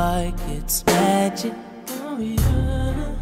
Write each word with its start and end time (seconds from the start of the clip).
like 0.00 0.40
it's 0.48 0.80
magic. 0.88 1.52
Oh 2.08 2.16
yeah. 2.16 3.12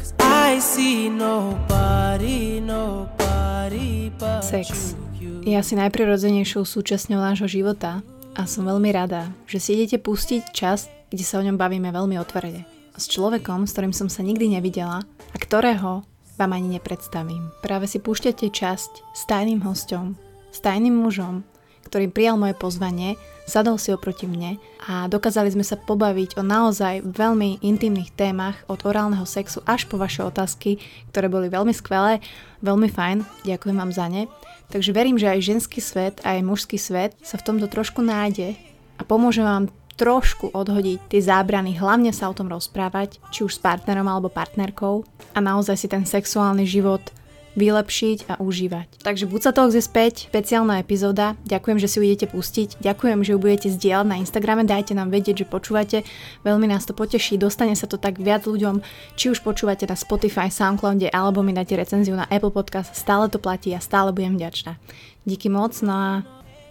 Cause 0.00 0.12
I 0.20 0.56
see 0.64 1.12
nobody, 1.12 2.60
nobody 2.60 4.08
but 4.16 4.40
Sex 4.40 4.96
je 5.42 5.58
asi 5.58 5.74
najprirodzenejšou 5.74 6.62
súčasťou 6.62 7.18
nášho 7.18 7.50
života 7.50 7.98
a 8.38 8.46
som 8.46 8.62
veľmi 8.62 8.94
rada, 8.94 9.26
že 9.50 9.58
si 9.58 9.74
idete 9.74 9.98
pustiť 9.98 10.54
čas, 10.54 10.86
kde 11.10 11.24
sa 11.26 11.42
o 11.42 11.44
ňom 11.44 11.58
bavíme 11.58 11.90
veľmi 11.90 12.14
otvorene. 12.22 12.62
S 12.94 13.10
človekom, 13.10 13.66
s 13.66 13.74
ktorým 13.74 13.90
som 13.90 14.06
sa 14.06 14.22
nikdy 14.22 14.54
nevidela 14.54 15.02
a 15.02 15.36
ktorého 15.36 16.06
vám 16.38 16.52
ani 16.54 16.78
nepredstavím. 16.78 17.50
Práve 17.58 17.90
si 17.90 17.98
púšťate 17.98 18.54
časť 18.54 18.92
s 19.02 19.22
tajným 19.26 19.66
hosťom, 19.66 20.14
s 20.54 20.58
tajným 20.62 20.94
mužom, 20.94 21.42
ktorý 21.90 22.06
prijal 22.06 22.38
moje 22.38 22.54
pozvanie, 22.54 23.18
sadol 23.46 23.78
si 23.78 23.90
oproti 23.90 24.30
mne 24.30 24.58
a 24.86 25.06
dokázali 25.10 25.50
sme 25.52 25.66
sa 25.66 25.78
pobaviť 25.78 26.38
o 26.38 26.42
naozaj 26.42 27.02
veľmi 27.06 27.62
intimných 27.62 28.14
témach 28.14 28.60
od 28.66 28.82
orálneho 28.86 29.26
sexu 29.26 29.62
až 29.66 29.86
po 29.86 29.98
vaše 29.98 30.22
otázky, 30.22 30.78
ktoré 31.10 31.26
boli 31.26 31.50
veľmi 31.50 31.74
skvelé, 31.74 32.22
veľmi 32.62 32.88
fajn, 32.90 33.46
ďakujem 33.46 33.76
vám 33.76 33.92
za 33.92 34.06
ne. 34.08 34.30
Takže 34.72 34.90
verím, 34.96 35.20
že 35.20 35.28
aj 35.28 35.44
ženský 35.44 35.80
svet, 35.84 36.24
aj 36.24 36.40
mužský 36.40 36.80
svet 36.80 37.12
sa 37.20 37.36
v 37.36 37.44
tomto 37.44 37.68
trošku 37.68 38.00
nájde 38.00 38.56
a 38.96 39.02
pomôže 39.04 39.44
vám 39.44 39.68
trošku 40.00 40.50
odhodiť 40.56 40.98
tie 41.12 41.20
zábrany, 41.20 41.76
hlavne 41.76 42.10
sa 42.16 42.32
o 42.32 42.36
tom 42.36 42.48
rozprávať, 42.48 43.20
či 43.28 43.44
už 43.44 43.60
s 43.60 43.62
partnerom 43.62 44.08
alebo 44.08 44.32
partnerkou 44.32 45.04
a 45.36 45.38
naozaj 45.38 45.76
si 45.76 45.86
ten 45.86 46.08
sexuálny 46.08 46.64
život 46.64 47.04
vylepšiť 47.52 48.32
a 48.32 48.34
užívať. 48.40 49.04
Takže 49.04 49.28
buď 49.28 49.40
sa 49.40 49.52
to 49.52 49.68
je 49.68 49.84
späť, 49.84 50.32
špeciálna 50.32 50.80
epizóda, 50.80 51.36
ďakujem, 51.44 51.78
že 51.80 51.88
si 51.88 51.96
ju 52.00 52.02
idete 52.04 52.26
pustiť, 52.28 52.80
ďakujem, 52.80 53.20
že 53.24 53.36
ju 53.36 53.38
budete 53.38 53.68
zdieľať 53.68 54.06
na 54.08 54.16
Instagrame, 54.20 54.64
dajte 54.64 54.96
nám 54.96 55.12
vedieť, 55.12 55.44
že 55.44 55.46
počúvate, 55.46 55.98
veľmi 56.44 56.66
nás 56.68 56.88
to 56.88 56.96
poteší, 56.96 57.36
dostane 57.36 57.76
sa 57.76 57.84
to 57.84 58.00
tak 58.00 58.16
viac 58.16 58.48
ľuďom, 58.48 58.80
či 59.16 59.32
už 59.32 59.44
počúvate 59.44 59.84
na 59.84 59.96
Spotify, 59.96 60.48
Soundcloude, 60.48 61.12
alebo 61.12 61.44
mi 61.44 61.52
dáte 61.52 61.76
recenziu 61.76 62.16
na 62.16 62.24
Apple 62.32 62.52
Podcast, 62.52 62.96
stále 62.96 63.28
to 63.28 63.36
platí 63.36 63.76
a 63.76 63.80
stále 63.84 64.12
budem 64.16 64.40
vďačná. 64.40 64.80
Díky 65.28 65.52
moc, 65.52 65.76
no 65.84 65.92
a 65.92 66.10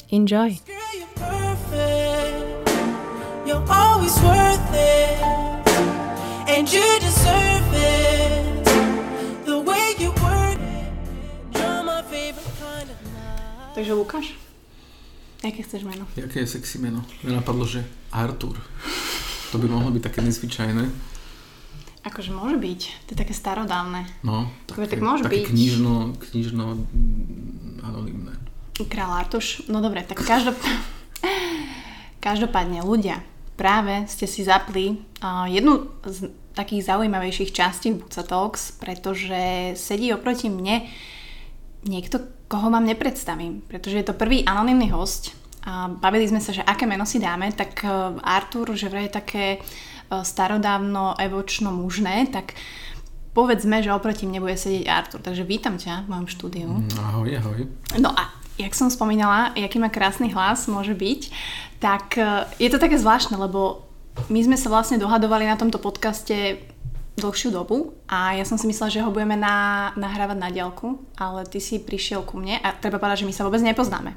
enjoy! 0.09 0.57
You're 3.45 3.65
always 3.67 4.15
worth 4.21 4.73
it. 4.73 5.19
And 6.47 6.71
you 6.71 6.83
deserve 6.99 7.73
it. 7.73 8.20
Takže 13.71 13.95
Lukáš, 13.95 14.35
aké 15.39 15.63
chceš 15.63 15.87
meno? 15.87 16.03
Jaké 16.19 16.43
je 16.43 16.59
sexy 16.59 16.75
meno? 16.75 17.07
Mne 17.23 17.39
napadlo, 17.39 17.63
že 17.63 17.87
Artur. 18.11 18.59
To 19.51 19.55
by 19.55 19.67
mohlo 19.71 19.95
byť 19.95 20.03
také 20.03 20.19
nezvyčajné. 20.19 20.91
Akože 22.03 22.35
môže 22.35 22.59
byť, 22.59 22.81
to 23.07 23.09
je 23.15 23.17
také 23.23 23.31
starodávne. 23.31 24.03
No, 24.27 24.51
Dobre, 24.67 24.91
tak 24.91 24.99
môže 24.99 25.23
také 25.23 25.47
byť. 25.47 25.55
knižno, 25.55 26.19
knižno 26.19 26.65
mm, 26.83 27.85
anonimné. 27.87 28.33
Král 28.91 29.13
Artuš, 29.23 29.63
no 29.71 29.79
dobre, 29.79 30.03
tak 30.03 30.19
každop... 30.19 30.57
každopádne 32.25 32.83
ľudia, 32.83 33.23
práve 33.55 34.03
ste 34.11 34.27
si 34.27 34.43
zapli 34.43 34.99
uh, 35.23 35.47
jednu 35.47 35.87
z 36.03 36.27
takých 36.59 36.91
zaujímavejších 36.91 37.55
častí 37.55 37.95
Buca 37.95 38.25
Talks, 38.27 38.75
pretože 38.75 39.73
sedí 39.79 40.11
oproti 40.11 40.51
mne 40.51 40.83
niekto, 41.85 42.21
koho 42.47 42.69
vám 42.69 42.85
nepredstavím, 42.85 43.65
pretože 43.65 43.97
je 43.97 44.05
to 44.05 44.17
prvý 44.17 44.45
anonymný 44.45 44.91
host. 44.93 45.33
A 45.61 45.87
bavili 45.89 46.25
sme 46.25 46.41
sa, 46.41 46.49
že 46.49 46.65
aké 46.65 46.89
meno 46.89 47.05
si 47.05 47.21
dáme, 47.21 47.53
tak 47.53 47.85
uh, 47.85 48.17
Artur, 48.25 48.73
že 48.73 48.89
vraj 48.89 49.09
je 49.09 49.17
také 49.17 49.45
uh, 49.61 50.25
starodávno, 50.25 51.13
evočno 51.21 51.69
mužné, 51.69 52.33
tak 52.33 52.57
povedzme, 53.37 53.85
že 53.85 53.93
oproti 53.93 54.25
mne 54.25 54.41
bude 54.41 54.57
sedieť 54.57 54.85
Artur. 54.89 55.19
Takže 55.21 55.45
vítam 55.45 55.77
ťa 55.77 56.05
v 56.05 56.09
mojom 56.09 56.27
štúdiu. 56.27 56.69
Mm, 56.69 56.97
Ahoj, 56.97 57.29
ahoj. 57.37 57.59
No 58.01 58.09
a 58.09 58.33
jak 58.57 58.73
som 58.73 58.89
spomínala, 58.91 59.53
aký 59.55 59.77
má 59.79 59.89
krásny 59.89 60.29
hlas 60.33 60.67
môže 60.67 60.93
byť, 60.93 61.21
tak 61.81 62.17
e, 62.19 62.45
je 62.61 62.69
to 62.69 62.77
také 62.77 62.99
zvláštne, 62.99 63.39
lebo 63.39 63.87
my 64.27 64.39
sme 64.43 64.57
sa 64.59 64.67
vlastne 64.67 64.99
dohadovali 64.99 65.47
na 65.47 65.55
tomto 65.55 65.79
podcaste 65.79 66.59
dlhšiu 67.19 67.51
dobu 67.51 67.93
a 68.07 68.33
ja 68.33 68.47
som 68.47 68.55
si 68.55 68.65
myslela, 68.71 68.93
že 68.93 69.03
ho 69.03 69.11
budeme 69.11 69.35
na, 69.35 69.91
nahrávať 69.99 70.37
na 70.39 70.49
diálku, 70.49 70.95
ale 71.19 71.43
ty 71.43 71.59
si 71.59 71.83
prišiel 71.83 72.23
ku 72.23 72.39
mne 72.39 72.57
a 72.63 72.71
treba 72.71 72.97
povedať, 72.97 73.23
že 73.23 73.27
my 73.27 73.33
sa 73.35 73.43
vôbec 73.43 73.59
nepoznáme. 73.59 74.15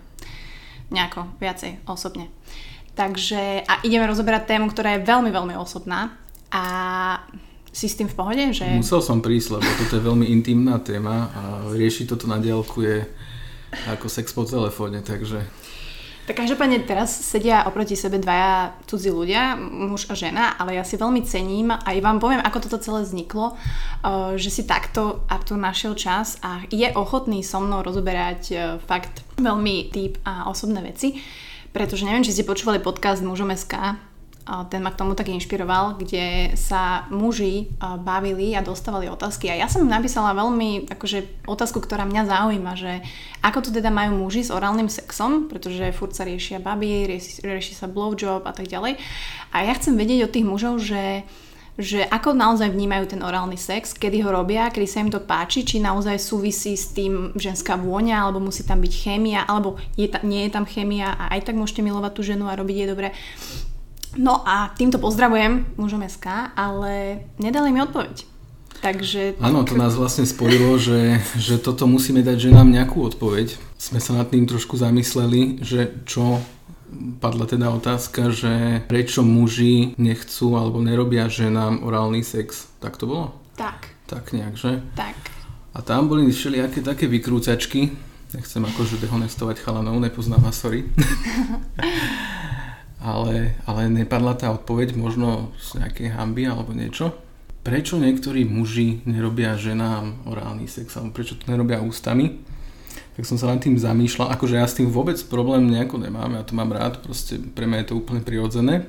Nejako 0.94 1.26
viacej 1.42 1.82
osobne. 1.90 2.30
Takže 2.94 3.66
a 3.66 3.82
ideme 3.82 4.06
rozoberať 4.06 4.54
tému, 4.54 4.70
ktorá 4.70 4.94
je 4.94 5.06
veľmi, 5.06 5.34
veľmi 5.34 5.54
osobná 5.58 6.14
a 6.54 6.64
si 7.74 7.90
s 7.90 7.98
tým 7.98 8.06
v 8.06 8.14
pohode, 8.14 8.44
že... 8.54 8.62
Musel 8.78 9.02
som 9.02 9.18
prísť, 9.18 9.58
lebo 9.58 9.66
toto 9.66 9.98
je 9.98 10.06
veľmi 10.06 10.30
intimná 10.30 10.78
téma 10.78 11.26
a 11.34 11.42
riešiť 11.74 12.06
toto 12.06 12.30
na 12.30 12.38
diaľku 12.38 12.86
je 12.86 13.02
ako 13.90 14.06
sex 14.06 14.30
po 14.30 14.46
telefóne, 14.46 15.02
takže 15.02 15.42
Tak 16.24 16.40
každopádne 16.40 16.88
teraz 16.88 17.12
sedia 17.12 17.68
oproti 17.68 17.92
sebe 18.00 18.16
dvaja 18.16 18.72
cudzí 18.88 19.12
ľudia, 19.12 19.60
muž 19.60 20.08
a 20.08 20.16
žena, 20.16 20.56
ale 20.56 20.80
ja 20.80 20.80
si 20.80 20.96
veľmi 20.96 21.20
cením 21.20 21.68
a 21.68 21.84
aj 21.84 22.00
vám 22.00 22.16
poviem, 22.16 22.40
ako 22.40 22.64
toto 22.64 22.80
celé 22.80 23.04
vzniklo, 23.04 23.52
eh, 23.52 24.40
že 24.40 24.48
si 24.48 24.64
takto 24.64 25.28
Artur 25.28 25.60
našiel 25.60 25.92
čas 25.92 26.40
a 26.40 26.64
je 26.72 26.88
ochotný 26.96 27.44
so 27.44 27.60
mnou 27.60 27.84
rozoberať 27.84 28.42
eh, 28.56 28.58
fakt 28.88 29.20
veľmi 29.36 29.92
deep 29.92 30.16
a 30.24 30.48
osobné 30.48 30.80
veci, 30.80 31.20
pretože 31.76 32.08
neviem, 32.08 32.24
či 32.24 32.32
ste 32.32 32.48
počúvali 32.48 32.80
podcast 32.80 33.20
Mužom.sk, 33.20 34.00
ten 34.44 34.84
ma 34.84 34.92
k 34.92 35.00
tomu 35.00 35.16
tak 35.16 35.32
inšpiroval, 35.32 35.96
kde 35.96 36.52
sa 36.54 37.08
muži 37.08 37.72
a, 37.80 37.96
bavili 37.96 38.52
a 38.52 38.60
dostávali 38.60 39.08
otázky. 39.08 39.48
A 39.48 39.56
ja 39.56 39.66
som 39.72 39.88
napísala 39.88 40.36
veľmi 40.36 40.92
akože, 40.92 41.48
otázku, 41.48 41.80
ktorá 41.80 42.04
mňa 42.04 42.22
zaujíma, 42.28 42.72
že 42.76 43.00
ako 43.40 43.68
to 43.68 43.70
teda 43.72 43.88
majú 43.88 44.20
muži 44.20 44.44
s 44.44 44.52
orálnym 44.52 44.92
sexom, 44.92 45.48
pretože 45.48 45.96
furt 45.96 46.12
sa 46.12 46.28
riešia 46.28 46.60
baby, 46.60 47.08
rieši, 47.08 47.40
rieši 47.40 47.72
sa 47.72 47.88
blowjob 47.88 48.44
a 48.44 48.52
tak 48.52 48.68
ďalej. 48.68 49.00
A 49.56 49.64
ja 49.64 49.72
chcem 49.80 49.96
vedieť 49.96 50.28
od 50.28 50.34
tých 50.36 50.46
mužov, 50.46 50.74
že 50.84 51.24
že 51.74 52.06
ako 52.06 52.38
naozaj 52.38 52.70
vnímajú 52.70 53.10
ten 53.10 53.20
orálny 53.26 53.58
sex, 53.58 53.98
kedy 53.98 54.22
ho 54.22 54.30
robia, 54.30 54.70
kedy 54.70 54.86
sa 54.86 55.02
im 55.02 55.10
to 55.10 55.18
páči, 55.18 55.66
či 55.66 55.82
naozaj 55.82 56.22
súvisí 56.22 56.78
s 56.78 56.94
tým 56.94 57.34
ženská 57.34 57.74
vôňa, 57.74 58.22
alebo 58.22 58.38
musí 58.38 58.62
tam 58.62 58.78
byť 58.78 58.94
chémia, 58.94 59.42
alebo 59.42 59.74
je 59.98 60.06
ta, 60.06 60.22
nie 60.22 60.46
je 60.46 60.54
tam 60.54 60.70
chémia 60.70 61.18
a 61.18 61.34
aj 61.34 61.50
tak 61.50 61.58
môžete 61.58 61.82
milovať 61.82 62.12
tú 62.14 62.22
ženu 62.22 62.46
a 62.46 62.54
robiť 62.54 62.76
jej 62.78 62.86
dobre. 62.86 63.10
No 64.16 64.42
a 64.46 64.70
týmto 64.74 65.02
pozdravujem 65.02 65.74
mužom 65.76 66.02
SK, 66.06 66.54
ale 66.54 67.24
nedali 67.38 67.72
mi 67.74 67.82
odpoveď. 67.82 68.34
Takže... 68.84 69.40
Áno, 69.40 69.64
to 69.64 69.80
nás 69.80 69.96
vlastne 69.96 70.28
spojilo, 70.28 70.76
že, 70.76 71.16
že 71.40 71.56
toto 71.56 71.88
musíme 71.88 72.20
dať 72.20 72.52
ženám 72.52 72.68
nejakú 72.68 73.00
odpoveď. 73.08 73.56
Sme 73.80 73.96
sa 73.96 74.12
nad 74.12 74.28
tým 74.28 74.44
trošku 74.44 74.76
zamysleli, 74.76 75.64
že 75.64 76.04
čo 76.04 76.44
padla 77.18 77.48
teda 77.48 77.72
otázka, 77.72 78.28
že 78.28 78.84
prečo 78.84 79.24
muži 79.24 79.96
nechcú 79.96 80.54
alebo 80.60 80.84
nerobia 80.84 81.32
ženám 81.32 81.80
orálny 81.80 82.20
sex. 82.20 82.68
Tak 82.78 83.00
to 83.00 83.08
bolo? 83.08 83.26
Tak, 83.56 83.88
Tak 84.04 84.36
nejak, 84.36 84.54
že? 84.58 84.84
tak. 84.92 85.16
A 85.74 85.82
tam 85.82 86.06
boli 86.06 86.30
všelijaké 86.30 86.86
také 86.86 87.10
vykrúcačky. 87.10 87.90
Nechcem 88.30 88.62
akože 88.62 88.98
dehonestovať 89.02 89.58
chalanov, 89.58 89.98
nepoznám 89.98 90.42
vás, 90.44 90.58
sorry. 90.60 90.86
ale, 93.04 93.60
ale 93.68 93.92
nepadla 93.92 94.32
tá 94.32 94.48
odpoveď 94.48 94.96
možno 94.96 95.52
z 95.60 95.84
nejakej 95.84 96.16
hamby 96.16 96.48
alebo 96.48 96.72
niečo. 96.72 97.12
Prečo 97.60 98.00
niektorí 98.00 98.48
muži 98.48 99.04
nerobia 99.04 99.60
ženám 99.60 100.24
orálny 100.24 100.64
sex, 100.64 100.96
alebo 100.96 101.12
prečo 101.12 101.36
to 101.36 101.48
nerobia 101.52 101.84
ústami? 101.84 102.40
Tak 103.14 103.28
som 103.28 103.36
sa 103.36 103.52
nad 103.52 103.60
tým 103.60 103.76
zamýšľal, 103.76 104.32
akože 104.32 104.58
ja 104.58 104.66
s 104.66 104.76
tým 104.80 104.90
vôbec 104.90 105.20
problém 105.28 105.68
nejako 105.70 106.02
nemám, 106.02 106.34
ja 106.34 106.42
to 106.42 106.56
mám 106.56 106.72
rád, 106.72 107.04
proste 107.04 107.38
pre 107.38 107.68
mňa 107.68 107.84
je 107.84 107.88
to 107.92 107.98
úplne 108.00 108.24
prirodzené 108.24 108.88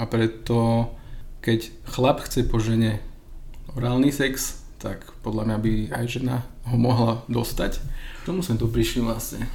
a 0.00 0.08
preto 0.08 0.90
keď 1.44 1.70
chlap 1.86 2.24
chce 2.24 2.48
po 2.48 2.58
žene 2.58 2.98
orálny 3.76 4.10
sex, 4.10 4.64
tak 4.80 5.04
podľa 5.20 5.46
mňa 5.46 5.56
by 5.60 5.72
aj 5.92 6.04
žena 6.08 6.36
ho 6.66 6.76
mohla 6.80 7.22
dostať. 7.28 7.78
K 8.22 8.26
tomu 8.26 8.42
sme 8.42 8.58
tu 8.58 8.66
prišli 8.66 9.04
vlastne. 9.04 9.46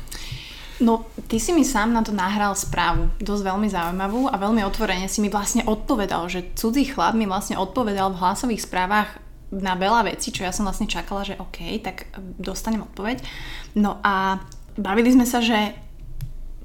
No, 0.82 1.06
ty 1.30 1.38
si 1.38 1.54
mi 1.54 1.62
sám 1.62 1.94
na 1.94 2.02
to 2.02 2.10
nahral 2.10 2.58
správu, 2.58 3.14
dosť 3.22 3.44
veľmi 3.54 3.70
zaujímavú 3.70 4.26
a 4.26 4.36
veľmi 4.42 4.66
otvorene 4.66 5.06
si 5.06 5.22
mi 5.22 5.30
vlastne 5.30 5.62
odpovedal, 5.62 6.26
že 6.26 6.58
cudzí 6.58 6.90
chlap 6.90 7.14
mi 7.14 7.30
vlastne 7.30 7.62
odpovedal 7.62 8.10
v 8.12 8.20
hlasových 8.20 8.66
správach 8.66 9.22
na 9.54 9.78
veľa 9.78 10.10
vecí, 10.10 10.34
čo 10.34 10.42
ja 10.42 10.50
som 10.50 10.66
vlastne 10.66 10.90
čakala, 10.90 11.22
že 11.22 11.38
OK, 11.38 11.78
tak 11.86 12.10
dostanem 12.42 12.82
odpoveď. 12.82 13.22
No 13.78 14.02
a 14.02 14.42
bavili 14.74 15.14
sme 15.14 15.30
sa, 15.30 15.38
že 15.44 15.78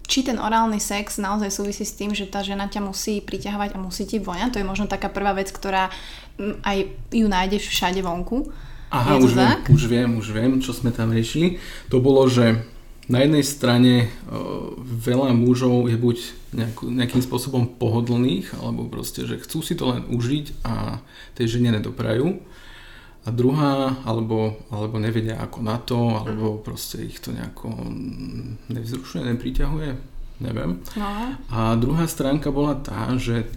či 0.06 0.22
ten 0.22 0.38
orálny 0.38 0.78
sex 0.78 1.18
naozaj 1.18 1.50
súvisí 1.50 1.82
s 1.82 1.98
tým, 1.98 2.14
že 2.14 2.30
tá 2.30 2.40
žena 2.40 2.70
ťa 2.70 2.78
musí 2.78 3.18
priťahovať 3.18 3.74
a 3.74 3.82
musí 3.82 4.06
ti 4.06 4.22
voňať. 4.22 4.54
To 4.54 4.60
je 4.62 4.70
možno 4.70 4.86
taká 4.86 5.10
prvá 5.10 5.34
vec, 5.34 5.50
ktorá 5.50 5.90
mm, 6.38 6.62
aj 6.62 6.78
ju 7.10 7.26
nájdeš 7.26 7.68
všade 7.68 8.00
vonku. 8.06 8.48
Aha, 8.94 9.18
už 9.18 9.34
viem, 9.34 9.50
tak? 9.50 9.60
už 9.66 9.82
viem, 9.90 10.10
už 10.14 10.26
viem, 10.30 10.52
čo 10.62 10.70
sme 10.70 10.94
tam 10.94 11.10
riešili. 11.10 11.58
To 11.90 11.98
bolo, 11.98 12.22
že 12.30 12.62
na 13.06 13.22
jednej 13.22 13.44
strane 13.46 14.10
veľa 14.82 15.30
mužov 15.34 15.86
je 15.86 15.96
buď 15.98 16.16
nejakú, 16.56 16.90
nejakým 16.90 17.22
spôsobom 17.22 17.78
pohodlných, 17.78 18.58
alebo 18.58 18.90
proste, 18.90 19.22
že 19.22 19.38
chcú 19.38 19.62
si 19.62 19.78
to 19.78 19.94
len 19.94 20.02
užiť 20.10 20.66
a 20.66 20.98
tej 21.38 21.58
žene 21.58 21.74
nedoprajú. 21.78 22.42
A 23.26 23.34
druhá, 23.34 23.98
alebo, 24.06 24.54
alebo 24.70 25.02
nevedia 25.02 25.38
ako 25.42 25.58
na 25.58 25.82
to, 25.82 25.98
alebo 26.14 26.62
proste 26.62 27.02
ich 27.02 27.18
to 27.18 27.34
nejako 27.34 27.74
nevzrušuje, 28.70 29.22
nepriťahuje, 29.34 29.90
neviem. 30.46 30.78
No. 30.94 31.34
A 31.50 31.74
druhá 31.74 32.06
stránka 32.06 32.54
bola 32.54 32.78
tá, 32.78 33.10
že 33.18 33.50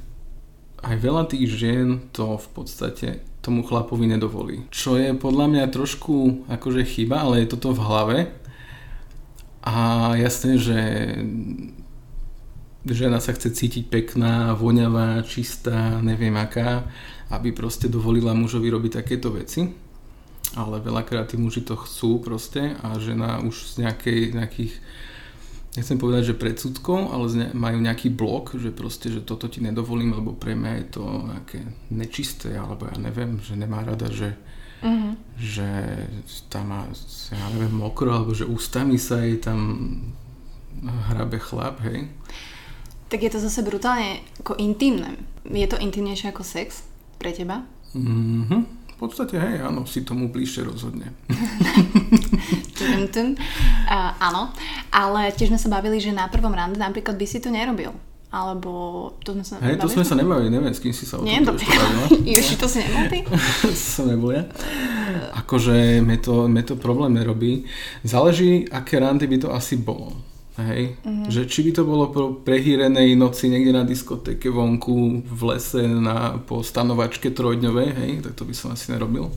aj 0.81 0.95
veľa 0.97 1.23
tých 1.29 1.53
žien 1.53 2.01
to 2.15 2.41
v 2.41 2.47
podstate 2.55 3.07
tomu 3.45 3.61
chlapovi 3.61 4.09
nedovolí. 4.09 4.65
Čo 4.73 4.97
je 4.97 5.13
podľa 5.13 5.47
mňa 5.47 5.73
trošku 5.75 6.49
akože 6.49 6.83
chyba, 6.89 7.29
ale 7.29 7.45
je 7.45 7.51
toto 7.53 7.69
v 7.69 7.83
hlave. 7.85 8.17
A 9.63 10.15
jasné, 10.15 10.55
že 10.55 10.79
žena 12.87 13.19
sa 13.19 13.35
chce 13.35 13.51
cítiť 13.51 13.91
pekná, 13.91 14.55
voňavá, 14.55 15.21
čistá, 15.27 15.99
neviem 15.99 16.33
aká 16.39 16.87
aby 17.29 17.53
proste 17.53 17.85
dovolila 17.85 18.33
mužovi 18.33 18.69
robiť 18.69 18.91
takéto 19.01 19.29
veci. 19.29 19.69
Ale 20.57 20.81
veľakrát 20.81 21.29
tí 21.29 21.37
muži 21.37 21.61
to 21.61 21.77
chcú 21.77 22.17
proste 22.25 22.73
a 22.81 22.97
žena 22.97 23.37
už 23.45 23.77
z 23.77 23.85
nejakej, 23.85 24.19
nejakých 24.33 24.73
nechcem 25.77 26.01
povedať, 26.01 26.33
že 26.33 26.41
predsudkov, 26.41 27.13
ale 27.13 27.53
majú 27.53 27.77
nejaký 27.77 28.09
blok, 28.09 28.57
že 28.57 28.73
proste, 28.73 29.13
že 29.13 29.21
toto 29.21 29.45
ti 29.45 29.61
nedovolím, 29.61 30.17
lebo 30.17 30.33
pre 30.33 30.57
mňa 30.57 30.71
je 30.81 30.85
to 30.89 31.03
nejaké 31.05 31.59
nečisté, 31.93 32.57
alebo 32.57 32.89
ja 32.89 32.97
neviem, 32.97 33.37
že 33.45 33.53
nemá 33.53 33.85
rada, 33.85 34.09
že, 34.09 34.33
mm-hmm. 34.83 35.13
že 35.39 35.69
tam 36.47 36.71
má, 36.71 36.81
ja 37.31 37.45
neviem, 37.55 37.73
mokro, 37.73 38.11
alebo 38.11 38.31
že 38.35 38.47
ústami 38.47 38.99
sa 38.99 39.23
jej 39.23 39.39
tam 39.39 39.59
hrabe 40.83 41.39
chlap, 41.39 41.83
hej. 41.83 42.07
Tak 43.09 43.19
je 43.25 43.31
to 43.33 43.39
zase 43.41 43.65
brutálne 43.65 44.21
ako 44.43 44.55
intimné. 44.61 45.17
Je 45.49 45.65
to 45.65 45.81
intimnejšie 45.81 46.29
ako 46.29 46.45
sex? 46.45 46.89
pre 47.19 47.35
teba? 47.35 47.67
Mm-hmm. 47.91 48.61
V 48.95 49.07
podstate, 49.07 49.35
hej, 49.35 49.63
áno, 49.63 49.83
si 49.83 50.07
tomu 50.07 50.31
bližšie 50.31 50.63
rozhodne. 50.63 51.11
tum, 52.79 53.07
tum. 53.11 53.27
Uh, 53.87 54.11
áno, 54.19 54.51
ale 54.91 55.35
tiež 55.35 55.51
sme 55.51 55.59
sa 55.59 55.71
bavili, 55.71 55.99
že 55.99 56.15
na 56.15 56.31
prvom 56.31 56.51
rande 56.51 56.79
napríklad 56.79 57.19
by 57.19 57.25
si 57.27 57.43
to 57.43 57.51
nerobil. 57.51 57.95
Alebo 58.29 59.09
to 59.25 59.33
sme 59.33 59.41
sa 59.41 59.57
Hej, 59.57 59.81
to 59.81 59.89
sme 59.89 60.05
sa 60.05 60.13
nebavili, 60.13 60.53
neviem, 60.53 60.69
s 60.69 60.77
kým 60.77 60.93
si 60.93 61.09
sa 61.09 61.17
o 61.17 61.25
Nie, 61.25 61.41
dobre. 61.41 61.65
Ježi, 62.29 62.61
to 62.61 62.69
si 62.69 62.85
nebol 62.85 63.09
ty? 63.09 63.25
som 63.73 64.05
nebol 64.05 64.37
ja. 64.37 64.45
Akože 65.33 65.97
me 66.05 66.21
to, 66.21 66.45
me 66.45 66.61
to 66.61 66.77
problém 66.77 67.17
nerobí. 67.17 67.65
Záleží, 68.05 68.69
aké 68.69 69.01
randy 69.01 69.25
by 69.25 69.37
to 69.41 69.49
asi 69.49 69.81
bolo. 69.81 70.13
Hej? 70.61 71.01
Mm-hmm. 71.01 71.25
Že 71.25 71.41
či 71.49 71.59
by 71.65 71.71
to 71.73 71.83
bolo 71.89 72.05
po 72.13 72.21
prehýrenej 72.37 73.17
noci 73.17 73.49
niekde 73.49 73.73
na 73.73 73.81
diskotéke 73.81 74.53
vonku 74.53 75.25
v 75.25 75.41
lese 75.49 75.81
na, 75.89 76.37
po 76.37 76.61
stanovačke 76.61 77.33
trojdňovej, 77.33 77.89
hej, 77.97 78.11
tak 78.21 78.37
to 78.37 78.45
by 78.45 78.53
som 78.53 78.77
asi 78.77 78.93
nerobil. 78.93 79.33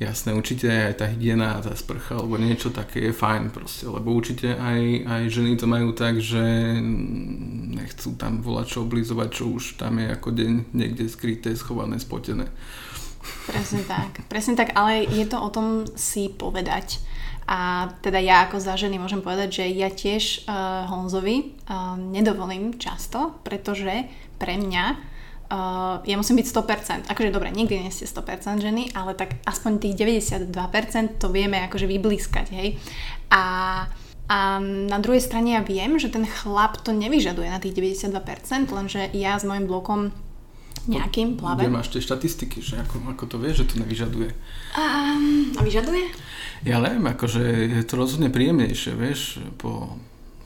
Jasné, 0.00 0.32
určite 0.32 0.68
aj 0.68 1.04
tá 1.04 1.06
hygiena, 1.08 1.60
tá 1.60 1.76
sprcha 1.76 2.16
alebo 2.16 2.40
niečo 2.40 2.72
také 2.72 3.08
je 3.08 3.12
fajn 3.12 3.52
proste, 3.52 3.84
lebo 3.84 4.12
určite 4.12 4.56
aj, 4.56 5.04
aj 5.04 5.22
ženy 5.28 5.60
to 5.60 5.68
majú 5.68 5.92
tak, 5.92 6.16
že 6.20 6.40
nechcú 7.76 8.16
tam 8.16 8.40
volať 8.40 8.66
čo 8.72 8.78
oblizovať, 8.88 9.28
čo 9.28 9.44
už 9.52 9.76
tam 9.76 10.00
je 10.00 10.08
ako 10.08 10.28
deň 10.32 10.52
niekde 10.72 11.04
skryté, 11.12 11.52
schované, 11.52 12.00
spotené. 12.00 12.48
Presne 13.44 13.82
tak, 13.84 14.24
presne 14.30 14.54
tak, 14.54 14.72
ale 14.78 15.04
je 15.04 15.26
to 15.28 15.36
o 15.36 15.50
tom 15.50 15.84
si 15.98 16.30
povedať 16.30 17.02
a 17.46 17.90
teda 18.02 18.18
ja 18.18 18.42
ako 18.46 18.58
za 18.58 18.74
ženy 18.74 18.98
môžem 18.98 19.22
povedať, 19.22 19.62
že 19.62 19.64
ja 19.70 19.86
tiež 19.86 20.50
uh, 20.50 20.90
Honzovi 20.90 21.54
uh, 21.70 21.94
nedovolím 21.94 22.74
často, 22.74 23.38
pretože 23.46 24.10
pre 24.42 24.58
mňa 24.58 25.14
uh, 25.50 26.02
ja 26.02 26.16
musím 26.18 26.38
byť 26.38 26.46
100%. 26.46 27.12
Akože 27.12 27.30
dobre, 27.34 27.50
nikdy 27.50 27.86
nie 27.86 27.92
ste 27.94 28.06
100% 28.06 28.62
ženy, 28.62 28.90
ale 28.94 29.14
tak 29.14 29.38
aspoň 29.46 29.82
tých 29.82 29.94
92% 29.98 31.18
to 31.18 31.30
vieme 31.30 31.62
akože 31.66 31.86
vyblískať, 31.86 32.46
hej. 32.54 32.78
A 33.30 33.42
a 34.26 34.58
na 34.90 34.98
druhej 34.98 35.22
strane 35.22 35.54
ja 35.54 35.62
viem, 35.62 36.02
že 36.02 36.10
ten 36.10 36.26
chlap 36.26 36.82
to 36.82 36.90
nevyžaduje 36.90 37.46
na 37.46 37.62
tých 37.62 37.78
92%, 37.78 38.74
lenže 38.74 39.06
ja 39.14 39.38
s 39.38 39.46
môjim 39.46 39.70
blokom 39.70 40.10
nejakým 40.90 41.38
plavem. 41.38 41.70
Kde 41.70 41.78
máš 41.78 41.94
tie 41.94 42.02
štatistiky, 42.02 42.58
že 42.58 42.82
ako, 42.82 43.06
ako 43.14 43.24
to 43.30 43.36
vieš, 43.38 43.62
že 43.62 43.74
to 43.74 43.74
nevyžaduje? 43.86 44.30
A, 44.74 45.14
a 45.54 45.60
vyžaduje? 45.62 46.10
Ja 46.66 46.82
neviem, 46.82 47.06
akože 47.06 47.70
je 47.70 47.82
to 47.86 47.94
rozhodne 47.94 48.26
príjemnejšie, 48.26 48.98
vieš, 48.98 49.38
po, 49.62 49.94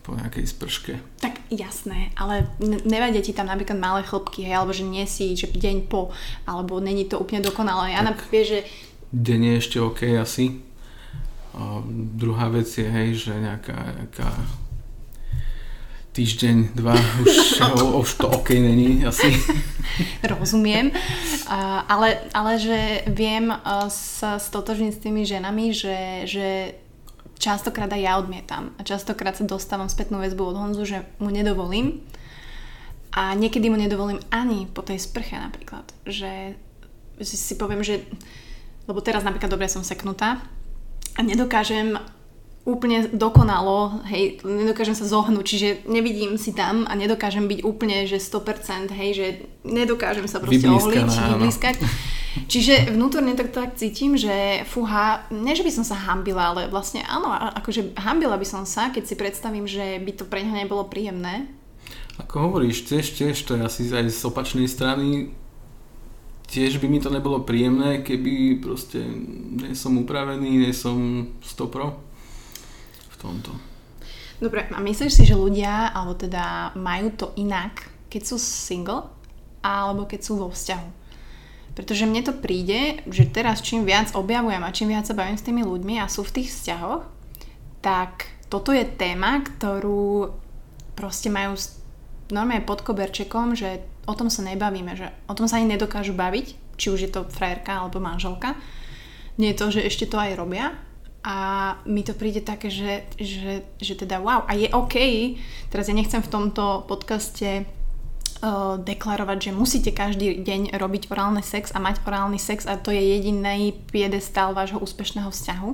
po 0.05 0.13
nejakej 0.13 0.45
sprške. 0.45 0.93
Tak 1.25 1.40
jasné, 1.51 2.15
ale 2.15 2.47
nevadia 2.87 3.21
ti 3.21 3.35
tam 3.35 3.51
napríklad 3.51 3.77
malé 3.77 4.07
chlopky, 4.07 4.47
hej, 4.47 4.55
alebo 4.55 4.71
že 4.71 4.87
nie 4.87 5.05
si, 5.05 5.35
že 5.35 5.51
deň 5.51 5.91
po, 5.91 6.15
alebo 6.47 6.79
není 6.79 7.05
to 7.11 7.19
úplne 7.19 7.43
dokonalé. 7.43 7.99
Ja 7.99 8.07
napríklad, 8.07 8.47
že... 8.47 8.59
Deň 9.11 9.41
je 9.43 9.55
ešte 9.59 9.77
OK 9.83 10.07
asi. 10.15 10.63
A 11.51 11.83
druhá 12.15 12.47
vec 12.47 12.71
je, 12.71 12.87
hej, 12.87 13.19
že 13.19 13.35
nejaká, 13.35 13.75
nejaká 13.75 14.31
týždeň, 16.15 16.75
dva, 16.75 16.95
už, 17.27 17.59
už 17.99 18.11
to 18.15 18.27
OK 18.31 18.55
není 18.55 19.03
asi. 19.03 19.35
Rozumiem, 20.23 20.95
ale, 21.91 22.31
ale 22.31 22.53
že 22.59 22.79
viem 23.11 23.51
sa 23.91 24.39
stotožniť 24.39 24.93
s 24.95 25.03
tými 25.03 25.23
ženami, 25.27 25.75
že, 25.75 25.99
že 26.31 26.47
častokrát 27.41 27.89
aj 27.89 28.03
ja 28.05 28.13
odmietam 28.21 28.77
a 28.77 28.85
častokrát 28.85 29.35
sa 29.35 29.49
dostávam 29.49 29.89
spätnú 29.89 30.21
väzbu 30.21 30.53
od 30.53 30.57
Honzu, 30.61 30.85
že 30.85 31.09
mu 31.17 31.33
nedovolím 31.33 32.05
a 33.17 33.33
niekedy 33.35 33.73
mu 33.73 33.81
nedovolím 33.81 34.21
ani 34.29 34.69
po 34.69 34.85
tej 34.85 35.01
sprche 35.01 35.41
napríklad, 35.41 35.89
že 36.05 36.55
si, 37.25 37.57
poviem, 37.57 37.81
že 37.81 38.05
lebo 38.85 39.01
teraz 39.01 39.25
napríklad 39.25 39.51
dobre 39.51 39.67
som 39.73 39.81
seknutá 39.81 40.45
a 41.17 41.21
nedokážem 41.25 41.97
úplne 42.69 43.09
dokonalo, 43.09 44.05
hej, 44.13 44.45
nedokážem 44.45 44.93
sa 44.93 45.09
zohnúť, 45.09 45.45
čiže 45.49 45.69
nevidím 45.89 46.37
si 46.37 46.53
tam 46.53 46.85
a 46.85 46.93
nedokážem 46.93 47.49
byť 47.49 47.61
úplne, 47.65 48.05
že 48.05 48.21
100%, 48.21 48.93
hej, 48.93 49.11
že 49.17 49.27
nedokážem 49.65 50.29
sa 50.29 50.45
proste 50.45 50.69
ohliť, 50.69 51.09
vyblískať. 51.09 51.77
Čiže 52.47 52.95
vnútorne 52.95 53.35
tak, 53.35 53.51
tak 53.51 53.75
cítim, 53.75 54.15
že 54.15 54.63
fúha, 54.71 55.27
nie 55.35 55.55
že 55.59 55.67
by 55.67 55.73
som 55.75 55.85
sa 55.87 55.99
hambila, 55.99 56.55
ale 56.55 56.71
vlastne 56.71 57.03
áno, 57.03 57.27
akože 57.31 57.99
hambila 57.99 58.39
by 58.39 58.47
som 58.47 58.63
sa, 58.63 58.95
keď 58.95 59.03
si 59.07 59.15
predstavím, 59.19 59.67
že 59.67 59.99
by 59.99 60.13
to 60.15 60.25
pre 60.27 60.47
ňa 60.47 60.63
nebolo 60.63 60.87
príjemné. 60.87 61.51
Ako 62.23 62.51
hovoríš, 62.51 62.87
tiež, 62.87 63.19
tiež 63.19 63.35
to 63.43 63.59
je 63.59 63.63
asi 63.67 63.83
aj 63.91 64.07
z 64.07 64.23
opačnej 64.29 64.69
strany 64.71 65.35
tiež 66.51 66.83
by 66.83 66.91
mi 66.91 66.99
to 66.99 67.15
nebolo 67.15 67.47
príjemné, 67.47 68.03
keby 68.03 68.59
proste 68.59 68.99
nie 69.55 69.71
som 69.79 69.95
upravený, 70.03 70.67
nie 70.67 70.75
som 70.75 71.31
stopro 71.47 72.11
tomto. 73.21 73.53
Dobre, 74.41 74.65
a 74.73 74.81
myslíš 74.81 75.13
si, 75.13 75.25
že 75.29 75.37
ľudia, 75.37 75.93
alebo 75.93 76.17
teda 76.17 76.73
majú 76.73 77.13
to 77.13 77.27
inak, 77.37 77.93
keď 78.09 78.23
sú 78.25 78.37
single, 78.41 79.13
alebo 79.61 80.09
keď 80.09 80.21
sú 80.25 80.41
vo 80.41 80.49
vzťahu? 80.49 80.89
Pretože 81.75 82.05
mne 82.05 82.27
to 82.27 82.35
príde, 82.35 83.01
že 83.07 83.31
teraz 83.31 83.63
čím 83.63 83.87
viac 83.87 84.13
objavujem 84.13 84.63
a 84.63 84.75
čím 84.75 84.91
viac 84.91 85.07
sa 85.07 85.15
bavím 85.15 85.39
s 85.39 85.47
tými 85.47 85.63
ľuďmi 85.63 86.03
a 86.03 86.11
sú 86.11 86.27
v 86.27 86.43
tých 86.43 86.49
vzťahoch, 86.51 87.03
tak 87.81 88.29
toto 88.51 88.75
je 88.75 88.85
téma, 88.85 89.41
ktorú 89.47 90.35
proste 90.99 91.31
majú 91.31 91.55
normálne 92.29 92.67
pod 92.67 92.83
koberčekom, 92.83 93.55
že 93.55 93.87
o 94.05 94.15
tom 94.19 94.29
sa 94.29 94.43
nebavíme, 94.43 94.99
že 94.99 95.15
o 95.31 95.35
tom 95.39 95.47
sa 95.47 95.63
ani 95.63 95.79
nedokážu 95.79 96.13
baviť, 96.13 96.77
či 96.77 96.87
už 96.91 97.01
je 97.07 97.11
to 97.11 97.27
frajerka 97.31 97.81
alebo 97.81 98.03
manželka. 98.03 98.59
Nie 99.39 99.55
je 99.55 99.59
to, 99.59 99.67
že 99.73 99.87
ešte 99.87 100.11
to 100.11 100.21
aj 100.21 100.37
robia, 100.37 100.75
a 101.21 101.37
mi 101.85 102.01
to 102.01 102.17
príde 102.17 102.41
také, 102.41 102.73
že, 102.73 103.05
že, 103.21 103.69
že 103.77 103.93
teda 103.93 104.25
wow, 104.25 104.49
a 104.49 104.57
je 104.57 104.73
OK, 104.73 104.97
teraz 105.69 105.93
ja 105.93 105.95
nechcem 105.95 106.25
v 106.25 106.33
tomto 106.33 106.89
podcaste 106.89 107.69
deklarovať, 108.85 109.51
že 109.51 109.53
musíte 109.53 109.91
každý 109.93 110.41
deň 110.41 110.77
robiť 110.81 111.13
orálny 111.13 111.45
sex 111.45 111.77
a 111.77 111.79
mať 111.79 112.01
orálny 112.09 112.41
sex 112.41 112.65
a 112.65 112.81
to 112.81 112.89
je 112.89 113.01
jediný 113.01 113.77
piedestal 113.93 114.57
vášho 114.57 114.81
úspešného 114.81 115.29
vzťahu, 115.29 115.71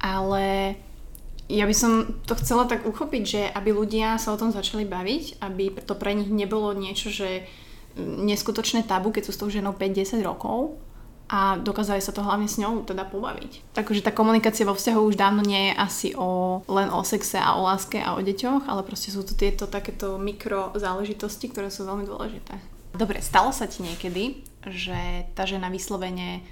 ale 0.00 0.76
ja 1.44 1.68
by 1.68 1.74
som 1.76 2.16
to 2.24 2.32
chcela 2.40 2.64
tak 2.64 2.88
uchopiť, 2.88 3.22
že 3.24 3.42
aby 3.52 3.76
ľudia 3.76 4.16
sa 4.16 4.32
o 4.32 4.40
tom 4.40 4.48
začali 4.48 4.88
baviť, 4.88 5.44
aby 5.44 5.76
to 5.84 5.92
pre 5.92 6.16
nich 6.16 6.32
nebolo 6.32 6.72
niečo, 6.72 7.12
že 7.12 7.44
neskutočné 8.00 8.88
tabu, 8.88 9.12
keď 9.12 9.28
sú 9.28 9.32
s 9.36 9.40
tou 9.40 9.48
ženou 9.52 9.76
5-10 9.76 10.24
rokov, 10.24 10.80
a 11.28 11.56
dokázali 11.56 12.04
sa 12.04 12.12
to 12.12 12.20
hlavne 12.20 12.44
s 12.44 12.60
ňou 12.60 12.84
teda 12.84 13.08
pobaviť. 13.08 13.72
Takže 13.72 14.04
tá 14.04 14.12
komunikácia 14.12 14.68
vo 14.68 14.76
vzťahu 14.76 15.00
už 15.08 15.16
dávno 15.16 15.40
nie 15.40 15.72
je 15.72 15.74
asi 15.74 16.08
o, 16.12 16.60
len 16.68 16.92
o 16.92 17.00
sexe 17.00 17.40
a 17.40 17.56
o 17.56 17.64
láske 17.64 17.96
a 17.96 18.14
o 18.16 18.20
deťoch, 18.20 18.68
ale 18.68 18.84
proste 18.84 19.08
sú 19.08 19.24
to 19.24 19.32
tieto 19.32 19.64
takéto 19.64 20.20
mikro 20.20 20.76
záležitosti, 20.76 21.48
ktoré 21.48 21.72
sú 21.72 21.88
veľmi 21.88 22.04
dôležité. 22.04 22.60
Dobre, 22.94 23.24
stalo 23.24 23.50
sa 23.50 23.66
ti 23.66 23.82
niekedy, 23.82 24.44
že 24.68 25.26
tá 25.34 25.48
žena 25.48 25.72
vyslovene 25.72 26.44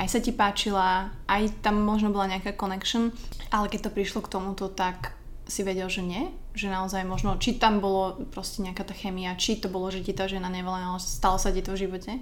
aj 0.00 0.08
sa 0.08 0.20
ti 0.24 0.32
páčila, 0.32 1.12
aj 1.28 1.60
tam 1.60 1.84
možno 1.84 2.08
bola 2.08 2.32
nejaká 2.32 2.56
connection, 2.56 3.12
ale 3.52 3.68
keď 3.68 3.90
to 3.90 3.96
prišlo 4.00 4.24
k 4.24 4.32
tomuto, 4.32 4.72
tak 4.72 5.12
si 5.44 5.60
vedel, 5.60 5.92
že 5.92 6.00
nie? 6.00 6.32
Že 6.56 6.72
naozaj 6.72 7.04
možno, 7.04 7.36
či 7.36 7.60
tam 7.60 7.84
bolo 7.84 8.16
proste 8.32 8.64
nejaká 8.64 8.88
tá 8.88 8.96
chemia, 8.96 9.36
či 9.36 9.60
to 9.60 9.68
bolo, 9.68 9.92
že 9.92 10.00
ti 10.00 10.16
tá 10.16 10.24
žena 10.24 10.48
nevolala, 10.48 10.96
stalo 10.96 11.36
sa 11.36 11.52
ti 11.52 11.60
to 11.60 11.76
v 11.76 11.84
živote? 11.84 12.16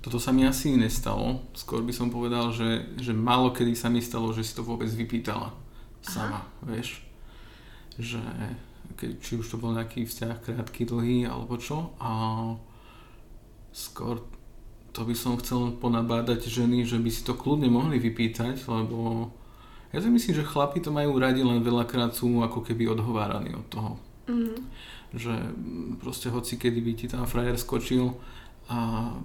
Toto 0.00 0.22
sa 0.22 0.30
mi 0.30 0.46
asi 0.46 0.78
nestalo. 0.78 1.42
Skôr 1.52 1.82
by 1.82 1.92
som 1.92 2.08
povedal, 2.08 2.54
že, 2.54 2.96
že 2.96 3.10
málo 3.10 3.50
kedy 3.50 3.74
sa 3.74 3.90
mi 3.90 3.98
stalo, 3.98 4.30
že 4.30 4.46
si 4.46 4.54
to 4.54 4.62
vôbec 4.62 4.88
vypýtala 4.88 5.52
sama, 6.00 6.42
Aha. 6.42 6.70
vieš. 6.70 7.02
Že 7.98 8.22
keď, 8.94 9.10
či 9.20 9.32
už 9.36 9.46
to 9.50 9.56
bol 9.60 9.74
nejaký 9.74 10.06
vzťah 10.06 10.36
krátky, 10.42 10.86
dlhý 10.86 11.26
alebo 11.26 11.58
čo. 11.58 11.92
A 11.98 12.10
skôr 13.74 14.22
to 14.94 15.04
by 15.04 15.14
som 15.14 15.38
chcel 15.38 15.76
ponabádať 15.78 16.48
ženy, 16.50 16.82
že 16.82 16.98
by 16.98 17.10
si 17.12 17.22
to 17.22 17.36
kľudne 17.36 17.70
mohli 17.70 18.02
vypýtať, 18.02 18.66
lebo 18.66 19.30
ja 19.94 20.02
si 20.02 20.08
myslím, 20.10 20.34
že 20.42 20.50
chlapi 20.50 20.82
to 20.82 20.90
majú 20.92 21.16
radi, 21.16 21.40
len 21.40 21.62
veľakrát 21.62 22.12
sú 22.12 22.42
ako 22.42 22.60
keby 22.66 22.92
odhováraní 22.92 23.54
od 23.54 23.66
toho. 23.70 23.92
Mm-hmm. 24.28 24.58
Že 25.16 25.34
proste 26.02 26.28
hoci 26.28 26.60
kedy 26.60 26.80
by 26.84 26.92
ti 26.92 27.06
tam 27.08 27.24
frajer 27.24 27.56
skočil 27.56 28.12
a 28.68 28.78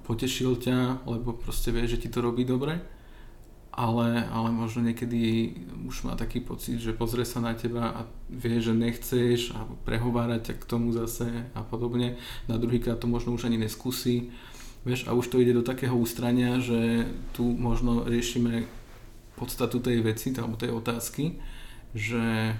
potešil 0.07 0.55
ťa, 0.55 1.03
lebo 1.03 1.35
proste 1.35 1.75
vie, 1.75 1.83
že 1.83 1.99
ti 1.99 2.07
to 2.07 2.23
robí 2.23 2.47
dobre, 2.47 2.79
ale, 3.73 4.23
ale 4.29 4.49
možno 4.53 4.85
niekedy 4.85 5.51
už 5.89 6.07
má 6.07 6.13
taký 6.13 6.39
pocit, 6.39 6.79
že 6.79 6.93
pozrie 6.93 7.25
sa 7.25 7.41
na 7.41 7.57
teba 7.57 7.91
a 7.91 8.01
vie, 8.29 8.61
že 8.61 8.71
nechceš 8.71 9.51
a 9.57 9.65
prehovárať 9.83 10.53
ťa 10.53 10.55
k 10.61 10.69
tomu 10.69 10.93
zase 10.93 11.49
a 11.57 11.61
podobne. 11.65 12.15
Na 12.45 12.61
druhýkrát 12.61 13.01
to 13.01 13.09
možno 13.09 13.33
už 13.33 13.49
ani 13.49 13.57
neskúsi. 13.57 14.29
Vieš, 14.85 15.09
a 15.09 15.15
už 15.17 15.27
to 15.27 15.41
ide 15.41 15.57
do 15.57 15.65
takého 15.65 15.95
ústrania, 15.95 16.61
že 16.61 17.07
tu 17.33 17.49
možno 17.49 18.05
riešime 18.05 18.67
podstatu 19.33 19.81
tej 19.81 20.05
veci, 20.05 20.29
alebo 20.37 20.59
tej 20.59 20.69
otázky, 20.69 21.41
že, 21.97 22.53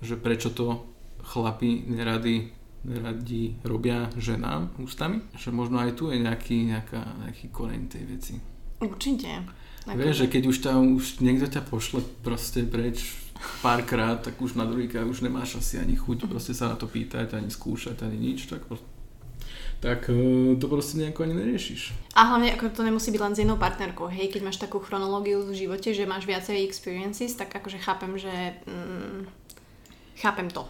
že 0.00 0.14
prečo 0.16 0.48
to 0.48 0.86
chlapi 1.20 1.84
nerady, 1.92 2.53
neradi 2.84 3.56
robia 3.64 4.12
ženám 4.16 4.76
ústami. 4.78 5.24
Že 5.34 5.50
možno 5.50 5.80
aj 5.80 5.96
tu 5.96 6.12
je 6.12 6.20
nejaký, 6.20 6.68
nejaká, 6.68 7.02
nejaký 7.24 7.46
koreň 7.48 7.82
tej 7.88 8.04
veci. 8.04 8.34
Určite. 8.80 9.44
Vieš, 9.84 10.24
že 10.24 10.26
keď 10.32 10.42
už, 10.48 10.56
tam, 10.64 10.96
už 10.96 11.20
niekto 11.20 11.44
ťa 11.44 11.60
pošle 11.68 12.00
proste 12.24 12.64
preč 12.64 13.20
párkrát, 13.60 14.16
tak 14.16 14.40
už 14.40 14.56
na 14.56 14.64
druhýkrát 14.64 15.04
už 15.04 15.20
nemáš 15.20 15.60
asi 15.60 15.76
ani 15.76 15.92
chuť 15.92 16.24
proste 16.24 16.56
sa 16.56 16.72
na 16.72 16.76
to 16.80 16.88
pýtať, 16.88 17.36
ani 17.36 17.52
skúšať, 17.52 18.00
ani 18.08 18.16
nič, 18.16 18.48
tak 18.48 18.64
tak 19.84 20.08
e, 20.08 20.56
to 20.56 20.64
proste 20.64 20.96
nejako 20.96 21.28
ani 21.28 21.36
neriešiš. 21.36 21.92
A 22.16 22.32
hlavne 22.32 22.56
ako 22.56 22.72
to 22.72 22.80
nemusí 22.80 23.12
byť 23.12 23.20
len 23.20 23.34
s 23.36 23.40
jednou 23.44 23.60
partnerkou, 23.60 24.08
hej, 24.08 24.32
keď 24.32 24.48
máš 24.48 24.56
takú 24.56 24.80
chronológiu 24.80 25.44
v 25.44 25.52
živote, 25.52 25.92
že 25.92 26.08
máš 26.08 26.24
viacej 26.24 26.64
experiences, 26.64 27.36
tak 27.36 27.52
akože 27.52 27.76
chápem, 27.84 28.16
že 28.16 28.32
mm, 28.64 29.28
chápem 30.24 30.48
to. 30.48 30.64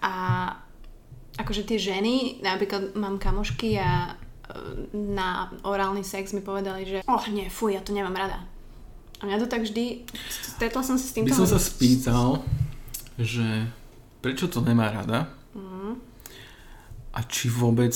A 0.00 0.12
akože 1.38 1.62
tie 1.64 1.78
ženy, 1.80 2.44
napríklad 2.44 2.96
mám 2.96 3.16
kamošky 3.16 3.80
a 3.80 4.12
e, 4.12 4.88
na 4.92 5.48
orálny 5.64 6.04
sex 6.04 6.36
mi 6.36 6.44
povedali, 6.44 6.84
že 6.84 6.98
oh 7.08 7.24
nie, 7.32 7.48
fuj, 7.48 7.76
ja 7.76 7.82
to 7.84 7.96
nemám 7.96 8.16
rada. 8.16 8.44
A 9.22 9.28
mňa 9.28 9.38
to 9.42 9.48
tak 9.48 9.62
vždy, 9.62 10.02
stretla 10.28 10.82
som 10.82 10.98
sa 10.98 11.06
s 11.06 11.14
týmto... 11.14 11.30
By 11.30 11.40
som 11.46 11.48
sa 11.48 11.62
spýtal, 11.62 12.42
že 13.16 13.70
prečo 14.18 14.50
to 14.50 14.58
nemá 14.60 14.90
rada? 14.90 15.30
Mm 15.54 16.12
a 17.12 17.20
či 17.28 17.52
vôbec 17.52 17.92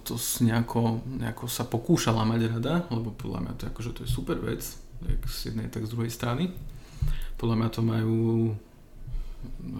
to 0.00 0.16
nejako, 0.40 1.04
nejako 1.04 1.44
sa 1.44 1.68
pokúšala 1.68 2.24
mať 2.24 2.56
rada, 2.56 2.74
lebo 2.88 3.12
podľa 3.12 3.40
mňa 3.44 3.52
to, 3.60 3.62
akože 3.68 3.90
to 3.92 4.00
je 4.08 4.10
super 4.10 4.40
vec, 4.40 4.64
jak 5.04 5.20
z 5.28 5.52
jednej, 5.52 5.68
tak 5.68 5.84
z 5.84 5.92
druhej 5.92 6.08
strany. 6.08 6.48
Podľa 7.36 7.56
mňa 7.60 7.68
to 7.68 7.80
majú 7.84 8.16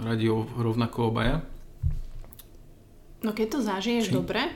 radi 0.05 0.29
rovnako 0.61 1.09
obaja. 1.09 1.41
No 3.27 3.35
keď 3.35 3.59
to 3.59 3.61
zažiješ 3.67 4.07
či? 4.07 4.15
dobre, 4.15 4.55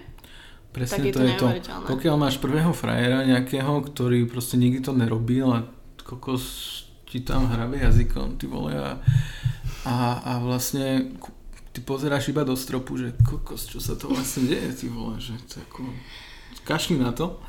Presne 0.70 1.02
tak 1.02 1.06
je 1.10 1.12
to, 1.18 1.22
je 1.26 1.34
to. 1.34 1.46
Pokiaľ 1.90 2.14
máš 2.14 2.38
prvého 2.38 2.70
frajera 2.70 3.26
nejakého, 3.26 3.82
ktorý 3.90 4.30
proste 4.30 4.54
nikdy 4.54 4.78
to 4.78 4.94
nerobil 4.94 5.50
a 5.50 5.66
kokos 6.06 6.86
ti 7.10 7.26
tam 7.26 7.50
hrabe 7.50 7.82
jazykom, 7.82 8.38
ty 8.38 8.46
vole 8.46 8.70
a, 8.78 9.02
a, 9.82 9.96
a 10.22 10.32
vlastne 10.38 11.18
ty 11.74 11.82
pozeráš 11.82 12.30
iba 12.30 12.46
do 12.46 12.54
stropu, 12.54 12.94
že 12.94 13.18
kokos, 13.26 13.66
čo 13.66 13.82
sa 13.82 13.98
to 13.98 14.14
vlastne 14.14 14.46
deje, 14.46 14.70
ty 14.78 14.86
vole, 14.86 15.18
že 15.18 15.34
to 15.50 15.58
ako, 15.58 15.90
kašli 16.62 17.02
na 17.02 17.10
to. 17.10 17.42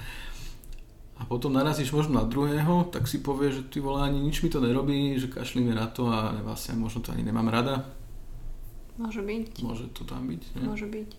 A 1.21 1.29
potom 1.29 1.53
narazíš 1.53 1.93
možno 1.93 2.17
na 2.17 2.25
druhého, 2.25 2.89
tak 2.89 3.05
si 3.05 3.21
povie, 3.21 3.53
že 3.53 3.61
ty 3.69 3.77
vole, 3.77 4.01
ani 4.01 4.17
nič 4.17 4.41
mi 4.41 4.49
to 4.49 4.57
nerobí, 4.57 5.13
že 5.21 5.29
kašlíme 5.29 5.77
na 5.77 5.85
to 5.85 6.09
a 6.09 6.33
vlastne 6.41 6.73
možno 6.73 7.05
to 7.05 7.13
ani 7.13 7.21
nemám 7.21 7.53
rada. 7.53 7.85
Môže 8.99 9.21
byť. 9.23 9.63
Môže 9.63 9.85
to 9.95 10.03
tam 10.03 10.27
byť, 10.27 10.41
nie? 10.57 10.63
Môže 10.67 10.87
byť. 10.87 11.09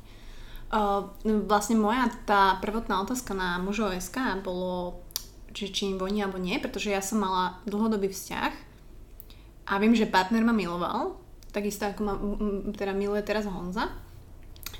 Uh, 0.72 1.12
vlastne 1.44 1.76
moja 1.76 2.08
tá 2.24 2.56
prvotná 2.64 3.04
otázka 3.04 3.36
na 3.36 3.60
mužov 3.60 3.92
SK 3.92 4.40
bolo, 4.40 5.04
či, 5.52 5.68
či 5.68 5.92
im 5.92 6.00
voní 6.00 6.24
alebo 6.24 6.40
nie, 6.40 6.56
pretože 6.56 6.88
ja 6.88 7.04
som 7.04 7.20
mala 7.20 7.60
dlhodobý 7.68 8.08
vzťah 8.08 8.52
a 9.68 9.72
viem, 9.76 9.92
že 9.92 10.08
partner 10.08 10.40
ma 10.40 10.56
miloval, 10.56 11.20
takisto 11.52 11.84
ako 11.84 12.00
ma 12.00 12.14
teda 12.72 12.96
miluje 12.96 13.20
teraz 13.20 13.44
Honza. 13.44 13.92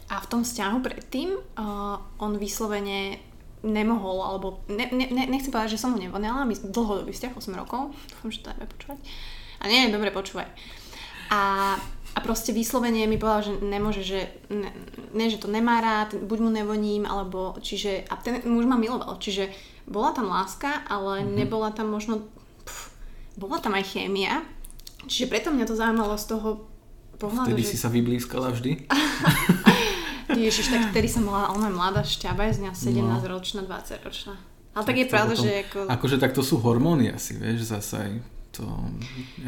A 0.08 0.20
v 0.20 0.28
tom 0.28 0.44
vzťahu 0.44 0.76
predtým 0.84 1.37
uh, 1.37 1.96
on 2.20 2.37
vyslovene 2.37 3.20
nemohol, 3.62 4.20
alebo 4.20 4.61
ne, 4.68 4.90
ne, 4.90 5.25
nechcem 5.30 5.54
povedať, 5.54 5.78
že 5.78 5.80
som 5.80 5.94
ho 5.94 5.99
nevonala, 6.00 6.49
my 6.49 6.52
sme 6.52 6.75
dlhodobý 6.75 7.14
vzťah, 7.14 7.32
8 7.38 7.61
rokov, 7.62 7.94
dúfam, 8.11 8.28
že 8.34 8.42
to 8.42 8.50
dáme 8.50 8.66
počúvať. 8.66 8.99
A 9.62 9.64
nie, 9.70 9.92
dobre, 9.94 10.11
počúvaj. 10.11 10.50
A, 11.30 11.40
a 12.12 12.19
proste 12.21 12.52
vyslovene 12.52 13.09
mi 13.09 13.16
povedal, 13.16 13.42
že 13.49 13.52
nemôže, 13.64 14.02
že 14.04 14.28
ne, 14.52 14.69
ne, 15.16 15.26
že 15.33 15.40
to 15.40 15.49
nemá 15.49 15.81
rád, 15.81 16.16
buď 16.21 16.38
mu 16.45 16.50
nevoním, 16.52 17.09
alebo 17.09 17.57
čiže, 17.59 18.04
a 18.09 18.21
ten 18.21 18.45
muž 18.45 18.69
ma 18.69 18.76
miloval, 18.76 19.16
čiže 19.16 19.49
bola 19.88 20.12
tam 20.12 20.28
láska, 20.28 20.85
ale 20.87 21.25
mm-hmm. 21.25 21.37
nebola 21.37 21.69
tam 21.73 21.90
možno, 21.90 22.25
pf, 22.69 22.92
bola 23.40 23.59
tam 23.59 23.75
aj 23.75 23.97
chémia, 23.97 24.45
Čiže 25.07 25.26
preto 25.26 25.49
mňa 25.50 25.66
to 25.66 25.75
zaujímalo 25.75 26.14
z 26.14 26.26
toho 26.31 26.49
pohľadu, 27.19 27.54
Vtedy 27.54 27.64
že... 27.66 27.71
si 27.75 27.78
sa 27.78 27.88
vyblízkala 27.90 28.54
vždy? 28.54 28.87
Ježiš, 30.33 30.73
tak 30.73 30.95
vtedy 30.95 31.11
som 31.11 31.28
bola 31.28 31.52
ona 31.52 31.69
mladá 31.69 32.07
šťaba, 32.07 32.49
z 32.54 32.64
mňa 32.64 32.73
17 32.73 33.02
no. 33.02 33.19
ročná, 33.26 33.61
20 33.66 34.07
ročná. 34.07 34.35
Ale 34.73 34.85
tak, 34.88 34.97
tak 34.97 34.97
je 34.97 35.07
pravda, 35.11 35.35
potom, 35.37 35.45
že 35.45 35.52
ako... 35.69 35.78
Akože 35.90 36.16
tak 36.16 36.33
to 36.33 36.40
sú 36.40 36.57
hormóny 36.64 37.12
asi, 37.12 37.37
vieš, 37.37 37.69
zase 37.69 37.95
aj 38.00 38.12
to, 38.52 38.64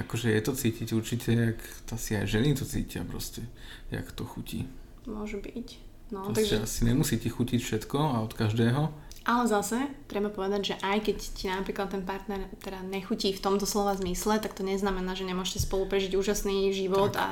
akože 0.00 0.32
je 0.32 0.42
to 0.42 0.52
cítiť 0.56 0.88
určite, 0.96 1.30
jak 1.30 1.58
to 1.84 1.94
si 2.00 2.16
aj 2.16 2.24
ženy 2.24 2.56
to 2.56 2.64
cítia 2.64 3.04
proste, 3.04 3.44
jak 3.92 4.08
to 4.12 4.24
chutí. 4.24 4.64
Môže 5.04 5.38
byť. 5.38 5.68
No, 6.12 6.32
takže... 6.32 6.64
asi 6.64 6.84
nemusí 6.84 7.20
ti 7.20 7.28
chutiť 7.28 7.60
všetko 7.60 7.96
a 8.00 8.16
od 8.24 8.32
každého, 8.32 8.92
ale 9.24 9.48
zase 9.48 9.88
treba 10.04 10.28
povedať, 10.28 10.60
že 10.60 10.74
aj 10.84 10.98
keď 11.00 11.16
ti 11.32 11.44
napríklad 11.48 11.88
ten 11.88 12.04
partner 12.04 12.44
teda 12.60 12.84
nechutí 12.84 13.32
v 13.32 13.40
tomto 13.40 13.64
slova 13.64 13.96
zmysle, 13.96 14.36
tak 14.36 14.52
to 14.52 14.60
neznamená, 14.60 15.16
že 15.16 15.24
nemôžete 15.24 15.64
spolu 15.64 15.88
prežiť 15.88 16.12
úžasný 16.12 16.68
život 16.76 17.16
tak. 17.16 17.24
a 17.24 17.26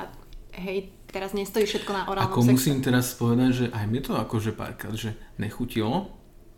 hej, 0.57 0.89
teraz 1.05 1.37
nestojí 1.37 1.69
všetko 1.69 1.91
na 1.93 2.03
orálnom 2.09 2.33
Ako 2.33 2.41
sexe. 2.41 2.53
musím 2.57 2.77
teraz 2.81 3.13
povedať, 3.13 3.49
že 3.53 3.65
aj 3.69 3.85
mne 3.85 4.01
to 4.01 4.17
akože 4.17 4.57
párkrát, 4.57 4.97
že 4.97 5.13
nechutilo, 5.37 6.09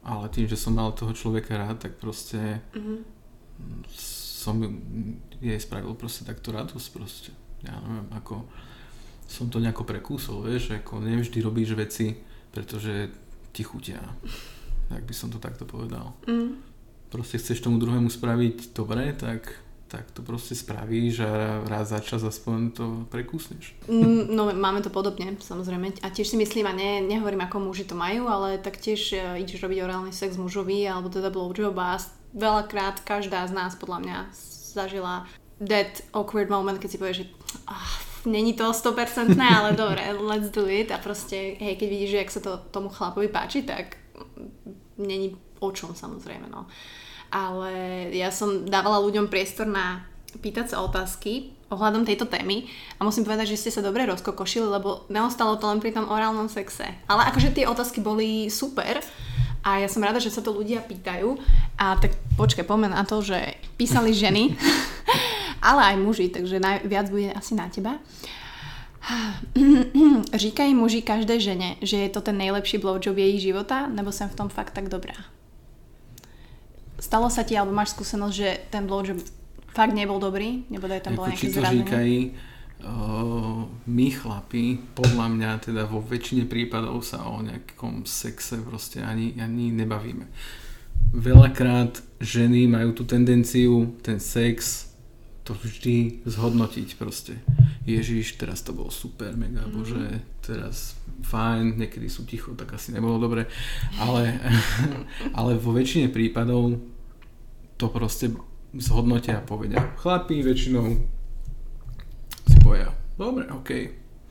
ale 0.08 0.32
tým, 0.32 0.48
že 0.48 0.56
som 0.56 0.72
mal 0.72 0.96
toho 0.96 1.12
človeka 1.12 1.60
rád, 1.60 1.84
tak 1.84 2.00
proste 2.00 2.64
mm-hmm. 2.72 2.98
Som 4.46 4.62
jej 5.42 5.58
spravil 5.58 5.98
proste 5.98 6.22
takto 6.22 6.54
radosť 6.54 6.88
proste. 6.94 7.32
Ja 7.66 7.82
neviem, 7.82 8.06
ako 8.14 8.46
som 9.26 9.50
to 9.50 9.58
nejako 9.58 9.90
prekúsol, 9.90 10.46
vieš, 10.46 10.78
ako 10.78 11.02
nevždy 11.02 11.42
robíš 11.42 11.74
veci, 11.74 12.14
pretože 12.54 13.10
ti 13.50 13.66
chutia 13.66 14.06
ak 14.92 15.04
by 15.06 15.14
som 15.16 15.34
to 15.34 15.42
takto 15.42 15.66
povedal. 15.66 16.14
Mm. 16.30 16.62
Proste 17.10 17.42
chceš 17.42 17.64
tomu 17.64 17.82
druhému 17.82 18.12
spraviť 18.12 18.76
dobre, 18.76 19.16
tak, 19.16 19.65
tak 19.96 20.12
to 20.12 20.20
proste 20.20 20.60
spravíš 20.60 21.24
a 21.24 21.64
raz 21.64 21.96
za 21.96 22.04
čas 22.04 22.20
aspoň 22.20 22.58
to 22.76 22.86
prekúsneš. 23.08 23.72
Mm, 23.88 24.28
no 24.36 24.52
máme 24.52 24.84
to 24.84 24.92
podobne, 24.92 25.40
samozrejme. 25.40 26.04
A 26.04 26.12
tiež 26.12 26.36
si 26.36 26.38
myslím, 26.38 26.68
a 26.68 26.76
ne, 26.76 27.00
nehovorím 27.00 27.48
ako 27.48 27.72
muži 27.72 27.88
to 27.88 27.96
majú, 27.96 28.28
ale 28.28 28.60
tak 28.60 28.76
tiež 28.76 29.02
uh, 29.16 29.40
ideš 29.40 29.64
robiť 29.64 29.80
orálny 29.80 30.12
sex 30.12 30.36
mužovi, 30.36 30.84
alebo 30.84 31.08
teda 31.08 31.32
blowjob 31.32 31.80
a 31.80 31.96
veľakrát 32.36 33.08
každá 33.08 33.48
z 33.48 33.56
nás 33.56 33.80
podľa 33.80 34.00
mňa 34.04 34.18
zažila 34.76 35.24
that 35.64 36.04
awkward 36.12 36.52
moment, 36.52 36.76
keď 36.76 36.90
si 36.92 37.00
povieš, 37.00 37.18
že 37.24 37.26
ah, 37.72 37.96
není 38.28 38.52
to 38.52 38.76
100% 38.76 39.40
ale 39.40 39.72
dobre, 39.72 40.04
let's 40.30 40.52
do 40.52 40.68
it 40.68 40.92
a 40.92 41.00
proste, 41.00 41.56
hej, 41.56 41.80
keď 41.80 41.88
vidíš, 41.88 42.12
že 42.12 42.20
ak 42.20 42.30
sa 42.36 42.42
to 42.44 42.52
tomu 42.76 42.92
chlapovi 42.92 43.32
páči, 43.32 43.64
tak 43.64 43.96
není 45.00 45.40
o 45.64 45.72
čom 45.72 45.96
samozrejme, 45.96 46.52
no. 46.52 46.68
Ale 47.36 47.72
ja 48.16 48.32
som 48.32 48.64
dávala 48.64 49.04
ľuďom 49.04 49.28
priestor 49.28 49.68
na 49.68 50.08
pýtať 50.40 50.72
sa 50.72 50.84
otázky 50.88 51.52
ohľadom 51.68 52.08
tejto 52.08 52.30
témy 52.30 52.70
a 52.96 53.04
musím 53.04 53.28
povedať, 53.28 53.52
že 53.52 53.68
ste 53.68 53.72
sa 53.76 53.84
dobre 53.84 54.08
rozkokošili, 54.08 54.68
lebo 54.70 55.04
neostalo 55.12 55.60
to 55.60 55.68
len 55.68 55.84
pri 55.84 55.92
tom 55.92 56.08
orálnom 56.08 56.48
sexe. 56.48 56.88
Ale 57.12 57.28
akože 57.28 57.52
tie 57.52 57.68
otázky 57.68 58.00
boli 58.00 58.48
super 58.48 59.04
a 59.66 59.82
ja 59.82 59.90
som 59.90 60.06
rada, 60.06 60.22
že 60.22 60.30
sa 60.30 60.46
to 60.46 60.54
ľudia 60.54 60.86
pýtajú. 60.86 61.36
A 61.76 61.98
tak 61.98 62.16
počkaj, 62.38 62.64
pomen 62.70 62.94
na 62.94 63.02
to, 63.02 63.20
že 63.20 63.58
písali 63.76 64.14
ženy, 64.14 64.54
ale 65.74 65.82
aj 65.92 65.96
muži, 66.00 66.30
takže 66.32 66.62
najviac 66.62 67.10
bude 67.10 67.34
asi 67.34 67.58
na 67.58 67.68
teba. 67.68 67.98
Říkají 70.34 70.72
muži 70.74 71.02
každé 71.02 71.40
žene, 71.42 71.76
že 71.82 71.98
je 71.98 72.10
to 72.10 72.22
ten 72.22 72.38
nejlepší 72.38 72.78
blowjob 72.78 73.18
jej 73.18 73.38
života, 73.42 73.90
nebo 73.90 74.14
som 74.14 74.30
v 74.30 74.38
tom 74.38 74.50
fakt 74.50 74.74
tak 74.74 74.90
dobrá? 74.90 75.35
Stalo 77.06 77.30
sa 77.30 77.46
ti, 77.46 77.54
alebo 77.54 77.70
máš 77.70 77.94
skúsenosť, 77.94 78.34
že 78.34 78.50
ten 78.74 78.90
blowjob 78.90 79.22
fakt 79.78 79.94
nebol 79.94 80.18
dobrý? 80.18 80.66
Nebo 80.74 80.90
tam 80.90 81.14
bola 81.14 81.30
nejaké 81.30 81.54
zranenie? 81.54 81.86
říkají, 81.86 82.20
uh, 82.82 83.70
my 83.86 84.08
chlapi, 84.10 84.82
podľa 84.98 85.28
mňa 85.30 85.52
teda 85.62 85.86
vo 85.86 86.02
väčšine 86.02 86.50
prípadov 86.50 87.06
sa 87.06 87.30
o 87.30 87.46
nejakom 87.46 88.10
sexe 88.10 88.58
proste 88.66 89.06
ani, 89.06 89.38
ani 89.38 89.70
nebavíme. 89.70 90.26
Veľakrát 91.14 92.02
ženy 92.18 92.66
majú 92.66 92.98
tú 92.98 93.06
tendenciu 93.06 93.94
ten 94.02 94.18
sex 94.18 94.90
to 95.46 95.54
vždy 95.54 96.26
zhodnotiť 96.26 96.98
proste. 96.98 97.38
Ježiš, 97.86 98.42
teraz 98.42 98.66
to 98.66 98.74
bolo 98.74 98.90
super, 98.90 99.38
mega, 99.38 99.62
mm. 99.62 99.72
bože, 99.78 100.06
teraz 100.42 100.98
fajn, 101.22 101.78
niekedy 101.78 102.10
sú 102.10 102.26
ticho, 102.26 102.58
tak 102.58 102.74
asi 102.74 102.98
nebolo 102.98 103.22
dobre, 103.22 103.46
ale, 104.02 104.42
ale 105.38 105.54
vo 105.62 105.70
väčšine 105.70 106.10
prípadov 106.10 106.82
to 107.76 107.92
proste 107.92 108.32
zhodnotia 108.76 109.40
a 109.40 109.46
povedia. 109.46 109.80
Chlapí 110.00 110.44
väčšinou 110.44 110.86
si 112.46 112.58
povedia, 112.60 112.92
dobre, 113.16 113.48
ok. 113.48 113.70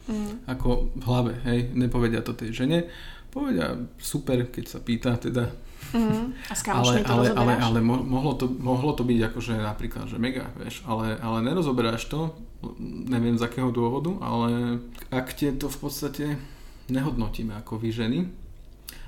Mm. 0.05 0.33
Ako 0.49 0.93
v 0.93 1.03
hlave, 1.09 1.33
hej, 1.49 1.73
nepovedia 1.73 2.21
to 2.21 2.37
tej 2.37 2.53
žene, 2.53 2.85
povedia 3.33 3.73
super, 3.97 4.53
keď 4.53 4.65
sa 4.69 4.79
pýta 4.85 5.17
teda, 5.17 5.49
Mm. 5.95 6.35
A 6.51 6.55
s 6.57 6.67
ale, 6.67 7.07
to 7.07 7.13
ale, 7.13 7.27
ale, 7.39 7.55
ale 7.55 7.79
mo- 7.79 8.03
mohlo, 8.03 8.35
to, 8.35 8.51
mohlo 8.51 8.97
to 8.99 9.07
byť 9.07 9.21
akože 9.31 9.55
napríklad, 9.55 10.11
že 10.11 10.19
mega, 10.19 10.51
vieš, 10.59 10.83
ale, 10.91 11.15
ale 11.23 11.39
nerozoberáš 11.47 12.11
to, 12.11 12.35
neviem 12.81 13.39
z 13.39 13.47
akého 13.47 13.71
dôvodu, 13.71 14.11
ale 14.19 14.81
ak 15.15 15.37
tie 15.39 15.55
to 15.55 15.71
v 15.71 15.79
podstate 15.79 16.25
nehodnotíme 16.91 17.55
ako 17.63 17.79
vy 17.79 17.95
ženy, 17.95 18.19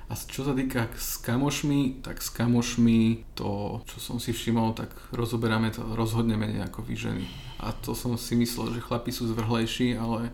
a 0.07 0.15
čo 0.15 0.47
sa 0.47 0.55
týka 0.55 0.87
s 0.95 1.19
kamošmi, 1.19 1.99
tak 1.99 2.23
s 2.23 2.31
kamošmi 2.31 3.27
to, 3.35 3.83
čo 3.91 3.99
som 3.99 4.17
si 4.23 4.31
všimol, 4.31 4.79
tak 4.79 4.95
rozoberáme 5.11 5.75
to 5.75 5.83
rozhodne 5.99 6.39
menej 6.39 6.63
ako 6.63 6.87
vy 6.87 6.95
ženy. 6.95 7.27
A 7.59 7.75
to 7.75 7.91
som 7.91 8.15
si 8.15 8.39
myslel, 8.39 8.79
že 8.79 8.87
chlapi 8.87 9.11
sú 9.11 9.27
zvrhlejší, 9.27 9.99
ale, 9.99 10.31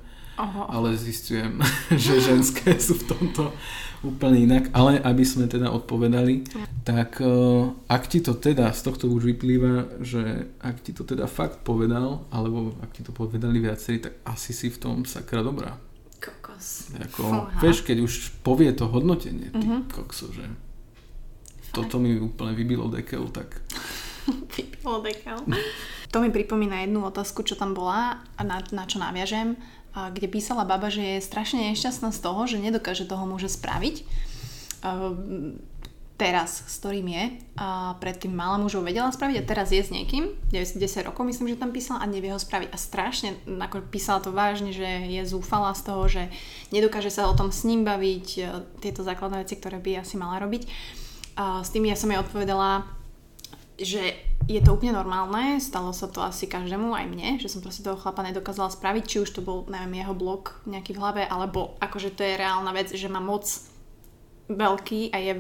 ale 0.69 0.93
zistujem, 0.93 1.57
že 2.05 2.21
ženské 2.21 2.77
sú 2.85 3.01
v 3.01 3.17
tomto 3.17 3.43
úplne 4.05 4.45
inak. 4.45 4.69
Ale 4.77 5.01
aby 5.01 5.25
sme 5.25 5.49
teda 5.49 5.73
odpovedali, 5.73 6.45
tak 6.85 7.25
eh, 7.25 7.29
ak 7.89 8.03
ti 8.13 8.21
to 8.21 8.37
teda, 8.37 8.77
z 8.77 8.81
tohto 8.93 9.09
už 9.09 9.25
vyplýva, 9.25 10.05
že 10.05 10.53
ak 10.61 10.85
ti 10.85 10.93
to 10.93 11.09
teda 11.09 11.25
fakt 11.25 11.65
povedal, 11.65 12.29
alebo 12.29 12.77
ak 12.85 12.93
ti 12.93 13.01
to 13.01 13.17
povedali 13.17 13.57
viacerí, 13.57 14.05
tak 14.05 14.21
asi 14.29 14.53
si 14.53 14.69
v 14.69 14.77
tom 14.77 15.09
sakra 15.09 15.41
dobrá. 15.41 15.81
Ako, 17.03 17.23
Fúha. 17.23 17.59
vieš, 17.59 17.83
keď 17.83 17.99
už 18.01 18.13
povie 18.41 18.71
to 18.71 18.87
hodnotenie, 18.87 19.51
ty 19.51 19.61
Mhm. 19.61 19.89
kokso, 19.89 20.29
že 20.29 20.47
toto 21.71 21.97
mi 21.97 22.17
úplne 22.17 22.53
vybilo 22.53 22.87
dekel, 22.87 23.27
tak 23.29 23.61
Vypilo 24.55 25.01
dekel. 25.01 25.43
To 26.09 26.21
mi 26.21 26.29
pripomína 26.29 26.81
jednu 26.81 27.03
otázku, 27.03 27.43
čo 27.43 27.55
tam 27.55 27.73
bola 27.73 28.01
a 28.33 28.43
na, 28.43 28.63
na 28.71 28.85
čo 28.85 28.97
naviažem, 28.97 29.57
a 29.91 30.09
kde 30.09 30.25
písala 30.27 30.63
baba, 30.63 30.89
že 30.89 31.03
je 31.17 31.19
strašne 31.23 31.69
nešťastná 31.69 32.09
z 32.09 32.21
toho, 32.21 32.41
že 32.45 32.57
nedokáže 32.57 33.05
toho 33.05 33.25
muža 33.25 33.49
spraviť. 33.49 33.97
Ehm, 34.83 35.59
teraz, 36.23 36.63
s 36.71 36.79
ktorým 36.79 37.11
je, 37.11 37.25
a 37.59 37.99
predtým 37.99 38.31
mala 38.31 38.55
mužov 38.63 38.87
vedela 38.87 39.11
spraviť 39.11 39.43
a 39.43 39.49
teraz 39.49 39.75
je 39.75 39.83
s 39.83 39.91
niekým, 39.91 40.39
10 40.55 40.79
rokov 41.03 41.27
myslím, 41.27 41.51
že 41.51 41.59
tam 41.59 41.75
písala 41.75 41.99
a 41.99 42.07
nevie 42.07 42.31
ho 42.31 42.39
spraviť. 42.39 42.71
A 42.71 42.79
strašne, 42.79 43.35
ako 43.51 43.83
písala 43.91 44.23
to 44.23 44.31
vážne, 44.31 44.71
že 44.71 44.87
je 45.11 45.23
zúfala 45.27 45.75
z 45.75 45.83
toho, 45.83 46.03
že 46.07 46.23
nedokáže 46.71 47.11
sa 47.11 47.27
o 47.27 47.35
tom 47.35 47.51
s 47.51 47.67
ním 47.67 47.83
baviť, 47.83 48.27
e, 48.39 48.43
tieto 48.79 49.03
základné 49.03 49.43
veci, 49.43 49.59
ktoré 49.59 49.83
by 49.83 50.07
asi 50.07 50.15
mala 50.15 50.39
robiť. 50.39 50.63
A 51.35 51.67
s 51.67 51.75
tým 51.75 51.91
ja 51.91 51.99
som 51.99 52.07
jej 52.07 52.23
odpovedala, 52.23 52.87
že 53.83 54.15
je 54.47 54.61
to 54.63 54.75
úplne 54.79 54.95
normálne, 54.95 55.59
stalo 55.59 55.91
sa 55.91 56.07
to 56.07 56.23
asi 56.23 56.47
každému, 56.47 56.95
aj 56.95 57.07
mne, 57.11 57.29
že 57.43 57.51
som 57.51 57.63
proste 57.63 57.83
toho 57.83 57.99
chlapa 57.99 58.23
nedokázala 58.23 58.71
spraviť, 58.71 59.05
či 59.07 59.17
už 59.23 59.31
to 59.35 59.41
bol, 59.43 59.67
neviem, 59.67 60.03
jeho 60.03 60.15
blok 60.15 60.63
nejaký 60.71 60.95
v 60.95 61.01
hlave, 61.03 61.23
alebo 61.27 61.75
akože 61.83 62.15
to 62.15 62.23
je 62.23 62.39
reálna 62.39 62.71
vec, 62.71 62.95
že 62.95 63.11
má 63.11 63.19
moc 63.19 63.47
veľký 64.51 65.15
a 65.15 65.17
je 65.23 65.33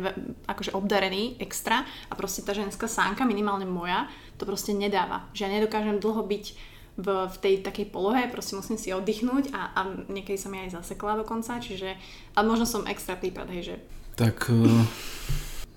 akože 0.47 0.75
obdarený 0.79 1.37
extra 1.43 1.83
a 1.83 2.13
proste 2.15 2.47
tá 2.47 2.55
ženská 2.55 2.87
sánka, 2.87 3.27
minimálne 3.27 3.67
moja, 3.67 4.07
to 4.39 4.47
proste 4.47 4.75
nedáva. 4.75 5.27
Že 5.35 5.41
ja 5.47 5.51
nedokážem 5.59 5.99
dlho 5.99 6.23
byť 6.23 6.45
v, 6.93 7.07
v 7.09 7.37
tej 7.41 7.55
takej 7.65 7.89
polohe, 7.89 8.29
proste 8.29 8.55
musím 8.55 8.77
si 8.77 8.93
oddychnúť 8.93 9.53
a, 9.57 9.73
a 9.73 9.81
niekedy 10.13 10.37
som 10.37 10.53
ja 10.53 10.69
aj 10.69 10.83
zasekla 10.83 11.25
dokonca, 11.25 11.57
čiže, 11.57 11.97
ale 12.37 12.45
možno 12.45 12.69
som 12.69 12.85
extra 12.85 13.17
prípad, 13.17 13.49
hej, 13.49 13.63
že 13.65 13.77
Tak 14.15 14.53
uh, 14.53 14.85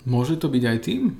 môže 0.03 0.35
to 0.35 0.51
byť 0.51 0.63
aj 0.67 0.79
tým? 0.83 1.15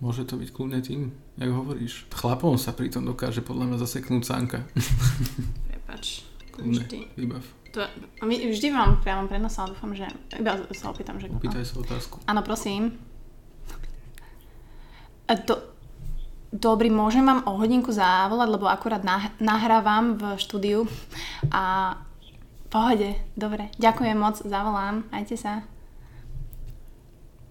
Môže 0.00 0.24
to 0.24 0.40
byť 0.40 0.48
kľudne 0.54 0.80
tým, 0.80 1.12
jak 1.36 1.52
hovoríš. 1.52 2.08
Chlapom 2.08 2.56
sa 2.56 2.72
pritom 2.72 3.04
dokáže 3.04 3.44
podľa 3.44 3.68
mňa 3.68 3.78
zaseknúť 3.84 4.22
sánka. 4.24 4.64
prepač, 5.68 6.24
vždy. 6.56 7.20
vybav. 7.20 7.59
To, 7.70 7.86
my 8.26 8.34
vždy 8.50 8.74
vám 8.74 8.98
priamo 8.98 9.30
prenos, 9.30 9.54
ale 9.54 9.78
dúfam, 9.78 9.94
že 9.94 10.10
iba 10.34 10.58
sa 10.74 10.90
opýtam, 10.90 11.22
že... 11.22 11.30
Opýtaj 11.30 11.62
sa 11.62 11.78
otázku. 11.78 12.18
Áno, 12.26 12.42
prosím. 12.42 12.98
A 15.30 15.38
to, 15.38 15.62
dobrý, 16.50 16.90
môžem 16.90 17.22
vám 17.22 17.46
o 17.46 17.54
hodinku 17.54 17.94
zavolať, 17.94 18.48
lebo 18.50 18.66
akurát 18.66 19.06
nah, 19.06 19.30
nahrávam 19.38 20.18
v 20.18 20.22
štúdiu 20.34 20.90
a 21.54 21.94
pohode, 22.66 23.14
dobre, 23.38 23.70
ďakujem 23.78 24.18
moc, 24.18 24.42
zavolám, 24.42 25.06
majte 25.14 25.38
sa. 25.38 25.62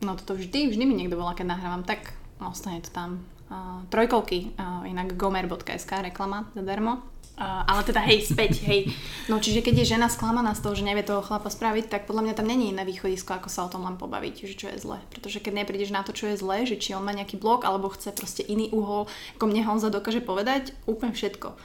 No 0.04 0.16
toto 0.16 0.36
vždy, 0.36 0.72
vždy 0.72 0.84
mi 0.84 0.96
niekto 0.96 1.20
volá, 1.20 1.36
keď 1.36 1.56
nahrávam, 1.56 1.84
tak 1.88 2.16
ostane 2.40 2.84
to 2.84 2.92
tam. 2.92 3.24
Uh, 3.50 3.82
trojkolky, 3.90 4.56
uh, 4.56 4.86
inak 4.86 5.18
gomer.sk, 5.18 5.92
reklama 6.06 6.48
zadarmo. 6.56 7.04
Uh, 7.40 7.64
ale 7.72 7.88
teda 7.88 8.04
hej, 8.04 8.28
späť, 8.28 8.60
hej. 8.68 8.92
No 9.32 9.40
čiže 9.40 9.64
keď 9.64 9.80
je 9.80 9.96
žena 9.96 10.12
sklamaná 10.12 10.52
z 10.52 10.60
toho, 10.60 10.76
že 10.76 10.84
nevie 10.84 11.08
toho 11.08 11.24
chlapa 11.24 11.48
spraviť, 11.48 11.88
tak 11.88 12.04
podľa 12.04 12.28
mňa 12.28 12.34
tam 12.36 12.52
není 12.52 12.76
iné 12.76 12.84
východisko, 12.84 13.32
ako 13.40 13.48
sa 13.48 13.64
o 13.64 13.72
tom 13.72 13.88
len 13.88 13.96
pobaviť, 13.96 14.44
že 14.44 14.56
čo 14.60 14.68
je 14.68 14.76
zle. 14.76 15.00
Pretože 15.08 15.40
keď 15.40 15.64
neprídeš 15.64 15.96
na 15.96 16.04
to, 16.04 16.12
čo 16.12 16.28
je 16.28 16.36
zle, 16.36 16.68
že 16.68 16.76
či 16.76 16.92
on 16.92 17.08
má 17.08 17.16
nejaký 17.16 17.40
blok, 17.40 17.64
alebo 17.64 17.88
chce 17.96 18.12
proste 18.12 18.44
iný 18.44 18.68
uhol, 18.76 19.08
ako 19.40 19.46
mne 19.48 19.64
Honza 19.64 19.88
dokáže 19.88 20.20
povedať, 20.20 20.76
úplne 20.84 21.16
všetko. 21.16 21.56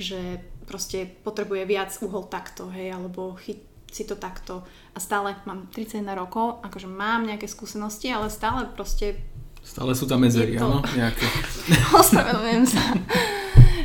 Že 0.00 0.40
proste 0.64 1.12
potrebuje 1.20 1.68
viac 1.68 1.92
uhol 2.00 2.24
takto, 2.24 2.72
hej, 2.72 2.96
alebo 2.96 3.36
chyť 3.36 3.60
si 3.92 4.08
to 4.08 4.16
takto. 4.16 4.64
A 4.96 4.98
stále 5.00 5.36
mám 5.44 5.68
31 5.76 6.08
rokov, 6.16 6.64
akože 6.64 6.88
mám 6.88 7.28
nejaké 7.28 7.44
skúsenosti, 7.44 8.08
ale 8.08 8.32
stále 8.32 8.64
proste 8.64 9.20
Stále 9.58 9.92
sú 9.92 10.08
tam 10.08 10.24
medzery, 10.24 10.56
áno? 10.56 10.80
Nejaké. 10.96 11.28
Ospravedlňujem 12.00 12.64
sa. 12.64 12.80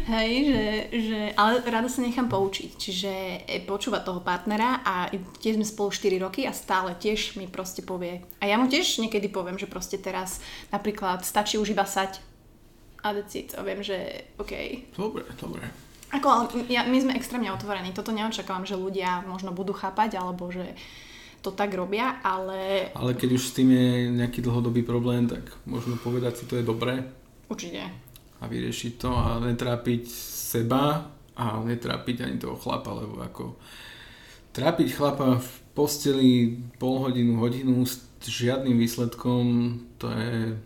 Hej, 0.04 0.32
že, 0.52 0.64
že, 1.00 1.20
ale 1.40 1.64
rada 1.64 1.88
sa 1.88 2.04
nechám 2.04 2.28
poučiť, 2.28 2.70
čiže 2.76 3.14
e, 3.48 3.64
počúvať 3.64 4.04
toho 4.04 4.20
partnera 4.20 4.84
a 4.84 5.08
tiež 5.40 5.56
sme 5.56 5.64
spolu 5.64 5.96
4 5.96 6.20
roky 6.20 6.44
a 6.44 6.52
stále 6.52 6.92
tiež 6.92 7.40
mi 7.40 7.48
proste 7.48 7.88
povie. 7.88 8.20
A 8.44 8.52
ja 8.52 8.60
mu 8.60 8.68
tiež 8.68 9.00
niekedy 9.00 9.32
poviem, 9.32 9.56
že 9.56 9.72
proste 9.72 9.96
teraz 9.96 10.44
napríklad 10.76 11.24
stačí 11.24 11.56
už 11.56 11.72
iba 11.72 11.88
sať 11.88 12.20
a 13.00 13.16
decid 13.16 13.56
a 13.56 13.64
viem, 13.64 13.80
že 13.80 14.28
OK. 14.36 14.52
Dobre, 15.00 15.24
dobre. 15.40 15.64
Ako, 16.12 16.28
ale 16.28 16.46
ja, 16.68 16.84
my 16.84 17.00
sme 17.00 17.16
extrémne 17.16 17.50
otvorení, 17.56 17.96
toto 17.96 18.12
neočakávam, 18.12 18.68
že 18.68 18.76
ľudia 18.76 19.24
možno 19.24 19.56
budú 19.56 19.72
chápať 19.72 20.20
alebo 20.20 20.52
že 20.52 20.76
to 21.40 21.56
tak 21.56 21.72
robia, 21.76 22.20
ale 22.24 22.92
Ale 22.96 23.16
keď 23.16 23.40
už 23.40 23.44
s 23.44 23.56
tým 23.56 23.72
je 23.72 23.88
nejaký 24.20 24.44
dlhodobý 24.44 24.84
problém, 24.84 25.32
tak 25.32 25.48
možno 25.64 25.96
povedať 25.96 26.40
si, 26.40 26.44
to 26.44 26.60
je 26.60 26.64
dobré 26.68 27.08
určite. 27.54 28.03
A 28.44 28.52
vyriešiť 28.52 28.94
to 29.00 29.10
a 29.16 29.40
netrápiť 29.40 30.04
seba 30.52 31.08
a 31.40 31.46
netrápiť 31.64 32.28
ani 32.28 32.38
toho 32.38 32.60
chlapa, 32.60 32.92
lebo 32.92 33.24
ako 33.24 33.56
trápiť 34.52 34.88
chlapa 34.94 35.40
v 35.40 35.50
posteli 35.74 36.60
pol 36.78 37.02
hodinu, 37.02 37.40
hodinu 37.40 37.88
s 37.88 38.04
žiadnym 38.22 38.78
výsledkom, 38.78 39.80
to 39.98 40.12
je 40.12 40.60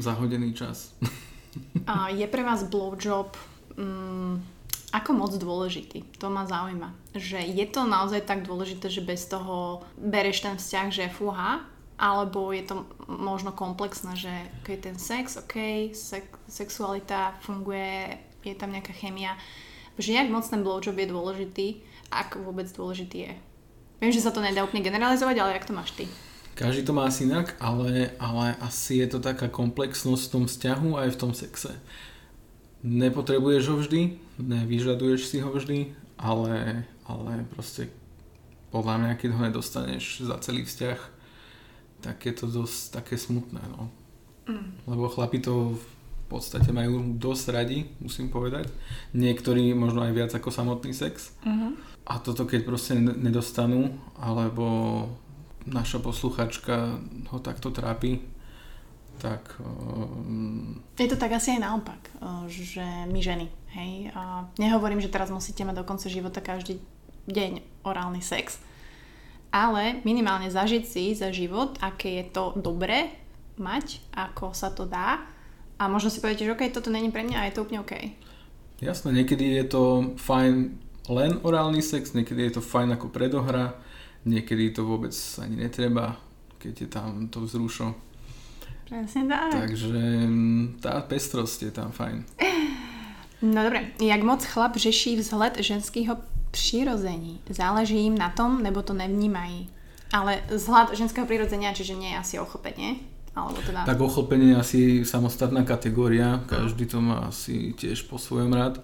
zahodený 0.00 0.56
čas. 0.56 0.96
A 1.86 2.10
je 2.10 2.26
pre 2.26 2.42
vás 2.42 2.66
blowjob 2.66 3.38
mm, 3.78 4.42
ako 4.90 5.10
moc 5.14 5.32
dôležitý? 5.34 6.18
To 6.18 6.30
ma 6.30 6.46
zaujíma. 6.46 7.14
Že 7.14 7.46
je 7.46 7.66
to 7.70 7.86
naozaj 7.86 8.26
tak 8.26 8.42
dôležité, 8.42 8.90
že 8.90 9.06
bez 9.06 9.26
toho 9.30 9.86
bereš 9.94 10.42
ten 10.42 10.58
vzťah, 10.58 10.88
že 10.90 11.14
fúha, 11.14 11.62
alebo 11.94 12.50
je 12.50 12.66
to 12.66 12.86
možno 13.06 13.54
komplexné, 13.54 14.18
že 14.18 14.34
keď 14.66 14.78
ten 14.90 14.96
sex, 14.98 15.38
ok, 15.38 15.90
sex, 15.94 16.26
sexualita 16.50 17.38
funguje, 17.42 18.18
je 18.42 18.54
tam 18.58 18.74
nejaká 18.74 18.90
chemia, 18.92 19.38
že 19.96 20.14
jak 20.14 20.26
moc 20.30 20.42
ten 20.42 20.66
blowjob 20.66 20.98
je 20.98 21.12
dôležitý, 21.12 21.66
ak 22.10 22.38
vôbec 22.42 22.66
dôležitý 22.66 23.18
je. 23.30 23.34
Viem, 24.02 24.10
že 24.10 24.24
sa 24.26 24.34
to 24.34 24.42
nedá 24.42 24.66
úplne 24.66 24.82
generalizovať, 24.82 25.36
ale 25.38 25.54
jak 25.54 25.68
to 25.70 25.76
máš 25.76 25.94
ty? 25.94 26.04
Každý 26.54 26.86
to 26.86 26.94
má 26.94 27.10
asi 27.10 27.26
inak, 27.26 27.58
ale, 27.58 28.14
ale 28.18 28.54
asi 28.62 29.02
je 29.02 29.10
to 29.10 29.18
taká 29.18 29.50
komplexnosť 29.50 30.22
v 30.22 30.32
tom 30.34 30.44
vzťahu 30.46 30.90
aj 30.98 31.08
v 31.14 31.18
tom 31.18 31.32
sexe. 31.34 31.74
Nepotrebuješ 32.84 33.64
ho 33.70 33.76
vždy, 33.80 34.00
nevyžaduješ 34.38 35.20
si 35.30 35.38
ho 35.42 35.50
vždy 35.50 36.04
ale, 36.18 36.86
ale 37.06 37.44
proste 37.50 37.90
podľa 38.70 38.94
mňa, 38.98 39.12
keď 39.18 39.30
ho 39.34 39.40
nedostaneš 39.46 40.26
za 40.26 40.36
celý 40.42 40.66
vzťah, 40.66 40.98
tak 42.04 42.28
je 42.28 42.34
to 42.36 42.46
dosť 42.52 43.00
také 43.00 43.16
smutné, 43.16 43.64
no. 43.72 43.88
Mm. 44.44 44.84
Lebo 44.84 45.08
chlapi 45.08 45.40
to 45.40 45.72
v 45.80 45.86
podstate 46.28 46.68
majú 46.68 47.16
dosť 47.16 47.44
radi, 47.48 47.88
musím 48.04 48.28
povedať. 48.28 48.68
Niektorí 49.16 49.72
možno 49.72 50.04
aj 50.04 50.12
viac 50.12 50.30
ako 50.36 50.52
samotný 50.52 50.92
sex. 50.92 51.32
Mhm. 51.48 51.80
A 52.04 52.20
toto 52.20 52.44
keď 52.44 52.68
proste 52.68 52.92
ne- 53.00 53.16
nedostanú, 53.16 53.96
alebo 54.20 55.08
naša 55.64 56.04
posluchačka 56.04 57.00
ho 57.32 57.38
takto 57.40 57.72
trápi, 57.72 58.20
tak 59.16 59.56
um, 59.62 60.84
Je 61.00 61.08
to 61.08 61.16
tak 61.16 61.32
asi 61.32 61.56
aj 61.56 61.60
naopak, 61.64 62.02
o, 62.20 62.44
že 62.50 62.84
my 63.08 63.20
ženy, 63.24 63.46
hej. 63.72 64.12
A 64.12 64.44
nehovorím, 64.60 65.00
že 65.00 65.08
teraz 65.08 65.32
musíte 65.32 65.64
mať 65.64 65.80
do 65.80 65.88
konca 65.88 66.12
života 66.12 66.44
každý 66.44 66.82
deň 67.30 67.64
orálny 67.86 68.20
sex, 68.20 68.60
ale 69.54 70.02
minimálne 70.02 70.50
zažiť 70.50 70.82
si 70.82 71.14
za 71.14 71.30
život, 71.30 71.78
aké 71.78 72.18
je 72.18 72.24
to 72.34 72.58
dobré 72.58 73.14
mať, 73.54 74.02
ako 74.10 74.50
sa 74.50 74.74
to 74.74 74.82
dá 74.82 75.22
a 75.78 75.86
možno 75.86 76.10
si 76.10 76.18
poviete, 76.18 76.42
že 76.42 76.58
OK, 76.58 76.74
toto 76.74 76.90
není 76.90 77.14
pre 77.14 77.22
mňa 77.22 77.38
a 77.38 77.46
je 77.46 77.54
to 77.54 77.62
úplne 77.62 77.86
OK. 77.86 77.94
jasné, 78.82 79.14
niekedy 79.14 79.54
je 79.62 79.66
to 79.70 79.82
fajn 80.18 80.74
len 81.06 81.38
orálny 81.46 81.78
sex, 81.78 82.18
niekedy 82.18 82.50
je 82.50 82.58
to 82.58 82.62
fajn 82.66 82.98
ako 82.98 83.14
predohra, 83.14 83.78
niekedy 84.26 84.74
to 84.74 84.82
vôbec 84.82 85.14
ani 85.38 85.62
netreba, 85.62 86.18
keď 86.58 86.74
je 86.74 86.88
tam 86.90 87.30
to 87.30 87.46
vzrušo. 87.46 87.94
Presne 88.90 89.30
tak. 89.30 89.54
Takže 89.54 89.96
mm, 90.28 90.82
tá 90.82 90.98
pestrosť 91.00 91.70
je 91.70 91.72
tam 91.72 91.94
fajn. 91.94 92.26
No 93.44 93.60
dobre, 93.60 93.92
jak 94.00 94.22
moc 94.24 94.44
chlap 94.44 94.76
řeší 94.76 95.16
vzhled 95.20 95.60
ženského 95.60 96.16
přirození? 96.54 97.42
Záleží 97.50 97.98
jim 97.98 98.14
na 98.14 98.30
tom, 98.30 98.62
nebo 98.62 98.82
to 98.82 98.94
nevnímají? 98.94 99.68
Ale 100.14 100.46
vzhled 100.46 100.94
ženského 100.94 101.26
prirodzenia, 101.26 101.74
čiže 101.74 101.98
nie 101.98 102.14
je 102.14 102.20
asi 102.22 102.34
ochopenie? 102.38 103.02
Alebo 103.34 103.58
teda... 103.66 103.82
Tak 103.82 103.98
ochlpenie 103.98 104.54
je 104.54 104.60
asi 104.62 104.80
samostatná 105.02 105.66
kategória, 105.66 106.46
každý 106.46 106.86
to 106.86 107.02
má 107.02 107.26
asi 107.26 107.74
tiež 107.74 108.06
po 108.06 108.14
svojom 108.14 108.54
rád. 108.54 108.78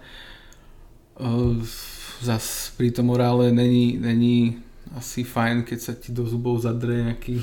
Zas 2.19 2.75
pri 2.75 2.91
tom 2.91 3.15
orále 3.15 3.55
není, 3.55 3.95
není 3.95 4.59
asi 4.91 5.23
fajn, 5.23 5.63
keď 5.63 5.79
sa 5.79 5.93
ti 5.95 6.11
do 6.11 6.27
zubov 6.27 6.59
zadre 6.59 6.99
nejaký 6.99 7.39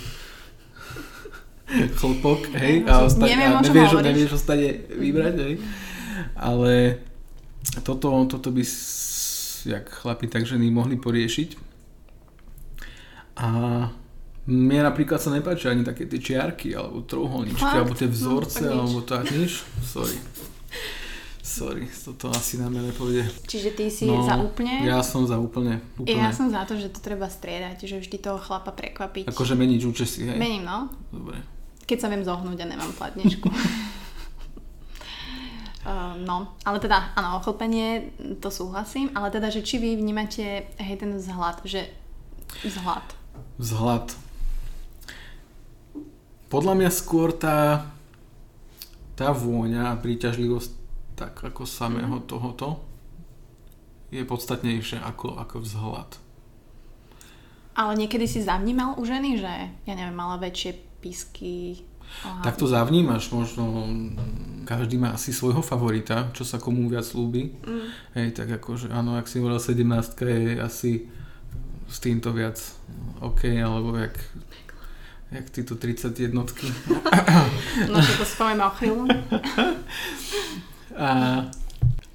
chlpok, 1.99 2.53
hej, 2.61 2.85
a, 2.85 3.09
osta- 3.09 3.25
neviem, 3.25 3.57
a 3.57 3.65
nevieš, 3.65 3.91
nevieš 4.05 4.31
ostane 4.37 4.85
vybrať, 4.93 5.35
hej. 5.49 5.55
Ale 6.37 7.01
toto, 7.81 8.13
toto 8.29 8.53
by, 8.53 8.61
jak 9.65 9.89
chlapi, 9.89 10.27
tak 10.27 10.45
ženy 10.45 10.71
mohli 10.71 10.95
poriešiť. 10.95 11.51
A 13.37 13.49
mne 14.45 14.81
napríklad 14.83 15.17
sa 15.17 15.31
nepáčia 15.31 15.71
ani 15.71 15.83
také 15.83 16.05
tie 16.05 16.19
čiarky, 16.19 16.73
alebo 16.73 17.03
trojuholníčky, 17.03 17.61
Fakt? 17.61 17.77
alebo 17.77 17.93
tie 17.93 18.07
No, 18.07 18.15
vzorce, 18.15 18.65
nič. 18.65 18.73
alebo 18.73 18.99
tak, 19.01 19.25
nič? 19.29 19.53
Sorry. 19.95 20.17
Sorry, 21.41 21.89
toto 21.89 22.29
asi 22.29 22.57
na 22.57 22.69
mňa 22.69 22.93
nepôjde. 22.93 23.25
Čiže 23.49 23.71
ty 23.73 23.89
si 23.89 24.05
za 24.05 24.37
úplne? 24.37 24.85
No, 24.85 24.87
Ja 24.87 25.01
som 25.01 25.25
za 25.25 25.41
úplne, 25.41 25.81
úplne. 25.97 26.21
Ja 26.21 26.29
som 26.29 26.53
za 26.53 26.63
to, 26.63 26.77
že 26.77 26.93
to 26.93 27.01
treba 27.01 27.25
striedať, 27.25 27.83
že 27.83 27.97
vždy 27.99 28.17
toho 28.21 28.37
chlapa 28.37 28.69
prekvapiť. 28.69 29.27
Akože 29.27 29.57
meniť 29.57 29.81
účesy, 29.83 30.29
hej? 30.29 30.37
Mením, 30.37 30.63
no. 30.63 30.93
Dobre. 31.09 31.41
Keď 31.89 31.99
sa 31.99 32.09
viem 32.09 32.21
zohnúť 32.21 32.59
a 32.63 32.67
nemám 32.69 32.93
platničku. 32.93 33.49
Uh, 35.87 36.19
no, 36.19 36.59
ale 36.67 36.83
teda, 36.83 37.15
áno, 37.15 37.39
ochlpenie, 37.39 38.11
to 38.43 38.51
súhlasím, 38.51 39.15
ale 39.15 39.31
teda, 39.31 39.49
že 39.49 39.63
či 39.63 39.79
vy 39.79 39.95
vnímate, 39.95 40.67
hej, 40.75 40.97
ten 40.99 41.15
vzhľad, 41.15 41.63
že 41.63 41.87
vzhľad. 42.67 43.07
Vzhľad. 43.63 44.07
Podľa 46.51 46.75
mňa 46.75 46.91
skôr 46.91 47.31
tá, 47.31 47.87
tá 49.15 49.31
vôňa 49.31 49.95
a 49.95 50.01
príťažlivosť 50.01 50.71
tak 51.19 51.35
ako 51.43 51.67
samého 51.67 52.23
tohoto 52.23 52.79
je 54.15 54.23
podstatnejšia 54.23 55.03
ako, 55.03 55.35
ako 55.37 55.67
vzhľad. 55.67 56.11
Ale 57.79 57.93
niekedy 57.95 58.27
si 58.27 58.43
zavnímal 58.43 58.99
u 58.99 59.03
ženy, 59.07 59.39
že, 59.39 59.55
ja 59.87 59.95
neviem, 59.95 60.15
mala 60.15 60.39
väčšie 60.39 60.79
písky. 61.03 61.83
Aha. 62.25 62.43
Tak 62.43 62.59
to 62.59 62.67
zavnímaš, 62.67 63.31
možno 63.31 63.87
každý 64.67 65.01
má 65.01 65.17
asi 65.17 65.33
svojho 65.33 65.63
favorita, 65.65 66.29
čo 66.37 66.45
sa 66.45 66.61
komu 66.61 66.91
viac 66.91 67.09
ľúbi. 67.15 67.57
Mm. 67.65 67.87
Hej, 68.19 68.29
tak 68.37 68.49
akože 68.61 68.93
áno, 68.93 69.17
ak 69.17 69.25
si 69.25 69.41
hovoril 69.41 69.57
17 69.57 69.81
je 70.19 70.55
asi 70.61 70.93
s 71.89 71.97
týmto 72.05 72.37
viac 72.37 72.61
OK, 73.25 73.49
alebo 73.49 73.97
jak, 73.97 74.13
jak 75.33 75.47
títo 75.49 75.75
30 75.81 76.13
jednotky. 76.21 76.69
No, 77.89 78.03
že 78.03 78.13
to 78.19 78.27
o 78.27 78.71
chvíľu. 78.77 79.05
A, 80.99 81.47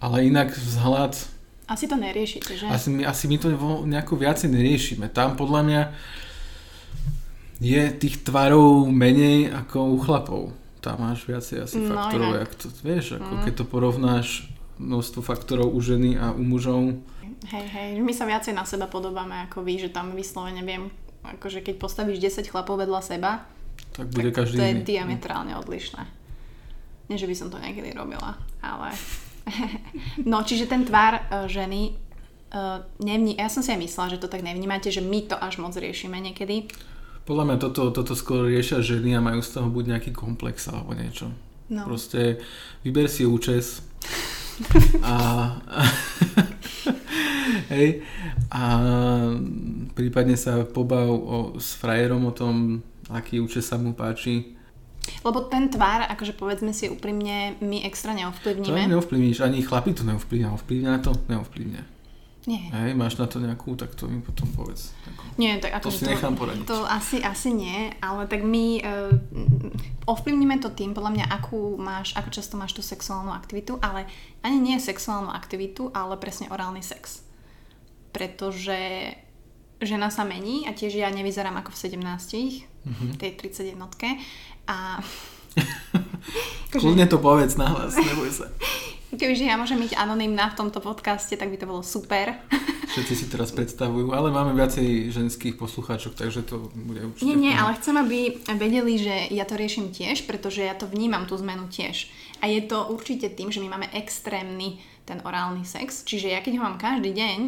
ale 0.03 0.17
inak 0.27 0.51
vzhľad, 0.51 1.15
Asi 1.63 1.87
to 1.87 1.95
neriešite, 1.95 2.59
že? 2.59 2.67
asi, 2.67 2.91
my- 2.91 3.07
asi 3.07 3.31
my 3.31 3.39
to 3.39 3.47
nejako 3.87 4.19
viacej 4.19 4.51
neriešime. 4.51 5.07
Tam 5.07 5.39
podľa 5.39 5.61
mňa 5.63 5.81
je 7.63 7.83
tých 7.97 8.21
tvarov 8.21 8.67
menej 8.85 9.47
ako 9.55 9.77
u 9.89 9.97
chlapov. 9.97 10.41
Tam 10.77 10.99
máš 10.99 11.23
viacej 11.23 11.57
asi 11.61 11.79
No, 11.79 11.95
faktorov, 11.95 12.29
inak. 12.29 12.39
jak 12.41 12.51
to, 12.53 12.67
vieš, 12.81 13.05
ako 13.15 13.31
Mm. 13.31 13.41
keď 13.41 13.53
to 13.55 13.65
porovnáš 13.65 14.27
množstvo 14.75 15.19
faktorov 15.21 15.69
u 15.69 15.79
ženy 15.79 16.15
a 16.15 16.31
u 16.31 16.43
mužov. 16.43 16.99
Hej, 17.45 17.65
hej, 17.69 17.89
my 17.97 18.11
sa 18.11 18.23
viacej 18.23 18.51
na 18.51 18.63
seba 18.63 18.85
podobáme 18.85 19.47
ako 19.47 19.61
vy, 19.61 19.79
že 19.79 19.89
tam 19.89 20.11
vyslovene 20.11 20.59
viem, 20.59 20.91
akože 21.23 21.59
keď 21.59 21.75
postavíš 21.77 22.19
10 22.19 22.43
chlapov 22.45 22.75
vedľa 22.77 22.99
seba, 22.99 23.47
Tak 23.91 24.09
bude 24.09 24.29
tak 24.29 24.43
každý 24.43 24.55
to 24.55 24.63
je 24.63 24.73
iný. 24.73 24.83
diametrálne 24.85 25.53
odlišné. 25.55 26.03
Nie, 27.05 27.15
že 27.15 27.25
by 27.25 27.35
som 27.37 27.47
to 27.47 27.57
niekedy 27.57 27.91
robila, 27.91 28.35
ale... 28.59 28.91
no, 30.23 30.39
čiže 30.41 30.65
ten 30.65 30.83
tvár 30.83 31.19
uh, 31.21 31.45
ženy 31.45 31.95
uh, 32.49 32.79
nevní... 32.97 33.35
Ja 33.35 33.47
som 33.47 33.59
si 33.59 33.69
aj 33.69 33.79
myslela, 33.79 34.07
že 34.09 34.19
to 34.19 34.27
tak 34.27 34.39
nevnímate, 34.39 34.87
že 34.87 34.99
my 34.99 35.27
to 35.27 35.35
až 35.35 35.59
moc 35.59 35.75
riešime 35.75 36.15
niekedy. 36.17 36.67
Podľa 37.23 37.43
mňa 37.47 37.57
toto, 37.59 37.81
toto 37.95 38.13
skôr 38.19 38.51
riešia 38.51 38.83
ženy 38.83 39.15
a 39.15 39.23
majú 39.23 39.39
z 39.39 39.55
toho 39.55 39.67
buď 39.71 39.95
nejaký 39.95 40.11
komplex 40.11 40.67
alebo 40.67 40.91
niečo. 40.91 41.31
No. 41.71 41.87
Proste 41.87 42.43
vyber 42.83 43.07
si 43.07 43.23
účes 43.23 43.79
a, 45.07 45.15
hej, 47.73 48.03
a 48.51 48.61
prípadne 49.95 50.35
sa 50.35 50.67
pobav 50.67 51.07
o, 51.07 51.55
s 51.55 51.79
frajerom 51.79 52.27
o 52.27 52.35
tom, 52.35 52.83
aký 53.07 53.39
účes 53.39 53.63
sa 53.63 53.79
mu 53.79 53.95
páči. 53.95 54.59
Lebo 55.23 55.47
ten 55.47 55.67
tvár, 55.67 56.07
akože 56.11 56.35
povedzme 56.35 56.71
si 56.75 56.87
úprimne, 56.87 57.55
my 57.59 57.83
extra 57.87 58.11
To 58.11 58.19
neovplyvníme. 58.19 58.87
neovplyvníš, 58.87 59.43
ani 59.43 59.63
chlapi 59.63 59.95
to 59.95 60.03
neovplyvňa. 60.07 60.55
Ovplyvňa 60.55 60.91
to? 61.03 61.11
Neovplyvňa. 61.27 61.92
Nie. 62.43 62.67
Hej, 62.75 62.91
máš 62.99 63.15
na 63.15 63.23
to 63.23 63.39
nejakú, 63.39 63.79
tak 63.79 63.95
to 63.95 64.03
mi 64.03 64.19
potom 64.19 64.51
povedz. 64.51 64.91
Ako. 65.07 65.23
Nie, 65.39 65.63
tak 65.63 65.79
To 65.79 65.87
akože 65.87 65.95
si 65.95 66.11
nechám 66.11 66.35
poradiť. 66.35 66.67
To 66.67 66.83
asi, 66.83 67.23
asi 67.23 67.55
nie, 67.55 67.87
ale 68.03 68.27
tak 68.27 68.43
my 68.43 68.83
uh, 68.83 69.15
ovplyvníme 70.03 70.59
to 70.59 70.67
tým, 70.67 70.91
podľa 70.91 71.11
mňa, 71.15 71.25
akú 71.31 71.79
máš, 71.79 72.11
ako 72.19 72.29
často 72.35 72.59
máš 72.59 72.75
tú 72.75 72.83
sexuálnu 72.83 73.31
aktivitu, 73.31 73.79
ale 73.79 74.11
ani 74.43 74.59
nie 74.59 74.75
sexuálnu 74.75 75.31
aktivitu, 75.31 75.87
ale 75.95 76.19
presne 76.19 76.51
orálny 76.51 76.83
sex. 76.83 77.23
Pretože 78.11 79.15
žena 79.79 80.11
sa 80.11 80.27
mení 80.27 80.67
a 80.67 80.75
tiež 80.75 80.99
ja 80.99 81.07
nevyzerám 81.15 81.55
ako 81.63 81.71
v 81.71 81.79
17, 81.79 82.67
Mhm. 82.83 83.15
tej 83.15 83.39
31 83.39 83.79
a 84.67 84.99
Kľudne 86.73 87.05
to 87.07 87.21
povedz 87.21 87.55
nahlas, 87.55 87.95
neboj 87.95 88.27
sa. 88.27 88.51
kebyže 89.17 89.45
ja 89.45 89.55
môžem 89.57 89.79
byť 89.81 89.93
anonymná 89.97 90.51
v 90.53 90.57
tomto 90.59 90.79
podcaste, 90.81 91.33
tak 91.37 91.49
by 91.49 91.57
to 91.57 91.69
bolo 91.69 91.81
super. 91.85 92.37
Všetci 92.93 93.13
si 93.17 93.25
teraz 93.25 93.49
predstavujú, 93.49 94.13
ale 94.13 94.29
máme 94.29 94.53
viacej 94.53 95.09
ženských 95.09 95.57
poslucháčok, 95.57 96.13
takže 96.13 96.45
to 96.45 96.69
bude 96.77 97.01
určite... 97.01 97.25
Nie, 97.25 97.37
nie, 97.49 97.53
ale 97.57 97.73
chcem, 97.81 97.97
aby 97.97 98.37
vedeli, 98.53 99.01
že 99.01 99.33
ja 99.33 99.49
to 99.49 99.57
riešim 99.57 99.89
tiež, 99.89 100.29
pretože 100.29 100.61
ja 100.61 100.77
to 100.77 100.85
vnímam, 100.85 101.25
tú 101.25 101.33
zmenu 101.41 101.65
tiež. 101.73 102.13
A 102.43 102.51
je 102.51 102.61
to 102.61 102.93
určite 102.93 103.33
tým, 103.33 103.49
že 103.49 103.63
my 103.65 103.73
máme 103.73 103.87
extrémny 103.97 104.77
ten 105.09 105.25
orálny 105.25 105.65
sex, 105.65 106.05
čiže 106.05 106.31
ja 106.31 106.39
keď 106.39 106.59
ho 106.59 106.63
mám 106.69 106.77
každý 106.77 107.11
deň 107.17 107.39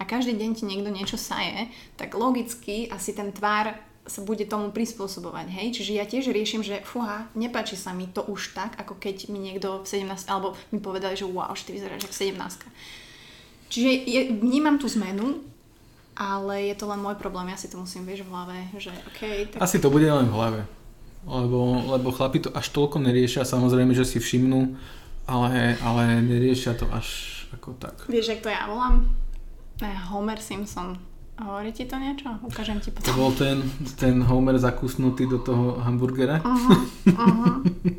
a 0.00 0.02
každý 0.08 0.34
deň 0.34 0.50
ti 0.56 0.64
niekto 0.66 0.90
niečo 0.90 1.20
saje, 1.20 1.70
tak 1.94 2.16
logicky 2.16 2.88
asi 2.90 3.14
ten 3.14 3.30
tvár 3.30 3.76
sa 4.04 4.20
bude 4.20 4.44
tomu 4.44 4.68
prispôsobovať, 4.68 5.48
hej? 5.48 5.80
Čiže 5.80 5.92
ja 5.96 6.04
tiež 6.04 6.28
riešim, 6.28 6.60
že 6.60 6.84
fúha, 6.84 7.24
nepáči 7.32 7.72
sa 7.72 7.96
mi 7.96 8.04
to 8.04 8.20
už 8.28 8.52
tak, 8.52 8.76
ako 8.76 9.00
keď 9.00 9.32
mi 9.32 9.40
niekto 9.40 9.80
v 9.80 9.86
17, 9.88 10.28
alebo 10.28 10.52
mi 10.68 10.78
povedali, 10.78 11.16
že 11.16 11.24
wow, 11.24 11.56
ty 11.56 11.72
vyzeráš 11.72 12.04
ako 12.04 12.16
17. 12.36 13.72
Čiže 13.72 13.90
je, 14.04 14.20
vnímam 14.44 14.76
tú 14.76 14.92
zmenu, 14.92 15.40
ale 16.12 16.68
je 16.68 16.74
to 16.76 16.84
len 16.84 17.00
môj 17.00 17.16
problém, 17.16 17.48
ja 17.48 17.56
si 17.56 17.72
to 17.72 17.80
musím, 17.80 18.04
vieš, 18.04 18.28
v 18.28 18.30
hlave, 18.30 18.56
že 18.76 18.92
OK, 18.92 19.20
tak 19.56 19.58
Asi 19.64 19.80
to 19.80 19.88
bude 19.88 20.04
len 20.04 20.28
v 20.28 20.36
hlave. 20.36 20.60
Lebo, 21.24 21.80
lebo 21.88 22.12
chlapi 22.12 22.44
to 22.44 22.52
až 22.52 22.68
toľko 22.76 23.00
neriešia, 23.00 23.48
samozrejme, 23.48 23.96
že 23.96 24.04
si 24.04 24.20
všimnú, 24.20 24.76
ale, 25.24 25.80
ale 25.80 26.20
neriešia 26.20 26.76
to 26.76 26.84
až 26.92 27.32
ako 27.56 27.72
tak. 27.80 28.04
vieš, 28.12 28.36
jak 28.36 28.44
to 28.44 28.52
ja 28.52 28.68
volám? 28.68 29.08
Ne, 29.80 29.96
Homer 30.12 30.36
Simpson. 30.36 31.00
Hovorí 31.34 31.74
ti 31.74 31.82
to 31.82 31.98
niečo? 31.98 32.30
Ukážem 32.46 32.78
ti 32.78 32.94
To 32.94 33.02
potom. 33.02 33.14
bol 33.18 33.30
ten, 33.34 33.58
ten 33.98 34.22
Homer 34.22 34.54
zakusnutý 34.54 35.26
do 35.26 35.42
toho 35.42 35.82
hamburgera. 35.82 36.38
Uh-huh, 36.38 36.78
uh-huh. 37.10 37.54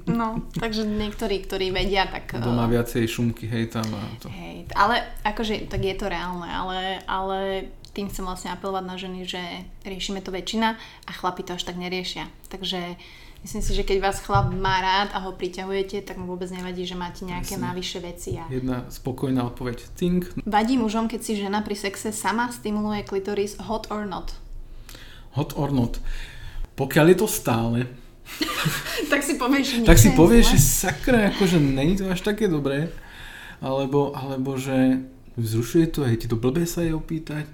No, 0.07 0.39
takže 0.55 0.87
niektorí, 0.87 1.43
ktorí 1.43 1.75
vedia, 1.75 2.07
tak... 2.07 2.39
To 2.39 2.55
má 2.55 2.63
eh, 2.71 2.79
viacej 2.79 3.03
šumky, 3.03 3.51
hej, 3.51 3.75
tam 3.75 3.83
a 3.91 4.01
to. 4.23 4.31
Hej, 4.31 4.71
ale 4.71 5.03
akože, 5.27 5.67
tak 5.67 5.83
je 5.83 5.95
to 5.99 6.07
reálne, 6.07 6.47
ale, 6.47 7.03
ale 7.03 7.67
tým 7.91 8.07
chcem 8.07 8.23
vlastne 8.23 8.55
apelovať 8.55 8.83
na 8.87 8.95
ženy, 8.95 9.19
že 9.27 9.41
riešime 9.83 10.23
to 10.23 10.31
väčšina 10.31 10.79
a 10.79 11.11
chlapi 11.11 11.43
to 11.43 11.59
až 11.59 11.67
tak 11.67 11.75
neriešia. 11.75 12.31
Takže 12.47 12.95
myslím 13.45 13.61
si, 13.61 13.71
že 13.77 13.85
keď 13.85 13.97
vás 14.01 14.17
chlap 14.25 14.49
má 14.49 14.81
rád 14.81 15.13
a 15.13 15.21
ho 15.21 15.37
priťahujete, 15.37 16.01
tak 16.01 16.17
mu 16.17 16.25
vôbec 16.25 16.49
nevadí, 16.49 16.81
že 16.81 16.97
máte 16.97 17.21
nejaké 17.29 17.61
navyše 17.61 18.01
veci. 18.01 18.41
A... 18.41 18.49
Jedna 18.49 18.89
spokojná 18.89 19.45
odpoveď. 19.45 19.85
Think, 19.93 20.33
Vadí 20.49 20.81
mužom, 20.81 21.05
keď 21.05 21.21
si 21.21 21.37
žena 21.37 21.61
pri 21.61 21.77
sexe 21.77 22.09
sama 22.09 22.49
stimuluje 22.49 23.05
klitoris 23.05 23.61
hot 23.61 23.93
or 23.93 24.09
not? 24.09 24.33
hot 25.35 25.53
or 25.59 25.69
not. 25.71 25.99
Pokiaľ 26.75 27.05
je 27.11 27.17
to 27.19 27.27
stále, 27.27 27.77
tak 29.11 29.21
si 29.21 29.35
povieš, 29.35 29.65
že 29.67 29.77
tak 29.87 29.99
si 29.99 30.09
je 30.11 30.17
povieš, 30.17 30.45
že 30.55 30.59
sakra, 30.59 31.31
akože 31.35 31.59
není 31.59 31.99
to 31.99 32.07
až 32.09 32.23
také 32.23 32.47
dobré, 32.47 32.89
alebo, 33.59 34.15
alebo 34.15 34.55
že 34.55 35.03
vzrušuje 35.35 35.85
to, 35.91 36.07
hej, 36.07 36.19
ti 36.19 36.27
to 36.27 36.39
blbé 36.39 36.63
sa 36.67 36.83
je 36.83 36.95
opýtať, 36.95 37.45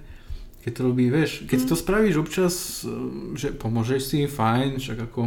keď 0.62 0.70
to 0.78 0.80
robí, 0.86 1.10
vieš, 1.10 1.42
keď 1.50 1.56
si 1.58 1.66
to 1.66 1.76
spravíš 1.76 2.16
občas, 2.22 2.54
eh, 2.86 2.90
že 3.34 3.50
pomôžeš 3.54 4.00
si, 4.02 4.18
fajn, 4.30 4.78
však 4.78 5.10
ako, 5.10 5.22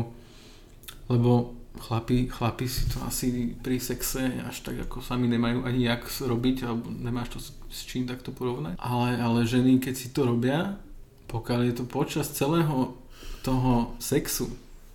lebo 1.10 1.54
chlapi, 1.76 2.28
chlapi 2.32 2.66
si 2.72 2.88
to 2.88 3.04
asi 3.04 3.52
pri 3.60 3.78
sexe 3.80 4.32
až 4.48 4.64
tak 4.64 4.80
ako 4.88 5.04
sami 5.04 5.28
nemajú 5.28 5.68
ani 5.68 5.86
jak 5.86 6.08
robiť, 6.08 6.64
alebo 6.64 6.88
nemáš 6.88 7.28
to 7.36 7.40
s, 7.44 7.48
s 7.68 7.80
čím 7.84 8.08
takto 8.08 8.32
porovnať, 8.32 8.80
ale, 8.80 9.20
ale 9.20 9.44
ženy, 9.44 9.84
keď 9.84 9.94
si 9.96 10.08
to 10.16 10.24
robia, 10.24 10.80
pokiaľ 11.28 11.60
je 11.68 11.74
to 11.76 11.86
počas 11.86 12.32
celého 12.32 12.96
toho 13.44 13.94
sexu 14.00 14.50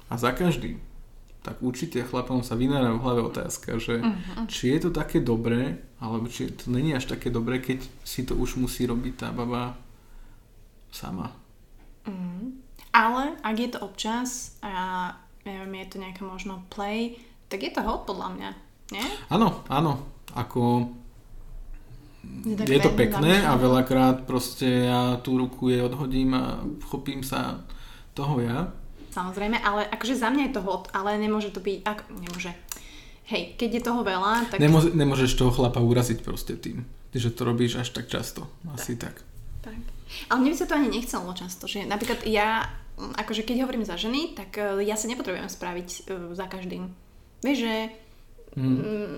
a 0.09 0.17
za 0.17 0.33
každým, 0.33 0.81
tak 1.41 1.61
určite 1.65 2.05
chlapom 2.05 2.45
sa 2.45 2.57
vynára 2.57 2.93
v 2.93 3.01
hlave 3.01 3.21
otázka, 3.25 3.81
že 3.81 4.01
Mhm. 4.01 4.49
či 4.49 4.73
je 4.77 4.89
to 4.89 4.91
také 4.93 5.21
dobré, 5.21 5.81
alebo 6.01 6.29
či 6.29 6.49
to 6.53 6.69
není 6.73 6.93
až 6.97 7.09
také 7.13 7.29
dobré, 7.33 7.61
keď 7.61 7.81
si 8.05 8.25
to 8.25 8.37
už 8.37 8.57
musí 8.57 8.85
robiť 8.89 9.15
tá 9.17 9.29
baba 9.33 9.77
sama. 10.93 11.33
Mm. 12.09 12.61
Ale 12.91 13.39
ak 13.45 13.57
je 13.57 13.69
to 13.71 13.79
občas 13.85 14.59
a 14.65 15.15
neviem, 15.51 15.83
je 15.83 15.91
to 15.91 15.97
nejaká 15.99 16.23
možno 16.23 16.63
play, 16.71 17.19
tak 17.51 17.67
je 17.67 17.75
to 17.75 17.83
hot 17.83 18.07
podľa 18.07 18.29
mňa. 18.39 18.51
Nie? 18.95 19.07
Áno, 19.31 19.67
áno, 19.67 20.03
ako 20.35 20.91
tak 22.59 22.69
je 22.69 22.81
to 22.85 22.93
pekné 22.93 23.43
a 23.43 23.57
veľakrát 23.57 24.29
proste 24.29 24.87
ja 24.87 25.17
tú 25.25 25.41
ruku 25.41 25.73
jej 25.73 25.81
odhodím 25.81 26.37
a 26.37 26.61
chopím 26.87 27.25
sa 27.25 27.65
toho 28.13 28.39
ja. 28.45 28.71
Samozrejme, 29.11 29.59
ale 29.59 29.89
akože 29.91 30.15
za 30.15 30.31
mňa 30.31 30.51
je 30.51 30.55
to 30.55 30.63
hot, 30.63 30.93
ale 30.95 31.19
nemôže 31.19 31.51
to 31.51 31.59
byť, 31.59 31.79
ak, 31.83 31.99
nemôže. 32.15 32.53
Hej, 33.31 33.59
keď 33.59 33.71
je 33.79 33.83
toho 33.83 34.03
veľa, 34.03 34.51
tak... 34.51 34.59
Nemôže, 34.63 34.95
nemôžeš 34.95 35.39
toho 35.39 35.51
chlapa 35.55 35.83
uraziť 35.83 36.23
proste 36.23 36.55
tým, 36.59 36.87
že 37.15 37.31
to 37.31 37.43
robíš 37.47 37.79
až 37.79 37.91
tak 37.91 38.07
často. 38.07 38.47
Asi 38.71 38.95
tak. 38.95 39.23
tak. 39.63 39.79
Ale 40.31 40.39
mne 40.43 40.51
by 40.55 40.59
sa 40.59 40.67
to 40.67 40.77
ani 40.79 40.91
nechcelo 40.91 41.31
často, 41.35 41.71
že 41.71 41.87
napríklad 41.87 42.27
ja, 42.27 42.67
akože 43.17 43.43
keď 43.43 43.65
hovorím 43.65 43.85
za 43.89 43.97
ženy, 43.97 44.37
tak 44.37 44.57
e, 44.61 44.85
ja 44.85 44.95
sa 44.95 45.09
nepotrebujem 45.09 45.49
spraviť 45.49 45.89
e, 45.89 46.01
za 46.37 46.47
každým. 46.47 46.91
Vieš, 47.41 47.59
že 47.65 47.75
mm, 48.57 49.17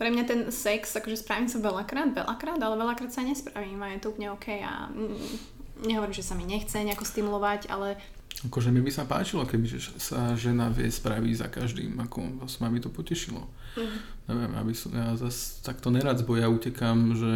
pre 0.00 0.08
mňa 0.10 0.24
ten 0.26 0.40
sex, 0.50 0.94
akože 0.94 1.22
spravím 1.22 1.46
sa 1.46 1.62
veľakrát, 1.62 2.10
veľakrát, 2.10 2.58
ale 2.58 2.74
veľakrát 2.74 3.14
sa 3.14 3.22
nespravím 3.22 3.78
a 3.82 3.94
je 3.94 4.02
to 4.02 4.10
úplne 4.10 4.34
OK 4.34 4.48
a 4.58 4.90
mm, 4.90 5.86
nehovorím, 5.86 6.16
že 6.16 6.26
sa 6.26 6.34
mi 6.34 6.44
nechce 6.46 6.74
nejako 6.74 7.06
stimulovať, 7.06 7.70
ale 7.70 7.98
Akože 8.42 8.74
mi 8.74 8.82
by 8.82 8.90
sa 8.90 9.06
páčilo, 9.06 9.46
keby 9.46 9.78
sa 9.94 10.34
žena 10.34 10.66
vie 10.66 10.90
spraviť 10.90 11.32
za 11.38 11.48
každým, 11.48 11.94
ako 12.02 12.42
ma 12.42 12.68
by 12.68 12.82
to 12.82 12.90
potešilo. 12.90 13.46
Mhm. 13.78 13.96
Neviem, 14.26 14.52
aby 14.58 14.72
som, 14.74 14.90
ja 14.90 15.14
zase 15.14 15.62
takto 15.62 15.94
nerad 15.94 16.18
z 16.18 16.26
boja 16.26 16.50
utekám, 16.50 17.14
že 17.14 17.32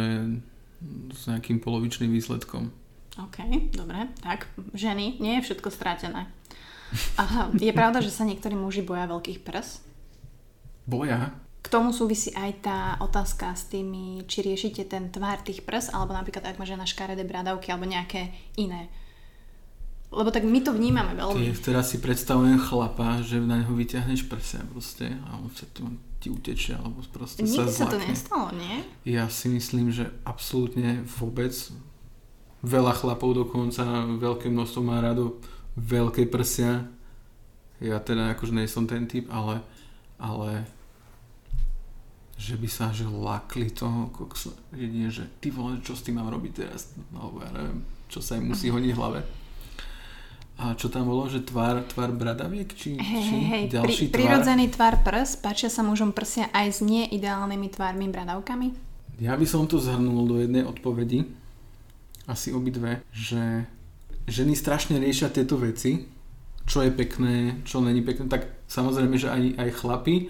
s 1.15 1.21
nejakým 1.27 1.63
polovičným 1.63 2.11
výsledkom. 2.11 2.71
OK, 3.19 3.37
dobre, 3.75 4.07
tak 4.23 4.47
ženy, 4.71 5.19
nie 5.19 5.39
je 5.39 5.51
všetko 5.51 5.67
strátené. 5.69 6.31
Aha, 7.19 7.51
je 7.53 7.69
pravda, 7.75 7.99
že 8.01 8.09
sa 8.09 8.25
niektorí 8.25 8.55
muži 8.57 8.81
boja 8.81 9.05
veľkých 9.05 9.43
prs? 9.43 9.83
Boja? 10.89 11.35
K 11.59 11.67
tomu 11.67 11.91
súvisí 11.91 12.31
aj 12.33 12.51
tá 12.63 12.79
otázka 13.03 13.53
s 13.53 13.67
tými, 13.67 14.23
či 14.25 14.41
riešite 14.41 14.87
ten 14.87 15.11
tvár 15.11 15.43
tých 15.43 15.61
prs, 15.61 15.91
alebo 15.91 16.15
napríklad 16.15 16.47
ak 16.47 16.57
má 16.57 16.65
žena 16.65 16.87
škaredé 16.87 17.27
bradavky, 17.27 17.69
alebo 17.69 17.85
nejaké 17.85 18.31
iné. 18.55 18.87
Lebo 20.09 20.33
tak 20.33 20.41
my 20.41 20.57
to 20.65 20.73
vnímame 20.73 21.13
Ty, 21.13 21.21
veľmi. 21.21 21.53
teraz 21.61 21.93
si 21.93 22.01
predstavujem 22.01 22.57
chlapa, 22.57 23.21
že 23.21 23.37
na 23.37 23.61
neho 23.61 23.69
vyťahneš 23.77 24.25
prsia 24.25 24.65
proste 24.73 25.13
a 25.29 25.37
on 25.37 25.53
sa 25.53 25.69
tu 25.69 25.85
ti 26.17 26.33
utečie 26.33 26.73
alebo 26.73 27.05
proste 27.13 27.45
Nikdy 27.45 27.69
sa 27.69 27.85
sa 27.85 27.85
to 27.87 28.01
zlakne. 28.01 28.09
nestalo, 28.09 28.47
nie? 28.57 28.75
Ja 29.05 29.29
si 29.29 29.47
myslím, 29.53 29.93
že 29.93 30.09
absolútne 30.25 31.05
vôbec 31.21 31.53
veľa 32.63 32.93
chlapov 32.95 33.35
dokonca, 33.35 33.83
veľké 34.19 34.51
množstvo 34.51 34.81
má 34.83 34.99
rado 34.99 35.39
veľké 35.79 36.27
prsia. 36.27 36.87
Ja 37.79 38.03
teda 38.03 38.35
akože 38.35 38.51
nie 38.51 38.67
som 38.67 38.83
ten 38.83 39.07
typ, 39.07 39.31
ale, 39.31 39.63
ale 40.19 40.67
že 42.39 42.59
by 42.59 42.67
sa 42.71 42.91
že 42.91 43.07
lakli 43.07 43.71
toho 43.71 44.11
koksa, 44.11 44.51
jedine, 44.75 45.11
že 45.11 45.27
ty 45.39 45.51
vole, 45.51 45.79
čo 45.83 45.95
s 45.95 46.03
tým 46.03 46.19
mám 46.19 46.31
robiť 46.31 46.51
teraz, 46.55 46.91
alebo 47.15 47.43
ja 47.43 47.51
neviem, 47.51 47.83
čo 48.11 48.19
sa 48.19 48.35
im 48.35 48.51
musí 48.51 48.71
hodiť 48.71 48.91
hlave. 48.95 49.23
A 50.59 50.75
čo 50.75 50.91
tam 50.91 51.07
bolo, 51.07 51.23
že 51.31 51.39
tvár, 51.39 51.87
tvár 51.87 52.11
bradaviek, 52.11 52.67
či, 52.75 52.99
Hej, 52.99 53.23
či 53.23 53.35
hej, 53.39 53.43
hej, 53.47 53.63
pri, 53.63 53.75
ďalší 53.79 54.03
tvár? 54.11 54.15
prirodzený 54.19 54.65
tvár 54.75 54.95
prs, 55.07 55.39
páčia 55.39 55.71
sa 55.71 55.87
mužom 55.87 56.11
prsia 56.11 56.51
aj 56.51 56.67
s 56.67 56.79
neideálnymi 56.83 57.67
tvármi 57.71 58.11
bradavkami? 58.11 58.67
Ja 59.23 59.39
by 59.39 59.47
som 59.47 59.71
to 59.71 59.79
zhrnul 59.79 60.27
do 60.27 60.35
jednej 60.35 60.67
odpovedi, 60.67 61.23
asi 62.29 62.53
obidve, 62.53 63.01
že 63.09 63.65
ženy 64.29 64.53
strašne 64.53 65.01
riešia 65.01 65.33
tieto 65.33 65.57
veci, 65.57 66.05
čo 66.69 66.85
je 66.85 66.93
pekné, 66.93 67.65
čo 67.65 67.81
není 67.81 68.05
pekné, 68.05 68.29
tak 68.29 68.45
samozrejme, 68.69 69.17
že 69.17 69.33
aj, 69.33 69.57
aj 69.57 69.69
chlapi 69.81 70.29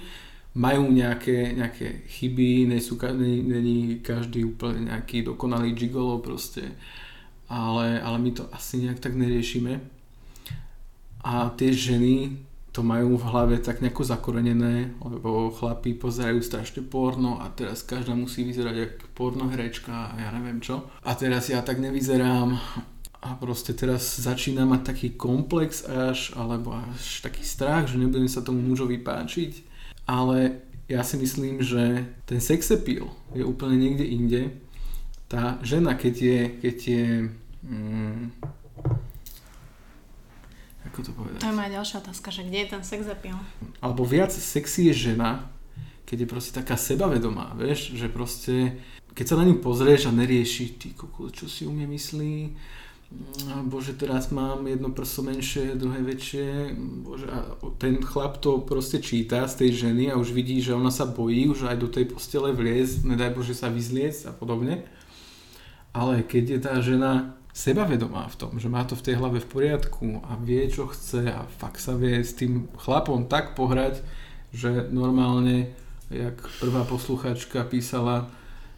majú 0.55 0.87
nejaké, 0.89 1.53
nejaké 1.53 2.07
chyby, 2.07 2.65
není 2.65 3.99
každý 3.99 4.47
úplne 4.47 4.89
nejaký 4.89 5.27
dokonalý 5.27 5.75
gigolo 5.75 6.23
proste, 6.23 6.73
ale, 7.51 7.99
ale 7.99 8.17
my 8.17 8.31
to 8.31 8.47
asi 8.55 8.81
nejak 8.81 9.03
tak 9.03 9.19
neriešime. 9.19 9.83
A 11.19 11.51
tie 11.59 11.75
ženy 11.75 12.39
to 12.69 12.85
majú 12.85 13.17
v 13.17 13.27
hlave 13.33 13.55
tak 13.57 13.81
nejako 13.81 14.05
zakorenené, 14.05 14.93
lebo 15.01 15.49
chlapí 15.49 15.97
pozerajú 15.97 16.37
strašne 16.45 16.85
porno 16.85 17.41
a 17.41 17.49
teraz 17.49 17.81
každá 17.81 18.13
musí 18.13 18.45
vyzerať 18.45 18.75
ako 18.77 19.05
pornoherečka 19.17 19.89
a 19.89 20.13
ja 20.21 20.29
neviem 20.37 20.61
čo. 20.61 20.85
A 21.01 21.17
teraz 21.17 21.49
ja 21.49 21.65
tak 21.65 21.81
nevyzerám 21.81 22.53
a 23.19 23.35
proste 23.35 23.75
teraz 23.75 24.21
začína 24.21 24.63
mať 24.63 24.81
taký 24.95 25.07
komplex 25.17 25.83
až, 25.83 26.31
alebo 26.37 26.71
až 26.77 27.19
taký 27.25 27.43
strach, 27.43 27.89
že 27.89 27.99
nebudem 27.99 28.31
sa 28.31 28.45
tomu 28.45 28.63
mužovi 28.63 29.01
páčiť. 29.01 29.67
Ale 30.07 30.63
ja 30.87 31.03
si 31.03 31.19
myslím, 31.19 31.61
že 31.61 32.05
ten 32.25 32.39
sex 32.39 32.71
appeal 32.71 33.11
je 33.33 33.43
úplne 33.43 33.77
niekde 33.77 34.05
inde. 34.07 34.41
Tá 35.29 35.61
žena, 35.61 35.93
keď 35.93 36.15
je, 36.15 36.39
keď 36.63 36.77
je 36.79 37.05
mm, 37.65 38.21
ako 40.99 41.07
to 41.07 41.13
povedať? 41.15 41.39
To 41.39 41.47
je 41.47 41.55
moja 41.55 41.71
ďalšia 41.79 41.97
otázka, 42.03 42.27
že 42.29 42.41
kde 42.43 42.57
je 42.59 42.67
ten 42.67 42.83
sex 42.83 43.01
appeal? 43.07 43.39
alebo 43.79 44.03
viac 44.03 44.35
sexy 44.35 44.91
je 44.91 45.15
žena, 45.15 45.47
keď 46.03 46.25
je 46.25 46.27
proste 46.27 46.51
taká 46.51 46.75
sebavedomá, 46.75 47.55
vieš, 47.55 47.95
že 47.95 48.11
proste, 48.11 48.77
keď 49.15 49.25
sa 49.25 49.35
na 49.39 49.47
ňu 49.47 49.63
pozrieš 49.63 50.09
a 50.09 50.11
nerieši, 50.11 50.65
ty 50.75 50.87
koko, 50.91 51.31
čo 51.31 51.47
si 51.47 51.63
u 51.63 51.71
mňa 51.71 51.87
myslí, 51.87 52.33
Mm, 53.09 53.73
bože, 53.73 53.97
teraz 53.97 54.29
mám 54.29 54.69
jedno 54.69 54.93
prso 54.93 55.25
menšie, 55.25 55.73
druhé 55.73 56.05
väčšie, 56.05 56.77
bože, 56.77 57.25
a 57.25 57.57
ten 57.81 57.97
chlap 58.05 58.37
to 58.37 58.61
proste 58.61 59.01
číta 59.01 59.49
z 59.49 59.65
tej 59.65 59.89
ženy 59.89 60.13
a 60.13 60.19
už 60.21 60.29
vidí, 60.29 60.61
že 60.61 60.77
ona 60.77 60.93
sa 60.93 61.09
bojí 61.09 61.49
už 61.49 61.73
aj 61.73 61.77
do 61.81 61.89
tej 61.89 62.05
postele 62.05 62.53
vliez, 62.53 63.01
nedaj 63.01 63.33
bože 63.33 63.57
sa 63.57 63.73
vyzliec 63.73 64.13
a 64.29 64.31
podobne. 64.31 64.85
Ale 65.89 66.21
keď 66.21 66.43
je 66.53 66.59
tá 66.61 66.73
žena 66.85 67.33
sebavedomá 67.59 68.31
v 68.31 68.35
tom, 68.39 68.51
že 68.55 68.71
má 68.71 68.87
to 68.87 68.95
v 68.95 69.03
tej 69.11 69.15
hlave 69.19 69.43
v 69.43 69.51
poriadku 69.51 70.23
a 70.23 70.39
vie, 70.39 70.63
čo 70.71 70.87
chce 70.87 71.27
a 71.27 71.43
fakt 71.59 71.83
sa 71.83 71.99
vie 71.99 72.23
s 72.23 72.31
tým 72.31 72.71
chlapom 72.79 73.27
tak 73.27 73.51
pohrať, 73.59 73.99
že 74.55 74.87
normálne, 74.95 75.75
jak 76.07 76.39
prvá 76.63 76.87
posluchačka 76.87 77.67
písala, 77.67 78.31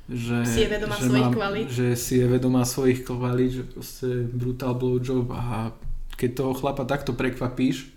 že, 0.09 0.43
Si 0.43 0.65
je 0.65 0.69
vedomá 0.73 0.97
že, 0.97 1.07
svojich 1.07 1.29
kvalít. 1.31 1.67
že 1.69 1.87
si 1.95 2.13
je 2.19 2.25
vedomá 2.27 2.63
svojich 2.65 3.05
kvalít, 3.05 3.51
že 3.53 3.63
proste 3.63 4.09
brutal 4.27 4.73
blowjob 4.75 5.29
a 5.31 5.71
keď 6.17 6.29
toho 6.35 6.53
chlapa 6.57 6.83
takto 6.83 7.13
prekvapíš, 7.13 7.93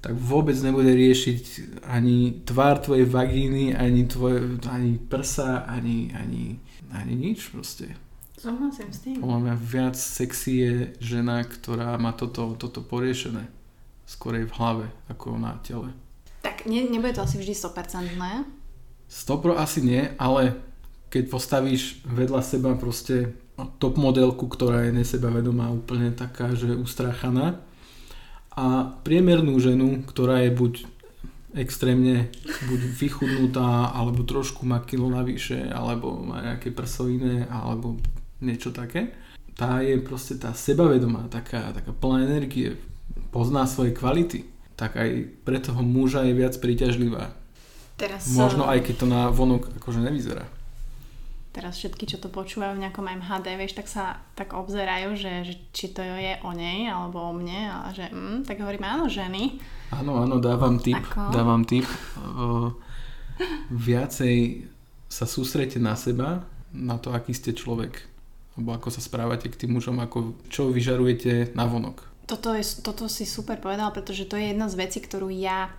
tak 0.00 0.16
vôbec 0.16 0.54
nebude 0.62 0.90
riešiť 0.94 1.42
ani 1.84 2.42
tvár 2.48 2.80
tvojej 2.80 3.06
vagíny, 3.06 3.76
ani, 3.76 4.08
tvoje, 4.08 4.56
ani 4.66 4.98
prsa, 4.98 5.68
ani, 5.68 6.10
ani, 6.16 6.58
ani 6.90 7.14
nič 7.14 7.50
proste. 7.52 8.07
Súhlasím 8.38 8.94
s 8.94 9.02
tým. 9.02 9.18
Podľa 9.18 9.40
mňa 9.42 9.54
viac 9.58 9.98
sexy 9.98 10.52
je 10.62 10.74
žena, 11.02 11.42
ktorá 11.42 11.98
má 11.98 12.14
toto, 12.14 12.54
toto 12.54 12.86
poriešené. 12.86 13.50
Skorej 14.06 14.46
v 14.46 14.54
hlave, 14.54 14.86
ako 15.10 15.42
na 15.42 15.58
tele. 15.66 15.90
Tak 16.46 16.70
ne, 16.70 16.86
nebude 16.86 17.18
to 17.18 17.26
asi 17.26 17.42
vždy 17.42 17.50
100%, 17.50 18.14
ne? 18.14 18.46
100% 19.10 19.58
asi 19.58 19.80
nie, 19.82 20.06
ale 20.22 20.54
keď 21.10 21.34
postavíš 21.34 22.06
vedľa 22.06 22.40
seba 22.46 22.78
proste 22.78 23.34
top 23.82 23.98
modelku, 23.98 24.46
ktorá 24.46 24.86
je 24.86 24.94
nesebavedomá, 24.94 25.74
úplne 25.74 26.14
taká, 26.14 26.54
že 26.54 26.78
ustrachaná 26.78 27.58
a 28.54 28.94
priemernú 29.02 29.58
ženu, 29.58 30.06
ktorá 30.06 30.46
je 30.46 30.54
buď 30.54 30.72
extrémne 31.58 32.30
buď 32.70 32.80
vychudnutá, 33.02 33.90
alebo 33.90 34.22
trošku 34.22 34.62
má 34.62 34.78
kilo 34.84 35.10
navyše, 35.10 35.58
alebo 35.74 36.14
má 36.22 36.44
nejaké 36.44 36.70
prsoviné, 36.70 37.50
alebo 37.50 37.98
niečo 38.40 38.70
také. 38.70 39.12
Tá 39.58 39.82
je 39.82 39.98
proste 39.98 40.38
tá 40.38 40.54
sebavedomá, 40.54 41.26
taká, 41.26 41.74
taká 41.74 41.90
plná 41.90 42.30
energie, 42.30 42.78
pozná 43.34 43.66
svoje 43.66 43.90
kvality, 43.90 44.46
tak 44.78 44.94
aj 44.94 45.26
pre 45.42 45.58
toho 45.58 45.82
muža 45.82 46.22
je 46.22 46.34
viac 46.38 46.54
príťažlivá. 46.62 47.34
Teraz, 47.98 48.30
Možno 48.30 48.62
eh, 48.70 48.78
aj 48.78 48.86
keď 48.86 48.94
to 48.94 49.06
na 49.10 49.26
vonok 49.34 49.74
akože 49.82 49.98
nevyzerá. 49.98 50.46
teraz 51.50 51.74
všetky, 51.74 52.06
čo 52.06 52.22
to 52.22 52.30
počúvajú 52.30 52.78
v 52.78 52.86
nejakom 52.86 53.02
MHD, 53.02 53.58
vieš, 53.58 53.74
tak 53.74 53.90
sa 53.90 54.22
tak 54.38 54.54
obzerajú, 54.54 55.18
že, 55.18 55.42
že 55.42 55.54
či 55.74 55.90
to 55.90 56.06
je 56.06 56.38
o 56.46 56.54
nej 56.54 56.86
alebo 56.86 57.18
o 57.18 57.34
mne 57.34 57.66
a 57.66 57.90
že 57.90 58.06
mm, 58.14 58.46
tak 58.46 58.62
hovorím, 58.62 58.86
áno, 58.86 59.10
ženy. 59.10 59.58
Áno, 59.90 60.22
áno, 60.22 60.38
dávam 60.38 60.78
tip, 60.78 61.02
Ako? 61.02 61.34
dávam 61.34 61.66
tip. 61.66 61.88
Uh, 62.14 62.70
viacej 63.74 64.70
sa 65.10 65.26
sústrete 65.26 65.82
na 65.82 65.98
seba, 65.98 66.46
na 66.70 66.94
to, 67.02 67.10
aký 67.10 67.34
ste 67.34 67.50
človek. 67.56 68.06
Alebo 68.58 68.74
ako 68.74 68.90
sa 68.90 68.98
správate 68.98 69.46
k 69.46 69.54
tým 69.54 69.78
mužom, 69.78 70.02
ako, 70.02 70.34
čo 70.50 70.74
vyžarujete 70.74 71.54
na 71.54 71.70
vonok. 71.70 72.02
Toto, 72.26 72.50
je, 72.58 72.66
toto 72.82 73.06
si 73.06 73.22
super 73.22 73.62
povedal, 73.62 73.94
pretože 73.94 74.26
to 74.26 74.34
je 74.34 74.50
jedna 74.50 74.66
z 74.66 74.74
vecí, 74.74 74.98
ktorú 74.98 75.30
ja 75.30 75.70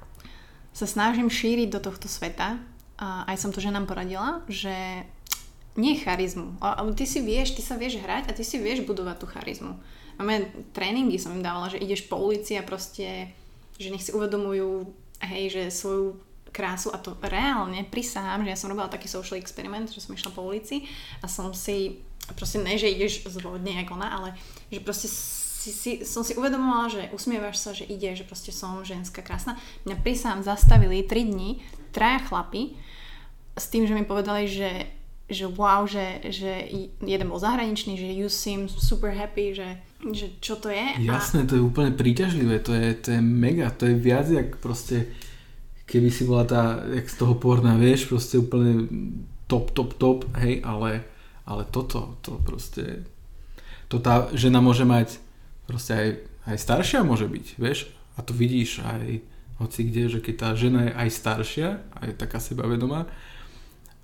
sa 0.72 0.88
snažím 0.88 1.28
šíriť 1.28 1.76
do 1.76 1.84
tohto 1.84 2.08
sveta. 2.08 2.56
A 2.96 3.28
aj 3.28 3.38
som 3.44 3.52
to 3.52 3.60
ženám 3.60 3.84
poradila, 3.84 4.48
že 4.48 5.04
nie 5.76 6.00
charizmu. 6.00 6.56
A, 6.64 6.80
a 6.80 6.82
ty 6.96 7.04
si 7.04 7.20
vieš, 7.20 7.60
ty 7.60 7.62
sa 7.62 7.76
vieš 7.76 8.00
hrať 8.00 8.32
a 8.32 8.36
ty 8.36 8.48
si 8.48 8.56
vieš 8.60 8.88
budovať 8.88 9.18
tú 9.20 9.28
charizmu. 9.28 9.76
Máme 10.20 10.52
tréningy, 10.76 11.16
som 11.16 11.36
im 11.36 11.44
dávala, 11.44 11.72
že 11.72 11.80
ideš 11.80 12.08
po 12.08 12.20
ulici 12.20 12.60
a 12.60 12.64
proste, 12.64 13.32
že 13.80 13.92
nech 13.92 14.04
si 14.04 14.12
uvedomujú, 14.12 14.88
hej, 15.24 15.52
že 15.52 15.64
svoju 15.72 16.20
krásu 16.52 16.90
a 16.92 17.00
to 17.00 17.16
reálne 17.22 17.86
prisahám, 17.88 18.44
že 18.44 18.52
ja 18.52 18.60
som 18.60 18.74
robila 18.74 18.90
taký 18.90 19.08
social 19.08 19.38
experiment, 19.38 19.88
že 19.88 20.02
som 20.02 20.18
išla 20.18 20.34
po 20.34 20.44
ulici 20.44 20.90
a 21.22 21.30
som 21.30 21.54
si, 21.54 22.02
proste 22.34 22.60
ne, 22.62 22.78
že 22.78 22.92
ideš 22.92 23.26
zvodne 23.30 23.80
jak 23.80 23.90
ona, 23.92 24.10
ale 24.10 24.28
že 24.70 24.80
proste 24.82 25.08
si, 25.10 25.72
si, 25.76 25.92
som 26.08 26.24
si 26.24 26.34
uvedomovala, 26.40 26.88
že 26.88 27.02
usmievaš 27.12 27.58
sa, 27.60 27.72
že 27.76 27.84
ide, 27.86 28.16
že 28.16 28.24
proste 28.24 28.56
som 28.56 28.80
ženská 28.82 29.20
krásna. 29.20 29.60
Mňa 29.84 29.96
prisahám 30.00 30.42
zastavili 30.42 31.04
3 31.04 31.30
dní, 31.30 31.60
traja 31.92 32.24
chlapi 32.26 32.80
s 33.60 33.68
tým, 33.68 33.84
že 33.84 33.94
mi 33.96 34.08
povedali, 34.08 34.48
že 34.48 35.00
že 35.30 35.46
wow, 35.46 35.86
že, 35.86 36.26
že 36.34 36.66
jeden 37.06 37.28
bol 37.30 37.38
zahraničný, 37.38 38.02
že 38.02 38.10
you 38.10 38.26
seem 38.34 38.66
super 38.66 39.14
happy, 39.14 39.54
že, 39.54 39.78
že 40.10 40.34
čo 40.42 40.58
to 40.58 40.74
je. 40.74 41.06
Jasné, 41.06 41.46
to 41.46 41.54
je 41.54 41.62
úplne 41.62 41.94
príťažlivé, 41.94 42.58
to 42.66 42.74
je, 42.74 42.98
to 42.98 43.08
je 43.14 43.22
mega, 43.22 43.70
to 43.70 43.86
je 43.86 43.94
viac 43.94 44.26
jak 44.26 44.58
proste, 44.58 45.06
keby 45.86 46.10
si 46.10 46.26
bola 46.26 46.50
tá, 46.50 46.82
jak 46.90 47.06
z 47.06 47.16
toho 47.22 47.38
porna, 47.38 47.78
vieš, 47.78 48.10
proste 48.10 48.42
úplne 48.42 48.90
top, 49.46 49.70
top, 49.78 49.94
top, 50.02 50.26
hej, 50.42 50.66
ale, 50.66 51.06
ale 51.50 51.66
toto, 51.66 52.22
to 52.22 52.38
proste, 52.46 53.10
to 53.90 53.98
tá 53.98 54.30
žena 54.38 54.62
môže 54.62 54.86
mať, 54.86 55.18
proste 55.66 55.92
aj, 55.98 56.10
aj 56.46 56.58
staršia 56.62 57.02
môže 57.02 57.26
byť, 57.26 57.58
vieš, 57.58 57.90
a 58.14 58.22
to 58.22 58.38
vidíš 58.38 58.86
aj 58.86 59.26
hoci 59.58 59.90
kde, 59.90 60.04
že 60.08 60.20
keď 60.22 60.36
tá 60.38 60.50
žena 60.54 60.88
je 60.88 60.92
aj 60.94 61.10
staršia, 61.10 61.70
aj 62.06 62.22
taká 62.22 62.38
sebavedomá, 62.38 63.10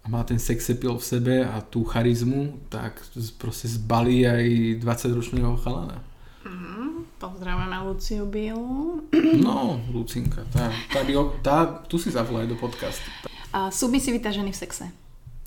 a 0.05 0.09
má 0.09 0.21
ten 0.21 0.37
sex 0.37 0.69
appeal 0.69 1.01
v 1.01 1.05
sebe 1.05 1.35
a 1.41 1.61
tú 1.65 1.81
charizmu, 1.81 2.61
tak 2.69 3.01
proste 3.41 3.65
zbalí 3.65 4.21
aj 4.29 4.45
20-ročného 4.85 5.57
chalana. 5.65 5.97
Mm, 6.45 7.09
pozdravujeme 7.17 7.77
Luciu 7.89 8.29
Bielu. 8.29 9.01
No, 9.41 9.81
Lucinka, 9.89 10.45
tá, 10.53 10.69
tá, 10.93 11.01
by, 11.01 11.13
tá, 11.41 11.57
tu 11.89 11.97
si 11.97 12.13
zavolaj 12.13 12.45
do 12.45 12.53
podcastu. 12.53 13.09
A 13.49 13.73
submisivita 13.73 14.29
ženy 14.29 14.53
v 14.53 14.57
sexe. 14.61 14.85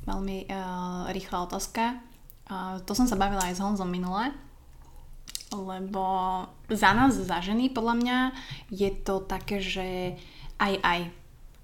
Veľmi 0.08 0.48
uh, 0.48 1.12
rýchla 1.12 1.44
otázka. 1.44 2.00
Uh, 2.48 2.80
to 2.88 2.96
som 2.96 3.04
sa 3.04 3.20
bavila 3.20 3.44
aj 3.44 3.60
s 3.60 3.62
Honzom 3.62 3.92
minule, 3.92 4.32
lebo 5.52 6.04
za 6.72 6.96
nás, 6.96 7.12
za 7.12 7.44
ženy, 7.44 7.68
podľa 7.68 7.94
mňa 8.00 8.18
je 8.72 8.88
to 9.04 9.20
také, 9.20 9.60
že 9.60 10.16
aj 10.56 10.80
aj. 10.80 11.00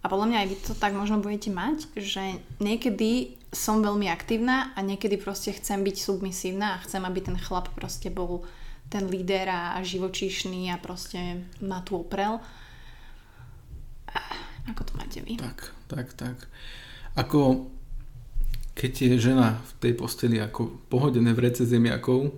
A 0.05 0.13
podľa 0.13 0.27
mňa 0.29 0.39
aj 0.45 0.49
vy 0.53 0.57
to 0.61 0.73
tak 0.77 0.93
možno 0.93 1.25
budete 1.25 1.49
mať, 1.49 1.89
že 1.97 2.37
niekedy 2.61 3.41
som 3.55 3.81
veľmi 3.81 4.13
aktívna 4.13 4.77
a 4.77 4.85
niekedy 4.85 5.17
proste 5.17 5.57
chcem 5.57 5.81
byť 5.81 5.97
submisívna 5.97 6.77
a 6.77 6.83
chcem, 6.85 7.01
aby 7.01 7.25
ten 7.25 7.39
chlap 7.41 7.73
proste 7.73 8.13
bol 8.13 8.45
ten 8.93 9.09
líder 9.09 9.49
a, 9.49 9.81
živočíšny 9.81 10.69
a 10.69 10.77
proste 10.77 11.49
ma 11.65 11.81
tu 11.81 11.97
oprel. 11.97 12.37
A 14.13 14.21
Ako 14.73 14.83
to 14.85 14.93
máte 14.97 15.21
vy? 15.25 15.37
Tak, 15.37 15.73
tak, 15.89 16.13
tak. 16.17 16.37
Ako 17.17 17.69
keď 18.75 18.93
je 19.15 19.31
žena 19.31 19.63
v 19.63 19.73
tej 19.79 19.93
posteli 19.95 20.43
ako 20.43 20.91
pohodené 20.91 21.31
v 21.31 21.43
rece 21.47 21.63
zemiakov, 21.63 22.35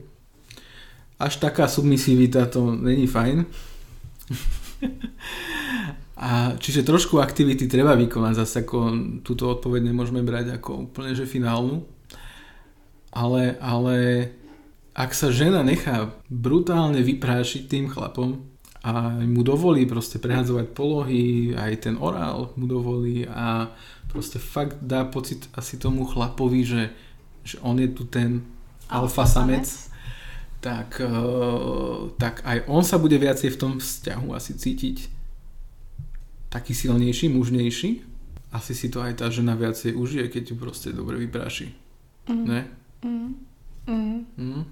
až 1.16 1.40
taká 1.40 1.64
submisivita 1.64 2.44
to 2.52 2.76
není 2.76 3.08
fajn. 3.08 3.48
A 6.16 6.56
čiže 6.56 6.80
trošku 6.80 7.20
aktivity 7.20 7.68
treba 7.68 7.92
vykonať, 7.92 8.34
zase 8.40 8.64
ako 8.64 8.78
túto 9.20 9.52
odpoveď 9.52 9.92
nemôžeme 9.92 10.24
brať 10.24 10.56
ako 10.56 10.88
úplne 10.88 11.12
že 11.12 11.28
finálnu. 11.28 11.84
Ale, 13.12 13.60
ale 13.60 13.96
ak 14.96 15.12
sa 15.12 15.28
žena 15.28 15.60
nechá 15.60 16.16
brutálne 16.32 17.04
vyprášiť 17.04 17.68
tým 17.68 17.92
chlapom 17.92 18.40
a 18.80 19.20
mu 19.28 19.44
dovolí 19.44 19.84
proste 19.84 20.16
prehadzovať 20.16 20.72
polohy, 20.72 21.52
aj 21.52 21.84
ten 21.84 22.00
orál 22.00 22.48
mu 22.56 22.64
dovolí 22.64 23.28
a 23.28 23.76
proste 24.16 24.40
fakt 24.40 24.80
dá 24.80 25.04
pocit 25.04 25.44
asi 25.52 25.76
tomu 25.76 26.08
chlapovi, 26.08 26.64
že, 26.64 26.82
že 27.44 27.60
on 27.60 27.76
je 27.76 27.92
tu 27.92 28.08
ten 28.08 28.40
alfa 28.88 29.28
samec, 29.28 29.68
tak, 30.64 31.04
uh, 31.04 32.08
tak 32.16 32.40
aj 32.48 32.64
on 32.64 32.80
sa 32.80 32.96
bude 32.96 33.20
viacej 33.20 33.52
v 33.52 33.60
tom 33.60 33.72
vzťahu 33.76 34.32
asi 34.32 34.56
cítiť 34.56 35.12
taký 36.48 36.72
silnejší, 36.72 37.28
mužnejší. 37.28 38.00
Asi 38.56 38.72
si 38.72 38.88
to 38.88 39.04
aj 39.04 39.20
tá 39.20 39.28
žena 39.28 39.52
viacej 39.52 39.92
užije, 39.92 40.32
keď 40.32 40.42
ju 40.48 40.56
proste 40.56 40.88
dobre 40.96 41.20
vypráši. 41.20 41.76
Mm. 42.32 42.44
Ne? 42.48 42.60
Mm. 43.04 43.30
Mm. 43.84 44.18
Mm? 44.40 44.64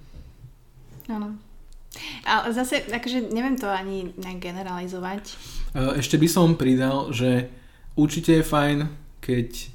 Áno. 1.13 1.29
Ale 2.25 2.49
zase, 2.51 2.81
akože 2.89 3.29
neviem 3.29 3.55
to 3.55 3.69
ani 3.69 4.09
nejak 4.17 4.41
generalizovať. 4.41 5.37
Uh, 5.77 5.93
Ešte 6.01 6.17
by 6.17 6.27
som 6.27 6.57
pridal, 6.57 7.13
že 7.13 7.47
určite 7.93 8.41
je 8.41 8.43
fajn, 8.43 9.04
keď 9.25 9.73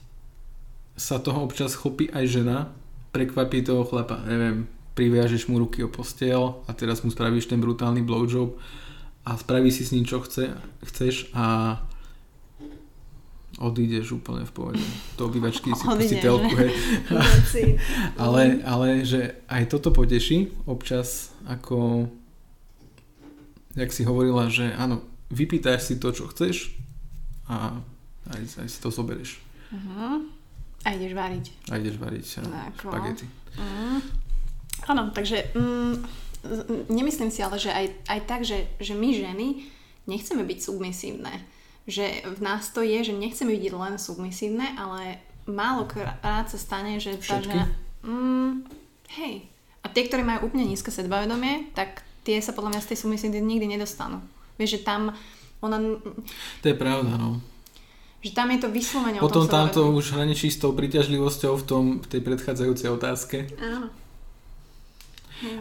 sa 0.95 1.19
toho 1.19 1.43
občas 1.43 1.75
chopí 1.75 2.07
aj 2.15 2.25
žena, 2.31 2.71
prekvapí 3.11 3.67
toho 3.67 3.83
chlapa, 3.83 4.23
neviem, 4.23 4.71
priviažeš 4.95 5.51
mu 5.51 5.59
ruky 5.59 5.83
o 5.83 5.91
postiel 5.91 6.63
a 6.69 6.71
teraz 6.71 7.03
mu 7.03 7.11
spravíš 7.11 7.51
ten 7.51 7.59
brutálny 7.59 8.07
blowjob 8.07 8.55
a 9.27 9.35
spraví 9.35 9.75
si 9.75 9.83
s 9.83 9.91
ním 9.91 10.07
čo 10.07 10.23
chce, 10.23 10.55
chceš 10.87 11.35
a 11.35 11.77
odídeš 13.59 14.23
úplne 14.23 14.47
v 14.47 14.53
pohode. 14.55 14.85
Do 15.19 15.27
obývačky 15.27 15.75
si 15.75 15.85
pustí 15.85 16.17
telku, 16.23 16.55
hej. 16.55 16.73
Ale, 18.23 18.63
ale 18.65 19.05
že 19.05 19.43
aj 19.51 19.69
toto 19.69 19.93
poteší 19.93 20.49
občas 20.65 21.35
ako 21.45 22.09
jak 23.77 23.91
si 23.93 24.03
hovorila, 24.07 24.51
že 24.51 24.73
áno, 24.75 25.05
vypýtaš 25.31 25.93
si 25.93 25.95
to, 26.01 26.11
čo 26.11 26.27
chceš 26.31 26.75
a 27.47 27.79
aj, 28.31 28.43
aj 28.63 28.69
si 28.71 28.79
to 28.79 28.89
zoberieš. 28.89 29.43
Uh-huh. 29.71 30.27
A 30.87 30.97
ideš 30.97 31.13
variť. 31.13 31.47
A 31.69 31.77
ideš 31.77 32.01
variť 32.01 32.25
špagety. 32.81 33.27
Mm. 33.61 34.01
Áno, 34.89 35.13
takže 35.13 35.53
mm, 35.53 35.95
nemyslím 36.89 37.29
si 37.29 37.45
ale, 37.45 37.61
že 37.61 37.69
aj, 37.69 37.87
aj 38.09 38.21
tak, 38.25 38.41
že, 38.49 38.65
že 38.81 38.97
my 38.97 39.13
ženy 39.13 39.69
nechceme 40.09 40.41
byť 40.41 40.59
submisívne. 40.59 41.35
Že 41.85 42.33
v 42.33 42.41
nás 42.41 42.73
to 42.73 42.81
je, 42.81 43.13
že 43.13 43.13
nechceme 43.13 43.53
byť 43.53 43.73
len 43.77 43.95
submisívne, 44.01 44.73
ale 44.81 45.21
málo 45.45 45.85
krát 45.85 46.49
sa 46.49 46.57
stane, 46.57 46.97
že 46.97 47.21
tá 47.21 47.45
žena... 47.45 47.69
Mm, 48.01 48.65
hej. 49.21 49.45
A 49.85 49.87
tie, 49.93 50.09
ktoré 50.09 50.25
majú 50.25 50.49
úplne 50.49 50.65
nízke 50.65 50.89
sebavedomie, 50.89 51.73
tak 51.77 52.05
tie 52.25 52.41
sa 52.41 52.57
podľa 52.57 52.77
mňa 52.77 52.85
z 52.85 52.89
tej 52.93 52.99
submisívnej 53.05 53.45
nikdy 53.45 53.67
nedostanú. 53.69 54.25
Vieš, 54.57 54.81
že 54.81 54.85
tam 54.85 55.13
ona, 55.61 55.77
To 56.65 56.67
je 56.69 56.77
pravda, 56.77 57.21
no. 57.21 57.41
Že 58.21 58.31
tam 58.37 58.53
je 58.53 58.59
to 58.61 58.69
vyslovene 58.69 59.17
o 59.19 59.25
Potom 59.25 59.49
tom 59.49 59.53
tamto 59.53 59.81
sebavedomí. 59.81 59.99
už 60.01 60.07
hraničí 60.13 60.47
s 60.53 60.61
tou 60.61 60.77
príťažlivosťou 60.77 61.53
v, 61.57 61.65
tom, 61.65 61.85
v 62.05 62.07
tej 62.07 62.21
predchádzajúcej 62.21 62.89
otázke. 62.93 63.49
Áno. 63.57 63.89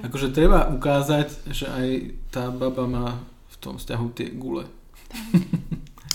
Akože 0.03 0.35
treba 0.35 0.67
ukázať, 0.67 1.55
že 1.55 1.71
aj 1.71 1.87
tá 2.35 2.51
baba 2.51 2.83
má 2.83 3.07
v 3.47 3.55
tom 3.63 3.79
vzťahu 3.79 4.05
tie 4.11 4.27
gule. 4.35 4.67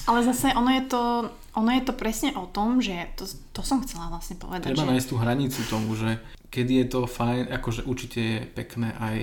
Ale 0.05 0.21
zase 0.21 0.53
ono 0.53 0.69
je 0.69 0.85
to, 0.85 1.03
ono 1.57 1.71
je 1.73 1.83
to 1.89 1.97
presne 1.97 2.37
o 2.37 2.45
tom, 2.45 2.85
že 2.85 2.93
to, 3.17 3.25
to 3.57 3.65
som 3.65 3.81
chcela 3.81 4.13
vlastne 4.13 4.37
povedať. 4.37 4.69
Treba 4.69 4.85
že... 4.85 4.91
nájsť 4.93 5.09
tú 5.09 5.17
hranicu 5.17 5.61
tomu, 5.73 5.97
že 5.97 6.21
kedy 6.53 6.85
je 6.85 6.87
to 6.93 7.01
fajn, 7.09 7.49
akože 7.57 7.89
určite 7.89 8.21
je 8.21 8.41
pekné 8.53 8.93
aj, 9.01 9.17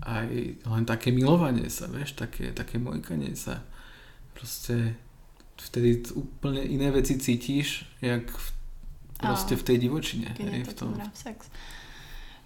aj 0.00 0.28
len 0.64 0.84
také 0.88 1.12
milovanie 1.12 1.68
sa, 1.68 1.92
vieš, 1.92 2.16
také, 2.16 2.56
také 2.56 2.80
mojkanie 2.80 3.36
sa. 3.36 3.60
Proste 4.32 4.96
vtedy 5.58 6.06
úplne 6.14 6.62
iné 6.62 6.88
veci 6.94 7.18
cítiš, 7.18 7.84
jak 7.98 8.30
v, 8.30 8.46
proste 9.18 9.54
v 9.58 9.66
tej 9.66 9.76
divočine. 9.82 10.32
Keď 10.38 10.46
hej, 10.46 10.58
je 10.58 10.64
v 10.64 10.68
to 10.72 10.78
tom. 10.78 10.90
dobrá 10.94 11.10
sex. 11.14 11.50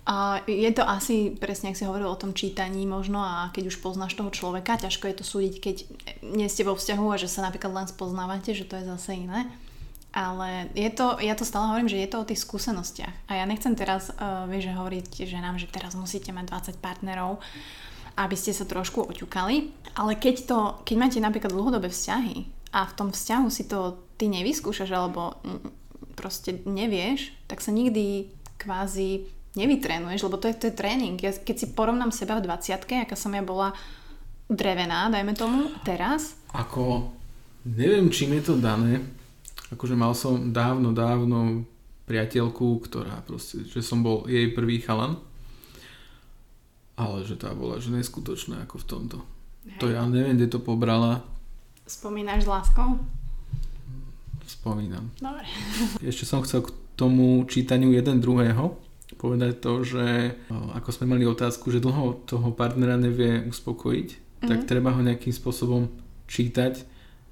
A 0.02 0.42
je 0.50 0.66
to 0.74 0.82
asi, 0.82 1.30
presne 1.38 1.70
ak 1.70 1.78
si 1.78 1.86
hovoril 1.86 2.10
o 2.10 2.18
tom 2.18 2.34
čítaní 2.34 2.90
možno 2.90 3.22
a 3.22 3.54
keď 3.54 3.70
už 3.70 3.78
poznáš 3.78 4.18
toho 4.18 4.34
človeka, 4.34 4.74
ťažko 4.74 5.06
je 5.06 5.16
to 5.22 5.24
súdiť, 5.24 5.54
keď 5.62 5.76
nie 6.26 6.50
ste 6.50 6.66
vo 6.66 6.74
vzťahu 6.74 7.06
a 7.06 7.20
že 7.22 7.30
sa 7.30 7.46
napríklad 7.46 7.70
len 7.70 7.86
spoznávate, 7.86 8.50
že 8.50 8.66
to 8.66 8.74
je 8.82 8.90
zase 8.90 9.14
iné. 9.14 9.46
Ale 10.12 10.68
je 10.74 10.90
to, 10.90 11.22
ja 11.22 11.38
to 11.38 11.46
stále 11.46 11.70
hovorím, 11.70 11.88
že 11.88 12.02
je 12.02 12.10
to 12.10 12.20
o 12.20 12.28
tých 12.28 12.42
skúsenostiach. 12.42 13.30
A 13.30 13.40
ja 13.40 13.44
nechcem 13.46 13.72
teraz, 13.78 14.12
uh, 14.12 14.44
vieš, 14.50 14.68
že 14.68 14.76
hovoriť 14.76 15.08
ženám, 15.24 15.56
že 15.56 15.70
teraz 15.70 15.94
musíte 15.96 16.34
mať 16.34 16.76
20 16.76 16.84
partnerov, 16.84 17.40
aby 18.18 18.36
ste 18.36 18.52
sa 18.52 18.68
trošku 18.68 19.06
oťukali. 19.08 19.72
Ale 19.96 20.18
keď, 20.18 20.36
to, 20.44 20.58
keď 20.84 20.96
máte 20.98 21.18
napríklad 21.22 21.54
dlhodobé 21.54 21.88
vzťahy 21.88 22.61
a 22.72 22.88
v 22.88 22.96
tom 22.96 23.08
vzťahu 23.12 23.46
si 23.52 23.68
to 23.68 24.00
ty 24.16 24.32
nevyskúšaš 24.32 24.90
alebo 24.90 25.36
mm, 25.44 25.60
proste 26.16 26.64
nevieš, 26.64 27.36
tak 27.46 27.60
sa 27.60 27.70
nikdy 27.72 28.32
kvázi 28.56 29.28
nevytrénuješ, 29.52 30.24
lebo 30.24 30.40
to 30.40 30.48
je, 30.48 30.56
to 30.56 30.64
je 30.72 30.78
tréning. 30.78 31.20
Ja, 31.20 31.32
keď 31.36 31.56
si 31.56 31.66
porovnám 31.76 32.12
seba 32.12 32.40
v 32.40 32.48
20 32.48 33.04
aká 33.04 33.16
som 33.16 33.36
ja 33.36 33.44
bola 33.44 33.76
drevená, 34.48 35.12
dajme 35.12 35.36
tomu, 35.36 35.68
teraz, 35.84 36.36
Ako, 36.52 37.12
neviem, 37.68 38.08
čím 38.12 38.36
je 38.40 38.52
to 38.52 38.54
dané. 38.60 39.00
Akože 39.72 39.96
mal 39.96 40.12
som 40.12 40.52
dávno, 40.52 40.92
dávno 40.92 41.64
priateľku, 42.04 42.84
ktorá 42.84 43.24
proste, 43.24 43.64
že 43.64 43.80
som 43.80 44.04
bol 44.04 44.28
jej 44.28 44.52
prvý 44.52 44.84
chalan. 44.84 45.16
Ale 46.92 47.24
že 47.24 47.40
tá 47.40 47.56
bola 47.56 47.80
že 47.80 47.88
neskutočná 47.88 48.68
ako 48.68 48.76
v 48.84 48.88
tomto. 48.88 49.18
To 49.80 49.88
ja 49.88 50.04
neviem, 50.04 50.36
kde 50.36 50.52
to 50.52 50.60
pobrala. 50.60 51.24
Spomínaš 51.86 52.44
s 52.44 52.48
láskou? 52.48 52.98
Spomínam. 54.46 55.10
Dobre. 55.18 55.46
Ešte 56.10 56.24
som 56.26 56.42
chcel 56.42 56.66
k 56.66 56.74
tomu 56.94 57.42
čítaniu 57.48 57.90
jeden 57.94 58.20
druhého 58.20 58.78
povedať 59.22 59.62
to, 59.62 59.86
že 59.86 60.34
ako 60.50 60.88
sme 60.90 61.14
mali 61.16 61.24
otázku, 61.28 61.70
že 61.70 61.78
dlho 61.78 62.26
toho 62.26 62.50
partnera 62.50 62.98
nevie 62.98 63.44
uspokojiť, 63.46 64.08
mm-hmm. 64.10 64.48
tak 64.48 64.66
treba 64.66 64.90
ho 64.90 64.98
nejakým 64.98 65.30
spôsobom 65.30 65.86
čítať, 66.26 66.82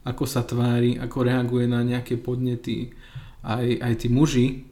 ako 0.07 0.25
sa 0.29 0.45
tvári, 0.45 1.01
ako 1.01 1.19
reaguje 1.27 1.67
na 1.67 1.83
nejaké 1.83 2.15
podnety. 2.21 2.95
Aj, 3.43 3.65
aj 3.65 3.95
tí 4.05 4.09
muži 4.13 4.71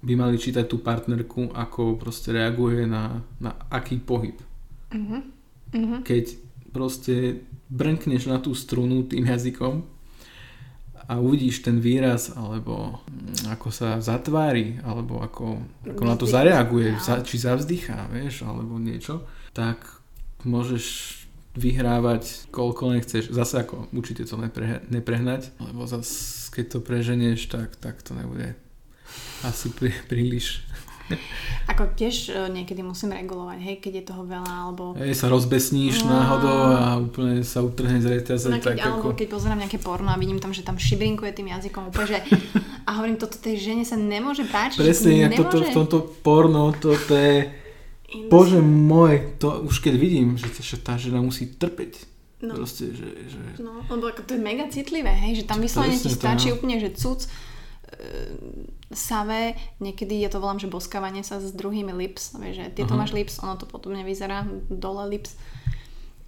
by 0.00 0.14
mali 0.14 0.38
čítať 0.38 0.64
tú 0.64 0.78
partnerku, 0.78 1.52
ako 1.52 1.98
proste 1.98 2.30
reaguje 2.30 2.86
na, 2.86 3.20
na 3.42 3.52
aký 3.68 3.98
pohyb. 3.98 4.38
Mhm. 4.94 5.18
Mhm. 5.68 5.96
Keď 6.08 6.24
proste 6.72 7.44
brnkneš 7.68 8.28
na 8.28 8.40
tú 8.40 8.56
strunu 8.56 9.04
tým 9.04 9.28
jazykom 9.28 9.84
a 11.08 11.16
uvidíš 11.16 11.64
ten 11.64 11.80
výraz, 11.80 12.36
alebo 12.36 13.00
ako 13.48 13.72
sa 13.72 13.96
zatvári, 14.04 14.76
alebo 14.84 15.24
ako, 15.24 15.64
ako 15.88 16.02
na 16.04 16.16
to 16.20 16.28
zareaguje, 16.28 17.00
za, 17.00 17.24
či 17.24 17.40
zavzdychá, 17.40 18.12
vieš, 18.12 18.44
alebo 18.44 18.76
niečo, 18.76 19.24
tak 19.56 19.80
môžeš 20.44 21.16
vyhrávať 21.56 22.52
koľko 22.52 22.92
nechceš. 22.92 23.32
Zase 23.32 23.64
ako 23.64 23.88
určite 23.96 24.28
to 24.28 24.36
nepre, 24.36 24.84
neprehnať, 24.92 25.56
lebo 25.64 25.88
zase 25.88 26.52
keď 26.52 26.76
to 26.76 26.78
preženieš, 26.84 27.48
tak, 27.48 27.72
tak 27.80 28.04
to 28.04 28.12
nebude 28.12 28.52
asi 29.40 29.72
prí, 29.72 29.96
príliš. 30.10 30.67
Ako 31.72 31.92
tiež 31.92 32.32
e, 32.32 32.48
niekedy 32.48 32.80
musím 32.80 33.12
regulovať, 33.12 33.58
hej, 33.60 33.76
keď 33.80 33.92
je 34.00 34.04
toho 34.08 34.22
veľa, 34.24 34.54
alebo... 34.68 34.96
Hej, 34.96 35.14
sa 35.16 35.26
rozbesníš 35.28 36.04
No. 36.04 36.16
náhodou 36.16 36.58
a 36.72 36.84
úplne 36.96 37.44
sa 37.44 37.60
utrhne 37.60 38.00
z 38.00 38.06
reťaze, 38.08 38.48
No, 38.48 38.60
tak 38.60 38.80
keď, 38.80 38.88
alebo 38.88 39.12
ako... 39.12 39.18
keď 39.18 39.28
pozerám 39.28 39.58
nejaké 39.60 39.78
porno 39.80 40.08
a 40.08 40.16
vidím 40.16 40.40
tam, 40.40 40.52
že 40.56 40.64
tam 40.64 40.80
šibrinkuje 40.80 41.30
tým 41.36 41.48
jazykom 41.52 41.92
úplne, 41.92 42.06
že... 42.06 42.18
A 42.88 42.96
hovorím, 42.96 43.20
toto 43.20 43.36
tej 43.36 43.60
žene 43.60 43.84
sa 43.84 44.00
nemôže 44.00 44.48
páčiť. 44.48 44.80
Presne, 44.80 45.12
že 45.12 45.20
jak 45.28 45.32
toto, 45.36 45.60
nemôže... 45.60 45.72
v 45.72 45.76
tomto 45.76 45.98
porno, 46.24 46.72
toto 46.72 47.12
je... 47.12 47.52
Bože 48.32 48.64
môj, 48.64 49.36
to 49.36 49.68
už 49.68 49.84
keď 49.84 49.94
vidím, 50.00 50.40
že, 50.40 50.48
tá 50.80 50.96
žena 50.96 51.20
musí 51.20 51.44
trpeť. 51.44 52.08
No. 52.38 52.54
Proste, 52.54 52.94
že, 52.94 53.08
že... 53.28 53.40
No, 53.58 53.82
lebo 53.90 54.14
to 54.14 54.30
je 54.32 54.40
mega 54.40 54.70
citlivé, 54.70 55.10
hej, 55.10 55.42
že 55.42 55.44
tam 55.44 55.58
vyslovene 55.58 55.98
ti 55.98 56.06
Presne 56.06 56.16
to, 56.16 56.22
stačí 56.22 56.46
no. 56.48 56.54
úplne, 56.54 56.76
že 56.78 56.94
cuc, 56.94 57.26
e, 57.88 58.36
savé, 58.92 59.56
niekedy 59.80 60.20
ja 60.20 60.28
to 60.28 60.38
volám, 60.38 60.60
že 60.60 60.68
boskávanie 60.68 61.24
sa 61.24 61.40
s 61.40 61.52
druhými 61.52 61.92
lips, 61.96 62.36
vieš, 62.36 62.60
že 62.60 62.66
ty 62.72 62.80
to 62.84 62.94
Aha. 62.94 63.00
máš 63.04 63.12
lips, 63.16 63.40
ono 63.40 63.56
to 63.56 63.64
podobne 63.64 64.04
vyzerá, 64.04 64.44
dole 64.68 65.08
lips. 65.08 65.36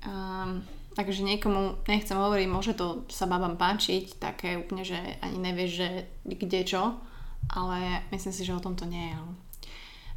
Um, 0.01 0.65
takže 0.97 1.21
niekomu, 1.21 1.85
nechcem 1.85 2.17
hovoriť, 2.17 2.49
môže 2.49 2.73
to 2.73 3.05
sa 3.13 3.29
babám 3.29 3.61
páčiť, 3.61 4.17
také 4.17 4.57
úplne, 4.57 4.85
že 4.85 4.97
ani 5.21 5.39
nevieš, 5.39 5.71
že 5.77 5.89
kde 6.25 6.61
čo, 6.65 6.83
ale 7.53 8.05
myslím 8.13 8.33
si, 8.33 8.43
že 8.45 8.57
o 8.57 8.65
tom 8.65 8.77
to 8.77 8.89
nie 8.89 9.13
je. 9.13 9.17
no. 9.17 9.33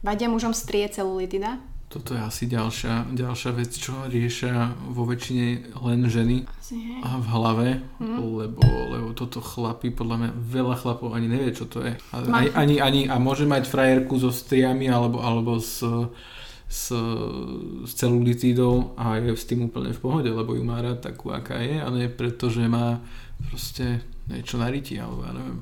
Vadia 0.03 0.27
mužom 0.27 0.51
strie 0.51 0.87
celulitida? 0.91 1.63
Toto 1.93 2.17
je 2.17 2.21
asi 2.21 2.49
ďalšia, 2.49 3.13
ďalšia 3.13 3.51
vec, 3.53 3.69
čo 3.69 3.93
riešia 4.09 4.73
vo 4.89 5.05
väčšine 5.05 5.47
len 5.77 6.09
ženy 6.09 6.41
Asi, 6.57 6.73
hej. 6.73 7.05
a 7.05 7.21
v 7.21 7.25
hlave, 7.29 7.67
Mhm. 8.01 8.17
lebo, 8.33 8.61
lebo 8.89 9.07
toto 9.13 9.37
chlapi, 9.37 9.93
podľa 9.93 10.15
mňa 10.17 10.29
veľa 10.33 10.75
chlapov 10.75 11.13
ani 11.13 11.29
nevie, 11.29 11.53
čo 11.53 11.69
to 11.69 11.85
je. 11.85 11.93
A, 12.09 12.15
ani, 12.25 12.49
ani, 12.49 12.75
ani, 12.81 13.01
a 13.05 13.21
môže 13.21 13.45
mať 13.45 13.69
frajerku 13.69 14.17
so 14.17 14.33
striami 14.33 14.89
alebo, 14.89 15.21
alebo 15.21 15.61
s, 15.61 15.85
s, 16.65 16.89
s 17.85 17.91
celulitídou 17.93 18.97
a 18.97 19.21
je 19.21 19.29
s 19.29 19.45
tým 19.45 19.69
úplne 19.69 19.93
v 19.93 20.01
pohode, 20.01 20.29
lebo 20.29 20.57
ju 20.57 20.65
má 20.65 20.81
rád 20.81 20.97
takú, 20.99 21.29
aká 21.29 21.61
je 21.61 21.77
a 21.77 21.87
nie 21.87 22.09
preto, 22.09 22.49
že 22.49 22.65
má 22.65 23.05
proste 23.45 24.01
niečo 24.25 24.57
na 24.57 24.65
ryti, 24.65 24.97
alebo 24.97 25.21
ja 25.21 25.33
neviem. 25.35 25.61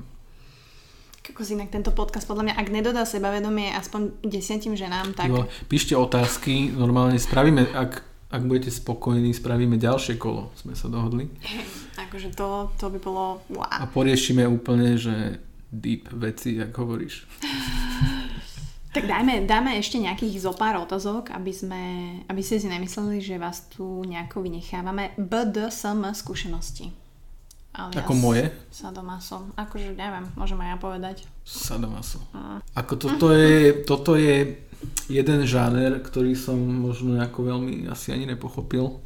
Ako 1.22 1.46
inak 1.46 1.70
tento 1.70 1.94
podcast, 1.94 2.26
podľa 2.26 2.50
mňa, 2.50 2.54
ak 2.58 2.68
nedodá 2.74 3.06
sebavedomie 3.06 3.70
aspoň 3.78 4.10
desiatim 4.26 4.74
ženám, 4.74 5.14
tak... 5.14 5.30
No, 5.30 5.46
píšte 5.70 5.94
otázky, 5.94 6.74
normálne 6.74 7.14
spravíme, 7.14 7.70
ak, 7.70 8.02
ak 8.26 8.42
budete 8.42 8.74
spokojní, 8.74 9.30
spravíme 9.30 9.78
ďalšie 9.78 10.18
kolo, 10.18 10.50
sme 10.58 10.74
sa 10.74 10.90
dohodli. 10.90 11.30
Akože 12.10 12.34
to, 12.34 12.74
to 12.74 12.90
by 12.90 12.98
bolo 12.98 13.38
A 13.70 13.86
wow. 13.86 13.94
poriešime 13.94 14.42
úplne, 14.50 14.98
že 14.98 15.38
deep 15.70 16.10
veci, 16.10 16.58
ak 16.58 16.74
hovoríš. 16.74 17.22
Tak 18.92 19.08
dajme, 19.08 19.48
dáme 19.48 19.80
ešte 19.80 19.96
nejakých 19.96 20.44
zo 20.44 20.52
pár 20.52 20.76
otázok, 20.84 21.32
aby 21.32 21.48
sme, 21.48 21.82
aby 22.28 22.44
ste 22.44 22.60
si 22.60 22.68
nemysleli, 22.68 23.24
že 23.24 23.40
vás 23.40 23.64
tu 23.72 24.04
nejako 24.04 24.44
vynechávame. 24.44 25.16
BDSM 25.16 26.12
skúsenosti. 26.12 26.92
Alias 27.72 28.04
Ako 28.04 28.12
moje? 28.12 28.52
Sadomaso. 28.68 29.48
Akože 29.56 29.96
neviem, 29.96 30.28
môžem 30.36 30.60
aj 30.60 30.68
ja 30.76 30.78
povedať. 30.78 31.16
Sadomaso. 31.40 32.20
Mm. 32.36 32.60
Ako 32.76 32.92
toto 33.00 33.32
je, 33.32 33.80
toto 33.88 34.12
je 34.12 34.60
jeden 35.08 35.40
žáner, 35.48 36.04
ktorý 36.04 36.36
som 36.36 36.60
možno 36.60 37.16
ako 37.16 37.48
veľmi 37.48 37.88
asi 37.88 38.12
ani 38.12 38.28
nepochopil. 38.28 39.00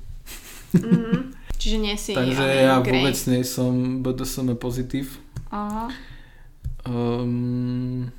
Čiže 1.63 1.77
nie 1.79 1.95
si 1.95 2.13
Takže 2.13 2.43
ale 2.43 2.67
ja 2.67 2.77
grey. 2.83 3.07
vôbec 3.07 3.17
nie 3.31 3.43
som 3.47 4.03
BDSM 4.03 4.59
pozitív. 4.59 5.23
Aha. 5.55 5.87
Um, 6.87 8.11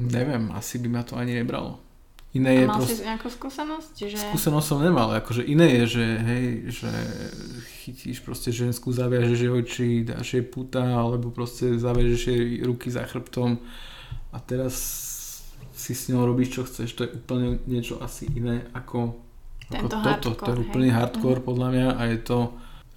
neviem, 0.00 0.52
asi 0.52 0.80
by 0.80 0.88
ma 0.88 1.02
to 1.04 1.20
ani 1.20 1.36
nebralo. 1.36 1.85
Iné 2.36 2.52
A 2.52 2.60
je 2.60 2.66
mal 2.68 2.76
proste... 2.76 2.94
si 3.00 3.04
nejakú 3.08 3.28
skúsenosť? 3.32 3.94
Že... 3.96 4.18
Skúsenosť 4.30 4.66
som 4.68 4.78
nemal, 4.84 5.08
akože 5.16 5.42
iné 5.48 5.80
je, 5.80 5.96
že 5.96 6.04
hej, 6.20 6.46
že 6.68 6.90
chytíš 7.80 8.20
proste 8.20 8.52
ženskú, 8.52 8.92
zaviažeš 8.92 9.38
jej 9.40 9.52
oči, 9.52 9.88
dáš 10.04 10.36
jej 10.36 10.44
puta, 10.44 10.84
alebo 10.84 11.32
proste 11.32 11.80
zaviažeš 11.80 12.22
jej 12.28 12.42
ruky 12.60 12.92
za 12.92 13.08
chrbtom 13.08 13.56
a 14.34 14.38
teraz 14.42 14.74
si 15.76 15.92
s 15.94 16.08
ňou 16.12 16.28
robíš 16.28 16.60
čo 16.60 16.62
chceš, 16.68 16.92
to 16.92 17.04
je 17.06 17.10
úplne 17.14 17.62
niečo 17.68 18.00
asi 18.00 18.28
iné 18.32 18.68
ako, 18.76 19.16
Tento 19.70 19.96
ako 19.96 20.04
toto, 20.04 20.28
to 20.34 20.44
hardcore, 20.44 20.50
je 20.50 20.56
hej. 20.56 20.64
úplný 20.66 20.88
hardcore 20.92 21.40
podľa 21.40 21.68
mňa 21.72 21.88
a 21.96 22.02
je 22.10 22.18
to 22.20 22.38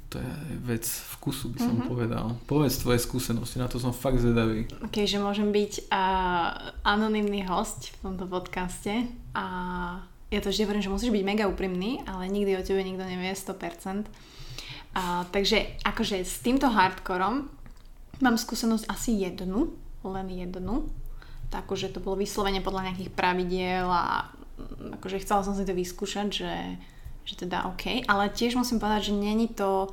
to 0.09 0.17
je 0.17 0.33
vec 0.65 0.83
vkusu, 1.15 1.53
by 1.53 1.59
som 1.59 1.75
Mhm. 1.77 1.85
povedal. 1.85 2.25
Povedz 2.45 2.81
tvoje 2.81 2.97
skúsenosti, 2.97 3.57
na 3.57 3.69
to 3.69 3.77
som 3.77 3.93
fakt 3.93 4.17
zvedavý. 4.17 4.65
Ok, 4.81 5.05
že 5.05 5.17
môžem 5.17 5.49
byť 5.49 5.87
uh, 5.87 6.73
anonymný 6.81 7.45
host 7.45 7.93
v 8.01 8.09
tomto 8.09 8.25
podcaste 8.25 9.05
a 9.33 9.45
ja 10.29 10.39
to 10.41 10.49
vždy 10.49 10.65
hovorím, 10.65 10.81
že 10.81 10.89
musíš 10.89 11.09
byť 11.09 11.23
mega 11.23 11.45
úprimný, 11.45 12.01
ale 12.05 12.25
nikdy 12.25 12.53
o 12.53 12.61
tebe 12.61 12.81
nikto 12.81 13.01
nevie 13.01 13.33
100%. 13.33 14.05
A, 14.89 15.25
takže 15.25 15.77
akože 15.81 16.21
s 16.21 16.41
týmto 16.41 16.69
hardcorom 16.69 17.45
mám 18.19 18.35
skúsenosť 18.37 18.89
asi 18.89 19.21
jednu, 19.21 19.73
len 20.01 20.27
jednu. 20.29 20.89
Takú, 21.49 21.73
že 21.73 21.89
to 21.89 21.97
bolo 21.97 22.17
vyslovene 22.17 22.61
podľa 22.61 22.89
nejakých 22.89 23.09
pravidiel 23.09 23.85
a 23.85 24.29
mm, 24.57 25.01
akože 25.01 25.21
chcela 25.21 25.41
som 25.41 25.53
si 25.53 25.65
to 25.65 25.73
vyskúšať, 25.73 26.27
že, 26.29 26.53
že 27.25 27.45
teda 27.45 27.69
OK, 27.69 28.05
ale 28.07 28.33
tiež 28.33 28.57
musím 28.57 28.81
povedať, 28.81 29.11
že 29.11 29.13
není 29.17 29.47
to, 29.51 29.91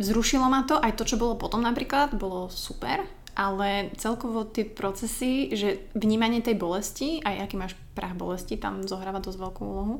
zrušilo 0.00 0.48
ma 0.48 0.66
to, 0.66 0.80
aj 0.80 0.96
to, 0.98 1.04
čo 1.04 1.20
bolo 1.20 1.38
potom 1.38 1.62
napríklad, 1.62 2.16
bolo 2.16 2.50
super, 2.50 3.04
ale 3.32 3.88
celkovo 3.96 4.44
tie 4.44 4.68
procesy, 4.68 5.52
že 5.56 5.88
vnímanie 5.96 6.44
tej 6.44 6.56
bolesti, 6.58 7.24
aj 7.24 7.48
aký 7.48 7.56
máš 7.56 7.72
prach 7.96 8.12
bolesti, 8.12 8.60
tam 8.60 8.84
zohráva 8.84 9.24
dosť 9.24 9.38
veľkú 9.40 9.62
úlohu, 9.64 9.94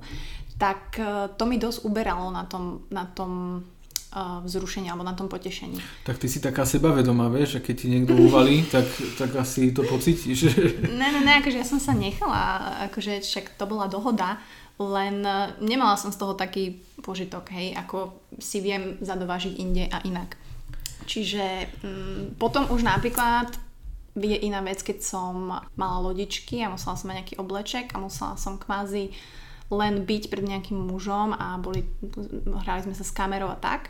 tak 0.60 1.00
e, 1.00 1.32
to 1.32 1.44
mi 1.48 1.56
dosť 1.56 1.88
uberalo 1.88 2.28
na 2.28 2.44
tom, 2.44 2.84
na 2.92 3.08
tom 3.08 3.64
uh, 4.12 4.44
vzrušení 4.44 4.92
alebo 4.92 5.04
na 5.04 5.16
tom 5.16 5.28
potešení. 5.28 5.80
Tak 6.04 6.20
ty 6.20 6.28
si 6.28 6.38
taká 6.38 6.68
sebavedomá, 6.68 7.32
vieš, 7.32 7.58
že 7.58 7.60
keď 7.64 7.74
ti 7.74 7.86
niekto 7.88 8.12
uvalí, 8.14 8.64
tak, 8.74 8.84
tak 9.16 9.32
asi 9.40 9.72
to 9.72 9.82
pocítiš. 9.82 10.52
ne, 10.84 11.08
ne, 11.08 11.20
ne, 11.24 11.32
akože 11.40 11.58
ja 11.58 11.66
som 11.66 11.80
sa 11.80 11.96
nechala, 11.96 12.76
akože 12.92 13.24
však 13.24 13.56
to 13.56 13.64
bola 13.64 13.88
dohoda, 13.88 14.38
len 14.80 15.20
e, 15.26 15.56
nemala 15.60 15.98
som 16.00 16.14
z 16.14 16.20
toho 16.20 16.32
taký 16.38 16.80
požitok, 17.02 17.50
hej, 17.52 17.76
ako 17.76 18.14
si 18.38 18.62
viem 18.62 18.96
zadovážiť 19.02 19.52
inde 19.58 19.84
a 19.90 20.00
inak. 20.06 20.38
Čiže 21.02 21.44
um, 21.82 22.30
potom 22.38 22.70
už 22.70 22.86
napríklad 22.86 23.50
je 24.14 24.38
iná 24.38 24.62
vec, 24.62 24.84
keď 24.84 25.02
som 25.02 25.50
mala 25.74 25.98
lodičky 25.98 26.62
a 26.62 26.70
musela 26.70 26.94
som 26.94 27.10
mať 27.10 27.16
nejaký 27.18 27.34
obleček 27.42 27.90
a 27.90 27.98
musela 27.98 28.38
som 28.38 28.54
kvázi 28.54 29.10
len 29.72 30.04
byť 30.04 30.22
pred 30.28 30.44
nejakým 30.44 30.76
mužom 30.76 31.32
a 31.32 31.56
boli, 31.58 31.82
hrali 32.44 32.84
sme 32.84 32.94
sa 32.94 33.02
s 33.02 33.10
kamerou 33.10 33.48
a 33.50 33.58
tak, 33.58 33.88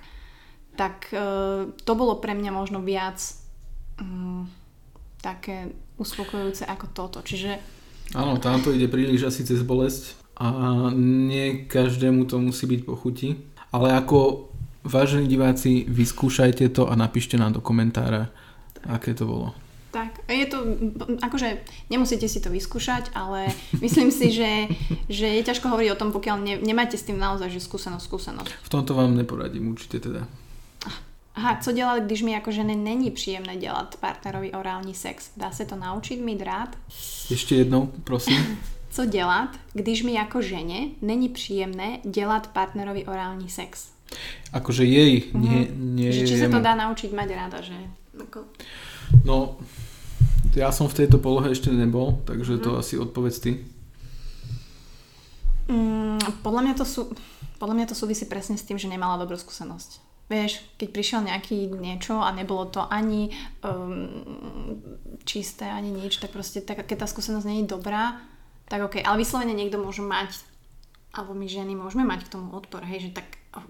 tak 0.78 1.10
uh, 1.12 1.68
to 1.84 1.92
bolo 1.92 2.16
pre 2.22 2.32
mňa 2.32 2.48
možno 2.54 2.80
viac 2.80 3.18
um, 4.00 4.48
také 5.20 5.74
uspokojujúce 6.00 6.64
ako 6.64 6.86
toto. 6.96 7.18
Čiže... 7.20 7.60
Áno, 8.16 8.40
tamto 8.40 8.72
ide 8.72 8.88
príliš 8.88 9.28
asi 9.28 9.44
cez 9.44 9.60
bolesť 9.60 10.21
a 10.36 10.48
nie 10.96 11.68
každému 11.68 12.24
to 12.24 12.38
musí 12.38 12.66
byť 12.66 12.80
pochutí. 12.84 13.36
Ale 13.72 13.92
ako 13.92 14.48
vážení 14.84 15.28
diváci, 15.28 15.86
vyskúšajte 15.88 16.68
to 16.68 16.90
a 16.90 16.94
napíšte 16.96 17.38
nám 17.38 17.56
do 17.56 17.60
komentára, 17.60 18.28
aké 18.88 19.14
to 19.14 19.26
bolo. 19.26 19.48
Tak, 19.92 20.24
je 20.24 20.46
to, 20.48 20.64
akože 21.20 21.60
nemusíte 21.92 22.24
si 22.24 22.40
to 22.40 22.48
vyskúšať, 22.48 23.12
ale 23.12 23.52
myslím 23.84 24.08
si, 24.08 24.32
že, 24.32 24.72
že 25.12 25.28
je 25.28 25.42
ťažko 25.44 25.68
hovoriť 25.68 25.92
o 25.92 26.00
tom, 26.00 26.16
pokiaľ 26.16 26.36
ne, 26.40 26.54
nemáte 26.64 26.96
s 26.96 27.04
tým 27.04 27.20
naozaj 27.20 27.52
že 27.52 27.60
skúsenosť, 27.60 28.04
skúsenosť. 28.08 28.50
V 28.64 28.72
tomto 28.72 28.96
vám 28.96 29.12
neporadím 29.12 29.68
určite 29.68 30.00
teda. 30.00 30.24
Aha, 31.34 31.58
co 31.60 31.72
dělat, 31.72 32.04
když 32.04 32.22
mi 32.22 32.32
jako 32.32 32.50
žene 32.50 32.76
není 32.76 33.10
příjemné 33.10 33.56
dělat 33.56 33.96
partnerovi 34.00 34.52
orální 34.52 34.94
sex? 34.94 35.30
Dá 35.36 35.50
se 35.50 35.64
to 35.64 35.76
naučit 35.76 36.20
mít 36.20 36.42
rád? 36.42 36.76
Ještě 37.30 37.54
jednou, 37.54 37.92
prosím. 38.04 38.58
Co 38.92 39.06
dělat, 39.06 39.56
když 39.72 40.02
mi 40.02 40.12
jako 40.12 40.42
ženě 40.42 40.88
není 41.02 41.28
příjemné 41.28 41.98
dělat 42.04 42.46
partnerovi 42.52 43.04
orální 43.08 43.48
sex? 43.50 43.88
Akože 44.52 44.84
jej, 44.84 45.32
nie, 45.32 45.64
Mhm. 45.64 45.96
nie 45.96 46.12
Že 46.12 46.28
či 46.28 46.36
sa 46.36 46.52
to 46.52 46.60
dá 46.60 46.76
naučiť 46.76 47.16
mať 47.16 47.28
rada, 47.32 47.64
že... 47.64 47.72
Ako... 48.12 48.44
No, 49.24 49.56
ja 50.52 50.68
som 50.68 50.84
v 50.92 51.00
tejto 51.00 51.16
polohe 51.16 51.48
ešte 51.48 51.72
nebol, 51.72 52.20
takže 52.28 52.60
Mhm. 52.60 52.62
to 52.62 52.70
asi 52.76 53.00
odpovedz 53.00 53.36
ty. 53.40 53.64
Mm, 55.72 56.20
podľa, 56.44 56.60
mňa 56.60 56.74
to 56.76 56.84
sú, 56.84 57.08
podľa 57.56 57.74
mňa 57.80 57.86
to 57.88 57.96
súvisí 57.96 58.28
presne 58.28 58.60
s 58.60 58.66
tým, 58.68 58.76
že 58.76 58.92
nemala 58.92 59.16
dobrú 59.16 59.40
skúsenosť. 59.40 60.04
Vieš, 60.28 60.60
keď 60.76 60.88
prišiel 60.92 61.20
nejaký 61.24 61.72
niečo 61.72 62.20
a 62.20 62.28
nebolo 62.36 62.68
to 62.68 62.84
ani 62.84 63.32
um, 63.64 64.08
čisté, 65.24 65.64
ani 65.68 65.88
nič, 65.88 66.20
tak 66.20 66.36
proste 66.36 66.60
tak, 66.60 66.84
keď 66.84 67.04
tá 67.04 67.06
skúsenosť 67.08 67.46
nie 67.48 67.64
je 67.64 67.72
dobrá, 67.72 68.20
tak 68.66 68.80
ok. 68.82 69.02
Ale 69.02 69.20
vyslovene 69.22 69.54
niekto 69.54 69.80
môže 69.80 70.02
mať, 70.04 70.42
alebo 71.14 71.32
my 71.32 71.46
ženy 71.46 71.74
môžeme 71.74 72.02
mať 72.06 72.26
k 72.28 72.32
tomu 72.38 72.54
odpor, 72.54 72.82
hej, 72.84 73.10
že 73.10 73.16
tak 73.16 73.26
oh, 73.54 73.66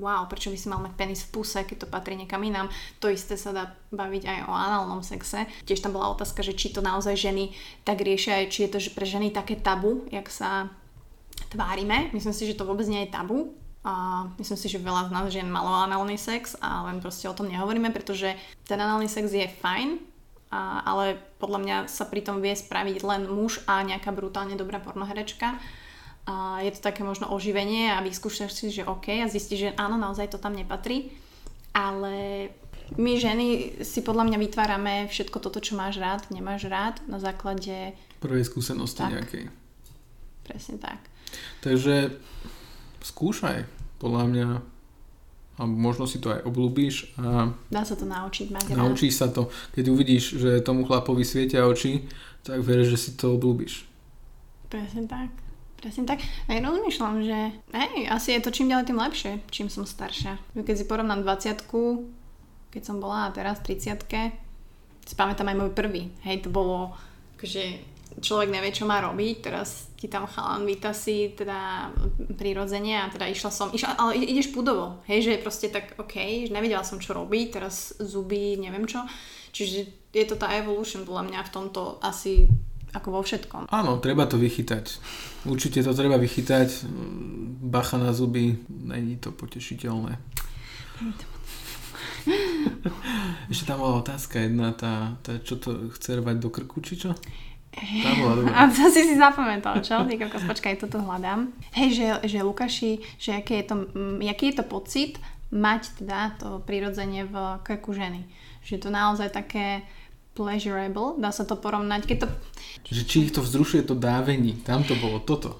wow, 0.00 0.24
prečo 0.26 0.48
by 0.48 0.58
si 0.58 0.66
mal 0.68 0.80
mať 0.80 0.92
penis 0.96 1.24
v 1.24 1.32
puse, 1.36 1.60
keď 1.60 1.84
to 1.84 1.92
patrí 1.92 2.16
niekam 2.16 2.40
inám. 2.40 2.72
To 3.04 3.12
isté 3.12 3.36
sa 3.36 3.52
dá 3.52 3.64
baviť 3.92 4.22
aj 4.24 4.38
o 4.48 4.52
análnom 4.52 5.04
sexe. 5.04 5.44
Tiež 5.68 5.84
tam 5.84 5.92
bola 5.92 6.12
otázka, 6.12 6.40
že 6.40 6.56
či 6.56 6.72
to 6.72 6.80
naozaj 6.80 7.16
ženy 7.16 7.52
tak 7.84 8.00
riešia, 8.00 8.44
aj 8.44 8.46
či 8.52 8.58
je 8.66 8.70
to 8.72 8.78
že 8.80 8.90
pre 8.96 9.04
ženy 9.04 9.32
také 9.32 9.56
tabu, 9.56 10.08
jak 10.08 10.28
sa 10.32 10.72
tvárime. 11.52 12.08
Myslím 12.16 12.32
si, 12.32 12.48
že 12.48 12.56
to 12.56 12.64
vôbec 12.64 12.88
nie 12.88 13.04
je 13.04 13.12
tabu. 13.12 13.52
A 13.86 14.26
myslím 14.42 14.58
si, 14.58 14.66
že 14.66 14.82
veľa 14.82 15.06
z 15.06 15.14
nás 15.14 15.26
žien 15.30 15.46
malo 15.46 15.70
análny 15.70 16.18
sex 16.18 16.58
a 16.58 16.82
len 16.90 16.98
proste 16.98 17.30
o 17.30 17.36
tom 17.38 17.46
nehovoríme, 17.46 17.94
pretože 17.94 18.34
ten 18.66 18.82
análny 18.82 19.06
sex 19.06 19.30
je 19.30 19.46
fajn, 19.46 20.02
a, 20.56 20.80
ale 20.88 21.20
podľa 21.36 21.60
mňa 21.60 21.76
sa 21.92 22.08
pri 22.08 22.24
tom 22.24 22.40
vie 22.40 22.56
spraviť 22.56 23.04
len 23.04 23.28
muž 23.28 23.60
a 23.68 23.84
nejaká 23.84 24.08
brutálne 24.16 24.56
dobrá 24.56 24.80
pornoherečka. 24.80 25.60
A 26.26 26.64
je 26.64 26.72
to 26.72 26.80
také 26.80 27.04
možno 27.04 27.28
oživenie 27.28 27.92
a 27.92 28.00
vyskúšaš 28.00 28.50
si, 28.56 28.72
že 28.72 28.88
OK 28.88 29.12
a 29.20 29.28
zistíš, 29.28 29.70
že 29.70 29.76
áno, 29.76 30.00
naozaj 30.00 30.32
to 30.32 30.40
tam 30.40 30.56
nepatrí. 30.56 31.12
Ale 31.76 32.48
my 32.96 33.12
ženy 33.20 33.46
si 33.84 34.00
podľa 34.00 34.32
mňa 34.32 34.38
vytvárame 34.40 34.94
všetko 35.12 35.38
toto, 35.44 35.60
čo 35.60 35.76
máš 35.76 36.00
rád, 36.00 36.24
nemáš 36.32 36.66
rád 36.66 37.04
na 37.04 37.20
základe 37.20 37.92
Prvej 38.18 38.48
skúsenosti 38.48 39.04
Tak. 39.04 39.12
nejakej. 39.12 39.44
presne 40.46 40.80
tak. 40.80 40.98
Takže 41.60 42.16
skúšaj, 43.04 43.66
podľa 44.00 44.24
mňa. 44.30 44.48
A 45.56 45.64
možno 45.64 46.04
si 46.04 46.20
to 46.20 46.36
aj 46.36 46.44
obľúbíš 46.44 47.16
a 47.16 47.48
Dá 47.72 47.80
sa 47.80 47.96
to 47.96 48.04
naučiť 48.04 48.52
mať 48.52 48.76
naučíš 48.76 49.24
sa 49.24 49.32
to. 49.32 49.48
Keď 49.72 49.84
uvidíš, 49.88 50.36
že 50.36 50.60
tomu 50.60 50.84
chlapovi 50.84 51.24
svietia 51.24 51.64
oči, 51.64 52.04
tak 52.44 52.60
ver, 52.60 52.84
že 52.84 53.00
si 53.00 53.16
to 53.16 53.40
obľúbiš. 53.40 53.88
Presne 54.68 55.08
tak. 55.08 55.32
Presne 55.80 56.04
tak. 56.04 56.20
Aj 56.48 56.58
rozmýšľam, 56.60 57.24
že 57.24 57.38
hej, 57.72 57.96
asi 58.08 58.36
je 58.36 58.40
to 58.44 58.52
čím 58.52 58.68
ďalej 58.68 58.86
tým 58.92 59.00
lepšie, 59.00 59.32
čím 59.48 59.68
som 59.72 59.88
staršia. 59.88 60.36
Keď 60.52 60.76
si 60.76 60.84
porovnám 60.84 61.24
20 61.24 61.64
keď 62.68 62.82
som 62.84 63.00
bola 63.00 63.28
a 63.28 63.32
teraz 63.32 63.64
30 63.64 63.96
si 65.06 65.14
pamätám 65.14 65.48
aj 65.48 65.56
môj 65.56 65.70
prvý. 65.72 66.12
Hej, 66.26 66.44
to 66.44 66.50
bolo, 66.52 66.92
že 67.40 67.80
človek 68.20 68.48
nevie, 68.48 68.72
čo 68.72 68.88
má 68.88 69.00
robiť, 69.00 69.36
teraz 69.44 69.88
ti 69.96 70.08
tam 70.08 70.28
chalan 70.28 70.68
vytasí 70.68 71.36
teda 71.36 71.90
prirodzene 72.36 73.00
a 73.00 73.10
teda 73.12 73.28
išla 73.28 73.50
som, 73.52 73.72
išla, 73.72 73.96
ale 73.96 74.16
ide- 74.20 74.36
ideš 74.36 74.52
pudovo, 74.52 75.00
hej, 75.08 75.24
že 75.24 75.42
proste 75.42 75.72
tak, 75.72 75.96
OK, 75.96 76.14
že 76.48 76.52
nevedela 76.52 76.84
som, 76.84 77.00
čo 77.00 77.16
robiť, 77.16 77.46
teraz 77.52 77.96
zuby, 78.00 78.56
neviem 78.60 78.84
čo. 78.84 79.00
Čiže 79.56 80.12
je 80.12 80.24
to 80.28 80.36
tá 80.36 80.52
evolution 80.56 81.04
podľa 81.08 81.24
mňa 81.32 81.40
v 81.48 81.52
tomto 81.52 81.96
asi 82.04 82.44
ako 82.92 83.08
vo 83.12 83.20
všetkom. 83.20 83.68
Áno, 83.68 84.00
treba 84.00 84.24
to 84.24 84.40
vychytať. 84.40 84.88
Určite 85.44 85.84
to 85.84 85.92
treba 85.92 86.16
vychytať. 86.16 86.88
Bacha 87.66 87.98
na 88.00 88.16
zuby, 88.16 88.56
není 88.68 89.20
to 89.20 89.36
potešiteľné. 89.36 90.16
Ešte 93.52 93.68
tam 93.68 93.84
bola 93.84 94.00
otázka 94.00 94.40
jedna, 94.40 94.72
tá, 94.72 95.20
tá 95.20 95.36
čo 95.44 95.60
to 95.60 95.92
chce 95.92 96.16
rvať 96.18 96.36
do 96.40 96.48
krku, 96.48 96.80
či 96.80 96.96
čo? 96.96 97.12
Tá 97.74 98.10
bola 98.16 98.34
dobrá. 98.40 98.52
A 98.56 98.60
to 98.72 98.88
si 98.88 99.02
si 99.04 99.14
zapamätal, 99.20 99.82
čo? 99.84 100.00
Ty 100.04 100.14
počkaj, 100.32 100.80
toto 100.80 100.96
hľadám. 101.02 101.52
Hej, 101.76 101.88
že, 101.92 102.06
že 102.24 102.38
Lukáši, 102.46 103.04
že 103.20 103.36
aký 103.36 103.60
je, 103.60 103.64
to, 103.68 103.76
aký 104.24 104.44
je 104.52 104.56
to 104.56 104.64
pocit 104.64 105.20
mať 105.52 106.02
teda 106.02 106.34
to 106.40 106.48
prirodzenie 106.66 107.28
v 107.28 107.34
krku 107.62 107.94
ženy. 107.94 108.26
Že 108.66 108.76
to 108.82 108.88
naozaj 108.90 109.30
také 109.30 109.86
pleasurable, 110.36 111.16
dá 111.16 111.32
sa 111.32 111.48
to 111.48 111.56
porovnať, 111.56 112.04
keď 112.04 112.16
to, 112.22 112.28
Že 112.92 113.02
či 113.08 113.16
ich 113.26 113.32
to 113.32 113.40
vzrušuje 113.40 113.88
to 113.88 113.96
dávení. 113.96 114.60
Tam 114.60 114.84
to 114.84 114.92
bolo 115.00 115.24
toto. 115.24 115.56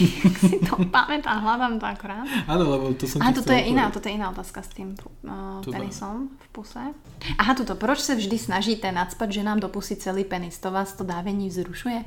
si 0.42 0.58
to 0.66 0.74
pamätám, 0.90 1.38
hľadám 1.38 1.78
to 1.78 1.86
akorát. 1.86 2.26
Áno, 2.50 2.64
lebo 2.66 2.90
to 2.98 3.06
som 3.06 3.22
Aha, 3.22 3.30
toto 3.30 3.54
je 3.54 3.62
iná, 3.70 3.92
toto 3.94 4.10
je 4.10 4.18
iná 4.18 4.34
otázka 4.34 4.66
s 4.66 4.70
tým 4.74 4.98
uh, 5.22 5.62
penisom 5.62 6.32
v 6.34 6.46
puse. 6.50 6.82
Aha, 7.38 7.52
tuto, 7.54 7.78
proč 7.78 8.02
se 8.02 8.18
vždy 8.18 8.36
snažíte 8.38 8.90
nadspať 8.90 9.28
ženám 9.30 9.60
do 9.62 9.68
pusy 9.70 9.94
celý 9.96 10.26
penis? 10.26 10.58
To 10.58 10.74
vás 10.74 10.92
to 10.96 11.06
dávení 11.06 11.48
vzrušuje? 11.48 12.00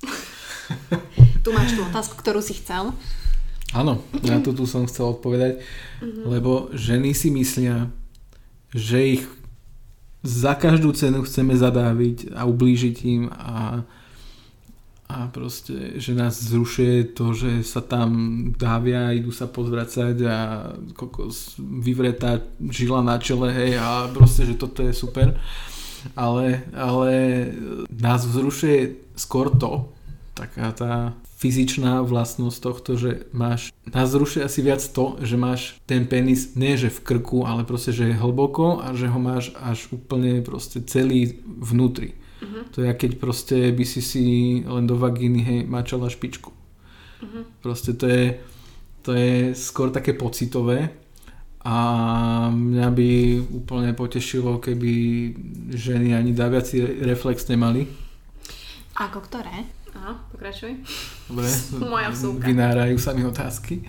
tu 1.44 1.48
máš 1.52 1.76
tú 1.76 1.82
otázku, 1.84 2.16
ktorú 2.18 2.40
si 2.40 2.56
chcel. 2.56 2.92
Áno, 3.70 4.02
na 4.26 4.42
to 4.42 4.50
tu 4.50 4.66
som 4.66 4.82
chcel 4.90 5.14
odpovedať, 5.14 5.62
lebo 6.02 6.74
ženy 6.74 7.14
si 7.14 7.30
myslia, 7.30 7.86
že 8.74 8.98
ich 9.18 9.22
za 10.20 10.52
každú 10.52 10.92
cenu 10.92 11.24
chceme 11.24 11.56
zadáviť 11.56 12.36
a 12.36 12.44
ublížiť 12.44 12.96
im 13.08 13.32
a, 13.32 13.80
a 15.08 15.16
proste, 15.32 15.96
že 15.96 16.12
nás 16.12 16.36
zrušuje 16.36 17.16
to, 17.16 17.32
že 17.32 17.64
sa 17.64 17.80
tam 17.80 18.10
dávia, 18.52 19.16
idú 19.16 19.32
sa 19.32 19.48
pozvracať 19.48 20.16
a 20.28 20.36
kokos 20.92 21.56
vyvretá 21.58 22.44
žila 22.68 23.00
na 23.00 23.16
čele, 23.16 23.48
hej, 23.48 23.80
a 23.80 24.12
proste, 24.12 24.44
že 24.44 24.60
toto 24.60 24.84
je 24.84 24.92
super. 24.92 25.40
Ale, 26.16 26.64
ale 26.72 27.12
nás 27.88 28.24
vzrušuje 28.24 29.12
skôr 29.16 29.52
to, 29.56 29.92
taká 30.32 30.72
tá 30.72 30.92
fyzičná 31.40 32.04
vlastnosť 32.04 32.58
tohto, 32.60 33.00
že 33.00 33.24
máš, 33.32 33.72
nás 33.88 34.12
zrušuje 34.12 34.44
asi 34.44 34.60
viac 34.60 34.84
to, 34.84 35.16
že 35.24 35.40
máš 35.40 35.80
ten 35.88 36.04
penis 36.04 36.52
nie 36.52 36.76
že 36.76 36.92
v 36.92 37.00
krku, 37.00 37.48
ale 37.48 37.64
proste, 37.64 37.96
že 37.96 38.12
je 38.12 38.20
hlboko 38.20 38.84
a 38.84 38.92
že 38.92 39.08
ho 39.08 39.16
máš 39.16 39.56
až 39.56 39.88
úplne 39.88 40.44
proste 40.44 40.84
celý 40.84 41.40
vnútri. 41.48 42.12
Mhm. 42.44 42.60
To 42.76 42.78
je, 42.84 42.92
keď 42.92 43.10
proste 43.16 43.56
by 43.72 43.84
si 43.88 44.04
si 44.04 44.24
len 44.68 44.84
do 44.84 45.00
vagíny 45.00 45.40
hej, 45.40 45.60
mačala 45.64 46.12
špičku. 46.12 46.52
Mhm. 47.24 47.64
Proste 47.64 47.96
to 47.96 48.04
je, 48.04 48.36
to 49.00 49.16
je 49.16 49.56
skôr 49.56 49.88
také 49.88 50.12
pocitové 50.12 50.92
a 51.64 51.76
mňa 52.52 52.88
by 52.92 53.10
úplne 53.52 53.92
potešilo, 53.96 54.60
keby 54.60 54.92
ženy 55.72 56.16
ani 56.16 56.36
dáviaci 56.36 57.04
reflex 57.04 57.48
nemali. 57.48 57.88
Ako 58.96 59.24
ktoré? 59.24 59.79
Aha, 59.94 60.12
pokračuj. 60.30 60.72
Dobre, 61.28 61.48
Moja 61.92 62.08
vsúka. 62.14 62.46
vynárajú 62.46 62.96
sa 62.98 63.14
mi 63.14 63.26
otázky. 63.26 63.82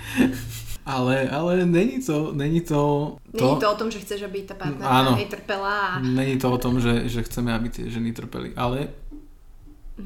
Ale, 0.82 1.30
ale 1.30 1.62
není 1.62 2.02
to, 2.02 2.34
není 2.34 2.66
to, 2.66 3.14
Nie 3.38 3.54
je 3.54 3.62
to 3.62 3.70
o 3.70 3.78
tom, 3.78 3.94
že 3.94 4.02
chceš, 4.02 4.26
aby 4.26 4.50
tá 4.50 4.58
partnerka 4.58 4.90
Áno. 4.90 5.14
hej 5.14 5.30
trpela 5.30 5.94
a... 5.94 6.02
Není 6.02 6.42
to 6.42 6.50
o 6.50 6.58
tom, 6.58 6.82
že, 6.82 7.06
že 7.06 7.22
chceme, 7.22 7.54
aby 7.54 7.70
tie 7.70 7.86
ženy 7.86 8.10
trpeli, 8.18 8.58
ale 8.58 8.90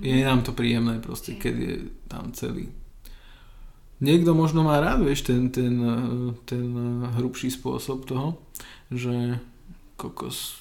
je 0.04 0.20
nám 0.20 0.44
to 0.44 0.52
príjemné 0.52 1.00
proste, 1.00 1.40
keď 1.40 1.56
je 1.56 1.76
tam 2.12 2.36
celý. 2.36 2.76
Niekto 4.04 4.36
možno 4.36 4.68
má 4.68 4.84
rád, 4.84 5.00
vieš, 5.08 5.24
ten, 5.24 5.48
ten, 5.48 5.80
ten 6.44 6.68
hrubší 7.16 7.56
spôsob 7.56 8.04
toho, 8.04 8.44
že 8.92 9.40
kokos 9.96 10.60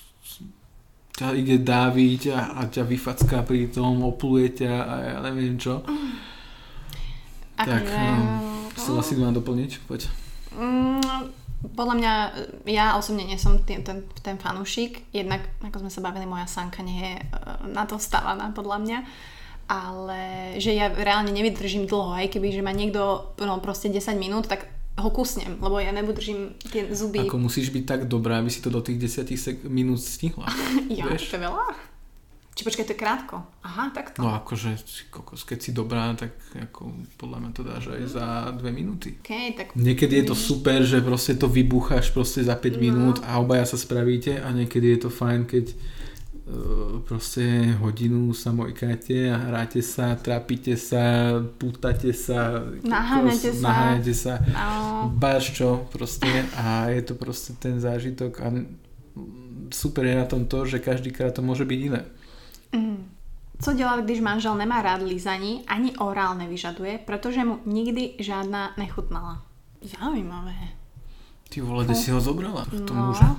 ťa 1.14 1.30
ide 1.38 1.62
dáviť 1.62 2.22
a, 2.34 2.40
a 2.58 2.60
ťa 2.66 2.82
vyfacká 2.82 3.46
pri 3.46 3.70
tom, 3.70 4.02
opluje 4.02 4.66
ťa 4.66 4.74
a 4.74 4.94
ja 5.02 5.16
neviem 5.22 5.54
čo. 5.54 5.86
Tak, 7.54 7.86
Akože, 7.86 8.02
um, 8.02 8.66
chcela 8.74 9.00
si 9.06 9.14
ma 9.14 9.30
doplniť? 9.30 9.72
Poď. 9.86 10.10
Mm, 10.58 11.30
podľa 11.70 11.94
mňa, 11.94 12.12
ja 12.66 12.98
osobne 12.98 13.22
nie 13.22 13.38
som 13.38 13.62
ten, 13.62 13.86
ten, 13.86 14.02
ten 14.26 14.36
fanúšik, 14.42 15.06
jednak, 15.14 15.46
ako 15.62 15.86
sme 15.86 15.90
sa 15.94 16.02
bavili, 16.02 16.26
moja 16.26 16.50
sanka 16.50 16.82
nie 16.82 16.98
je 16.98 17.14
e, 17.22 17.24
na 17.70 17.86
to 17.86 17.94
stavaná, 18.02 18.50
podľa 18.50 18.78
mňa, 18.82 18.98
ale 19.70 20.20
že 20.58 20.74
ja 20.74 20.90
reálne 20.90 21.30
nevydržím 21.30 21.86
dlho, 21.86 22.10
aj 22.10 22.34
keby, 22.34 22.50
že 22.50 22.66
ma 22.66 22.74
niekto 22.74 23.32
no, 23.38 23.62
proste 23.62 23.86
10 23.86 24.18
minút, 24.18 24.50
tak 24.50 24.66
ho 24.94 25.10
kusnem, 25.10 25.58
lebo 25.58 25.76
ja 25.76 25.90
nevydržím 25.90 26.54
tie 26.64 26.86
zuby. 26.90 27.18
Ako 27.20 27.36
musíš 27.36 27.68
byť 27.68 27.84
tak 27.84 28.00
dobrá, 28.04 28.38
aby 28.38 28.46
si 28.46 28.62
to 28.62 28.68
do 28.68 28.78
tých 28.78 28.98
10 29.00 29.34
sek- 29.34 29.66
minút 29.66 29.98
stihla. 29.98 30.46
ja, 30.90 31.06
vieš? 31.06 31.28
to 31.28 31.36
je 31.36 31.42
veľa? 31.42 31.66
Či 32.54 32.62
počkaj, 32.62 32.86
to 32.86 32.94
je 32.94 33.00
krátko. 33.00 33.36
Aha, 33.60 33.90
takto. 33.90 34.22
No 34.22 34.30
akože, 34.30 34.78
kokos, 35.10 35.42
keď 35.42 35.58
si 35.58 35.70
dobrá, 35.74 36.14
tak 36.14 36.38
ako, 36.54 36.94
podľa 37.18 37.38
mňa 37.42 37.50
to 37.50 37.62
dáš 37.66 37.84
aj 37.90 38.02
za 38.06 38.26
dve 38.54 38.70
minúty. 38.70 39.18
OK, 39.18 39.30
tak 39.58 39.66
Niekedy 39.74 40.22
je 40.22 40.26
to 40.30 40.36
super, 40.38 40.78
že 40.80 41.02
proste 41.02 41.34
to 41.34 41.50
vybucháš 41.50 42.14
proste 42.14 42.46
za 42.46 42.54
5 42.54 42.78
No. 42.78 42.78
minút 42.78 43.16
a 43.26 43.42
obaja 43.42 43.66
sa 43.66 43.74
spravíte 43.74 44.38
a 44.38 44.54
niekedy 44.54 44.94
je 44.94 44.98
to 45.00 45.10
fajn, 45.10 45.50
keď 45.50 45.74
proste 47.08 47.72
hodinu 47.80 48.32
sa 48.36 48.52
mojkáte 48.52 49.32
a 49.32 49.36
hráte 49.48 49.80
sa, 49.80 50.12
trápite 50.16 50.76
sa, 50.76 51.32
pútate 51.58 52.12
sa, 52.12 52.60
Naháňate 52.84 53.52
sa. 53.52 53.62
naháňate 53.64 54.14
sa, 54.14 54.34
no, 54.52 55.08
báš 55.08 55.56
čo 55.56 55.88
proste 55.92 56.44
a 56.56 56.88
je 56.92 57.02
to 57.02 57.14
proste 57.16 57.56
ten 57.56 57.80
zážitok 57.80 58.40
a 58.44 58.52
super 59.72 60.04
je 60.04 60.16
na 60.20 60.24
tom 60.28 60.44
to, 60.44 60.68
že 60.68 60.84
každýkrát 60.84 61.32
to 61.32 61.40
môže 61.42 61.64
byť 61.64 61.80
iné. 61.80 62.02
Mm. 62.76 63.08
Co 63.62 63.72
dělat, 63.72 64.04
když 64.04 64.20
manžel 64.20 64.54
nemá 64.56 64.82
rád 64.82 65.02
lízaní, 65.02 65.62
ani 65.66 65.96
orál 65.96 66.34
nevyžaduje, 66.34 66.98
protože 67.06 67.44
mu 67.44 67.58
nikdy 67.66 68.10
žádná 68.18 68.74
nechutnala? 68.78 69.42
Zaujímavé. 69.80 70.54
Ty 71.48 71.60
vole, 71.60 71.84
kde 71.84 71.94
si 71.94 72.10
ho 72.10 72.20
zobrala? 72.20 72.66
To 72.86 72.94
No. 72.94 73.06
muža? 73.06 73.36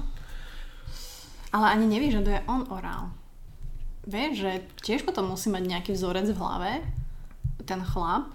Ale 1.55 1.71
ani 1.71 1.87
nevyžaduje 1.87 2.43
on 2.51 2.67
orál. 2.67 3.15
Vieš, 4.03 4.43
že 4.43 4.51
tiež 4.83 5.07
potom 5.07 5.31
musí 5.31 5.47
mať 5.47 5.63
nejaký 5.63 5.95
vzorec 5.95 6.27
v 6.29 6.37
hlave, 6.37 6.71
ten 7.63 7.79
chlap. 7.81 8.27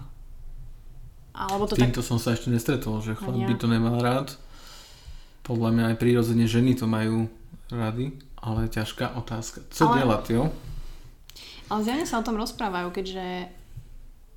Alebo 1.31 1.69
to 1.69 1.77
tak... 1.77 1.93
Týmto 1.93 2.01
som 2.01 2.17
sa 2.17 2.33
ešte 2.33 2.49
nestretol, 2.49 2.97
že 2.99 3.13
chlap 3.13 3.37
ja. 3.37 3.47
by 3.47 3.55
to 3.55 3.67
nemal 3.69 3.95
rád. 4.01 4.33
Podľa 5.45 5.69
mňa 5.71 5.83
aj 5.93 5.99
prírodzene 6.01 6.49
ženy 6.49 6.75
to 6.75 6.89
majú 6.89 7.29
rady, 7.71 8.11
ale 8.41 8.67
ťažká 8.67 9.15
otázka. 9.15 9.63
Co 9.69 9.83
Ale- 9.87 9.97
delať, 10.03 10.25
jo? 10.35 10.49
Ale 11.71 11.87
zjavne 11.87 12.03
sa 12.03 12.19
o 12.19 12.25
tom 12.27 12.35
rozprávajú, 12.35 12.91
keďže 12.91 13.47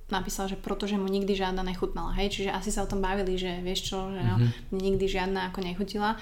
napísal, 0.07 0.47
že 0.47 0.55
protože 0.55 0.95
mu 0.95 1.11
nikdy 1.11 1.35
žiadna 1.35 1.67
nechutnala. 1.67 2.15
Hej, 2.15 2.31
čiže 2.31 2.55
asi 2.55 2.71
sa 2.71 2.87
o 2.87 2.91
tom 2.91 3.03
bavili, 3.03 3.35
že 3.35 3.59
vieš 3.59 3.91
čo, 3.91 4.15
že 4.15 4.23
no, 4.23 4.39
Mhm. 4.39 4.49
mne 4.71 4.81
nikdy 4.95 5.07
žiadna 5.11 5.41
ako 5.51 5.59
nechutila. 5.67 6.15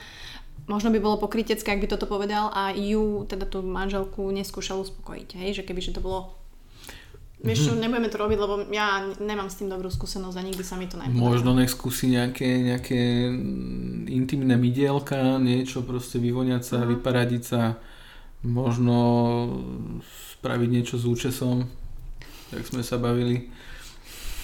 Možno 0.70 0.94
by 0.94 0.98
bolo 1.02 1.18
pokrytecké, 1.18 1.74
ak 1.74 1.82
by 1.82 1.88
toto 1.90 2.06
povedal 2.06 2.50
a 2.54 2.70
ju, 2.70 3.26
teda 3.26 3.50
tú 3.50 3.66
manželku, 3.66 4.30
neskúšal 4.30 4.78
uspokojiť. 4.86 5.28
Hej, 5.34 5.50
že 5.58 5.62
keby 5.66 5.80
že 5.82 5.94
to 5.94 6.02
bolo 6.02 6.38
Vieš 7.42 7.58
čo, 7.66 7.72
nebudeme 7.74 8.06
to 8.06 8.22
robiť, 8.22 8.38
lebo 8.38 8.54
ja 8.70 9.02
nemám 9.18 9.50
s 9.50 9.58
tým 9.58 9.66
dobrú 9.66 9.90
skúsenosť 9.90 10.38
a 10.38 10.46
nikdy 10.46 10.62
sa 10.62 10.78
mi 10.78 10.86
to 10.86 10.94
nepodarilo. 10.94 11.26
Možno 11.26 11.50
nech 11.58 11.74
skúsi 11.74 12.06
nejaké, 12.06 12.46
nejaké 12.46 13.34
mm, 13.34 14.06
intimné 14.06 14.54
mydielka, 14.54 15.42
niečo 15.42 15.82
proste 15.82 16.22
vyvoniať 16.22 16.62
sa, 16.62 16.76
Mhm. 16.78 16.88
vyparadiť 16.94 17.42
sa, 17.42 17.82
možno 18.46 18.98
spraviť 20.38 20.68
niečo 20.70 20.94
s 21.02 21.04
účesom, 21.06 21.66
tak 22.54 22.62
sme 22.62 22.86
sa 22.86 23.02
bavili. 23.02 23.50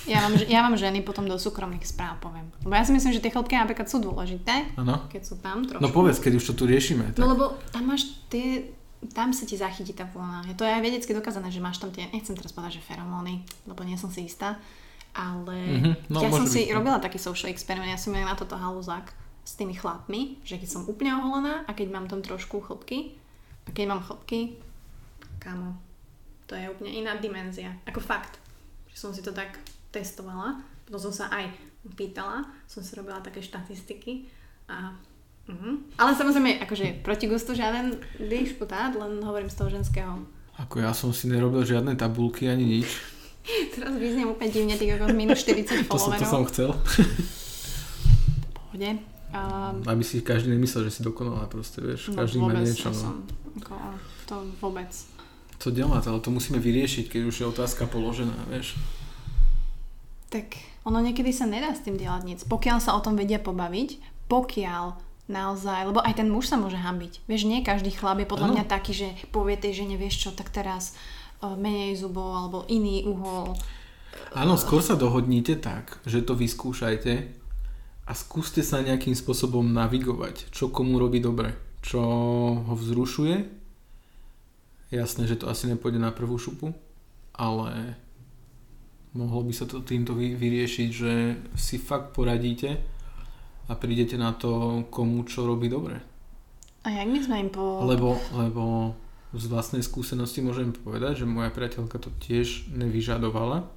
Ja 0.09 0.21
mám, 0.21 0.35
ja 0.39 0.61
mám 0.61 0.75
ženy 0.75 1.01
potom 1.01 1.23
do 1.23 1.37
súkromných 1.37 1.85
správ, 1.85 2.17
poviem. 2.19 2.49
Lebo 2.61 2.73
ja 2.73 2.83
si 2.83 2.91
myslím, 2.91 3.11
že 3.11 3.21
tie 3.21 3.29
chlopky 3.29 3.55
napríklad 3.55 3.85
sú 3.85 3.99
dôležité, 3.99 4.73
Áno? 4.75 5.05
keď 5.07 5.23
sú 5.23 5.37
tam 5.37 5.63
trošku. 5.63 5.79
No 5.79 5.89
povedz, 5.89 6.17
keď 6.17 6.33
už 6.35 6.45
to 6.47 6.55
tu 6.55 6.65
riešime. 6.65 7.11
Tak. 7.11 7.19
No 7.19 7.29
lebo 7.29 7.45
tam 7.69 7.87
máš 7.87 8.09
tie, 8.27 8.73
tam 9.09 9.31
sa 9.31 9.43
ti 9.43 9.55
zachytí 9.55 9.93
tá 9.93 10.05
vlna. 10.05 10.49
To 10.53 10.63
je 10.63 10.71
aj 10.71 10.81
vedecky 10.81 11.13
dokázané, 11.13 11.49
že 11.49 11.59
máš 11.59 11.77
tam 11.77 11.89
tie, 11.89 12.09
nechcem 12.09 12.33
teraz 12.33 12.51
povedať, 12.51 12.79
že 12.79 12.87
feromóny, 12.87 13.41
lebo 13.65 13.81
nie 13.83 13.95
som 13.95 14.09
si 14.09 14.25
istá, 14.25 14.57
ale 15.11 15.55
Mhm, 15.55 15.93
no, 16.09 16.19
ja 16.19 16.29
som 16.29 16.43
môže 16.43 16.51
si 16.51 16.61
byť. 16.65 16.73
robila 16.73 16.99
taký 16.99 17.17
social 17.17 17.49
experiment, 17.49 17.89
ja 17.89 17.97
som 17.97 18.11
mala 18.11 18.29
na 18.29 18.35
toto 18.35 18.55
halúzak 18.55 19.13
s 19.41 19.55
tými 19.55 19.73
chlapmi, 19.73 20.41
že 20.43 20.57
keď 20.57 20.69
som 20.71 20.83
úplne 20.85 21.13
oholená 21.15 21.65
a 21.65 21.73
keď 21.73 21.89
mám 21.91 22.07
tam 22.07 22.21
trošku 22.21 22.61
chlopky, 22.61 23.17
a 23.65 23.71
keď 23.71 23.85
mám 23.87 24.01
chlopky, 24.01 24.57
kámo, 25.39 25.77
to 26.45 26.53
je 26.53 26.65
úplne 26.67 26.93
iná 26.95 27.15
dimenzia. 27.15 27.77
Ako 27.85 27.99
fakt, 27.99 28.37
že 28.89 28.97
som 28.99 29.11
si 29.11 29.21
to 29.21 29.31
tak 29.31 29.57
testovala, 29.91 30.59
potom 30.82 31.01
som 31.01 31.14
sa 31.14 31.26
aj 31.28 31.49
pýtala, 31.91 32.45
som 32.64 32.80
si 32.80 32.93
robila 32.93 33.18
také 33.18 33.41
štatistiky 33.41 34.28
a 34.66 34.93
Mhm. 35.49 35.97
Ale 35.97 36.12
samozrejme, 36.12 36.61
akože 36.61 37.01
proti 37.01 37.24
gustu 37.24 37.57
žiaden 37.57 37.97
dišputát, 38.20 38.93
len 38.93 39.16
hovorím 39.24 39.49
z 39.49 39.57
toho 39.57 39.72
ženského. 39.72 40.20
Ako 40.61 40.76
ja 40.78 40.93
som 40.93 41.09
si 41.09 41.24
nerobil 41.24 41.64
žiadne 41.64 41.97
tabulky 41.97 42.45
ani 42.45 42.68
nič. 42.76 43.01
Teraz 43.72 43.97
vyzniem 43.97 44.28
úplne 44.28 44.53
divne, 44.53 44.76
tých 44.76 45.01
ako 45.01 45.09
minus 45.09 45.49
40 45.49 45.89
To 45.89 45.97
som, 45.97 46.12
to 46.12 46.20
followerov. 46.20 46.28
som 46.28 46.43
chcel. 46.45 46.70
Pohode. 48.53 48.91
Um, 49.28 49.74
Aby 49.91 50.03
si 50.05 50.20
každý 50.20 50.49
nemyslel, 50.51 50.84
že 50.84 50.91
si 50.91 51.03
dokonalá 51.03 51.45
proste, 51.47 51.80
vieš. 51.80 52.12
no 52.12 52.20
Každý 52.20 52.39
má 52.39 52.53
niečo. 52.55 52.84
to 52.84 52.93
No. 52.93 53.01
som, 53.01 53.14
ako, 53.59 53.74
to 54.24 54.34
vôbec. 54.61 54.91
Co 55.57 55.68
delať, 55.72 56.05
ale 56.07 56.18
to 56.20 56.28
musíme 56.28 56.61
vyriešiť, 56.61 57.09
keď 57.09 57.20
už 57.24 57.34
je 57.34 57.47
otázka 57.49 57.89
položená, 57.89 58.36
vieš. 58.47 58.76
Tak 60.29 60.61
ono 60.85 61.01
niekedy 61.01 61.33
sa 61.33 61.49
nedá 61.49 61.72
s 61.72 61.85
tým 61.85 61.97
delať 61.97 62.22
nic. 62.24 62.41
Pokiaľ 62.45 62.79
sa 62.85 62.97
o 62.97 63.01
tom 63.01 63.16
vedia 63.16 63.41
pobaviť, 63.41 64.01
pokiaľ 64.29 65.09
naozaj, 65.29 65.93
lebo 65.93 66.01
aj 66.01 66.20
ten 66.20 66.29
muž 66.29 66.49
sa 66.49 66.57
môže 66.57 66.81
hambiť. 66.81 67.29
Vieš, 67.29 67.45
nie 67.45 67.61
každý 67.61 67.93
chlap 67.93 68.20
je 68.20 68.29
podľa 68.29 68.53
Áno. 68.53 68.55
mňa 68.57 68.64
taký, 68.64 68.93
že 68.97 69.09
povie 69.29 69.61
tej 69.61 69.85
žene, 69.85 70.01
vieš 70.01 70.24
čo, 70.24 70.31
tak 70.33 70.49
teraz 70.49 70.97
uh, 71.45 71.53
menej 71.53 72.01
zubov 72.01 72.33
alebo 72.33 72.59
iný 72.72 73.05
uhol. 73.05 73.53
Áno, 74.33 74.57
skôr 74.57 74.81
sa 74.81 74.97
dohodnite 74.97 75.61
tak, 75.61 76.01
že 76.09 76.24
to 76.24 76.33
vyskúšajte 76.33 77.12
a 78.09 78.12
skúste 78.16 78.64
sa 78.64 78.81
nejakým 78.81 79.12
spôsobom 79.12 79.64
navigovať, 79.68 80.49
čo 80.49 80.72
komu 80.72 80.97
robí 80.97 81.20
dobre, 81.20 81.53
čo 81.85 82.01
ho 82.57 82.74
vzrušuje. 82.74 83.61
Jasné, 84.89 85.29
že 85.29 85.37
to 85.37 85.53
asi 85.53 85.68
nepôjde 85.68 86.01
na 86.01 86.09
prvú 86.09 86.41
šupu, 86.41 86.72
ale 87.37 88.01
mohlo 89.15 89.45
by 89.45 89.53
sa 89.55 89.65
to 89.65 89.81
týmto 89.81 90.13
vy- 90.13 90.37
vyriešiť, 90.37 90.89
že 90.91 91.13
si 91.57 91.77
fakt 91.81 92.13
poradíte 92.13 92.77
a 93.69 93.73
prídete 93.77 94.17
na 94.17 94.33
to, 94.33 94.85
komu 94.89 95.25
čo 95.29 95.45
robí 95.45 95.69
dobre. 95.69 96.01
A 96.85 96.89
jak 96.91 97.09
my 97.09 97.19
sme 97.21 97.37
im 97.45 97.51
po... 97.53 97.85
Lebo, 97.85 98.17
lebo 98.33 98.95
z 99.37 99.45
vlastnej 99.53 99.85
skúsenosti 99.85 100.41
môžem 100.41 100.73
povedať, 100.73 101.25
že 101.25 101.27
moja 101.29 101.53
priateľka 101.53 102.01
to 102.01 102.09
tiež 102.17 102.73
nevyžadovala 102.73 103.69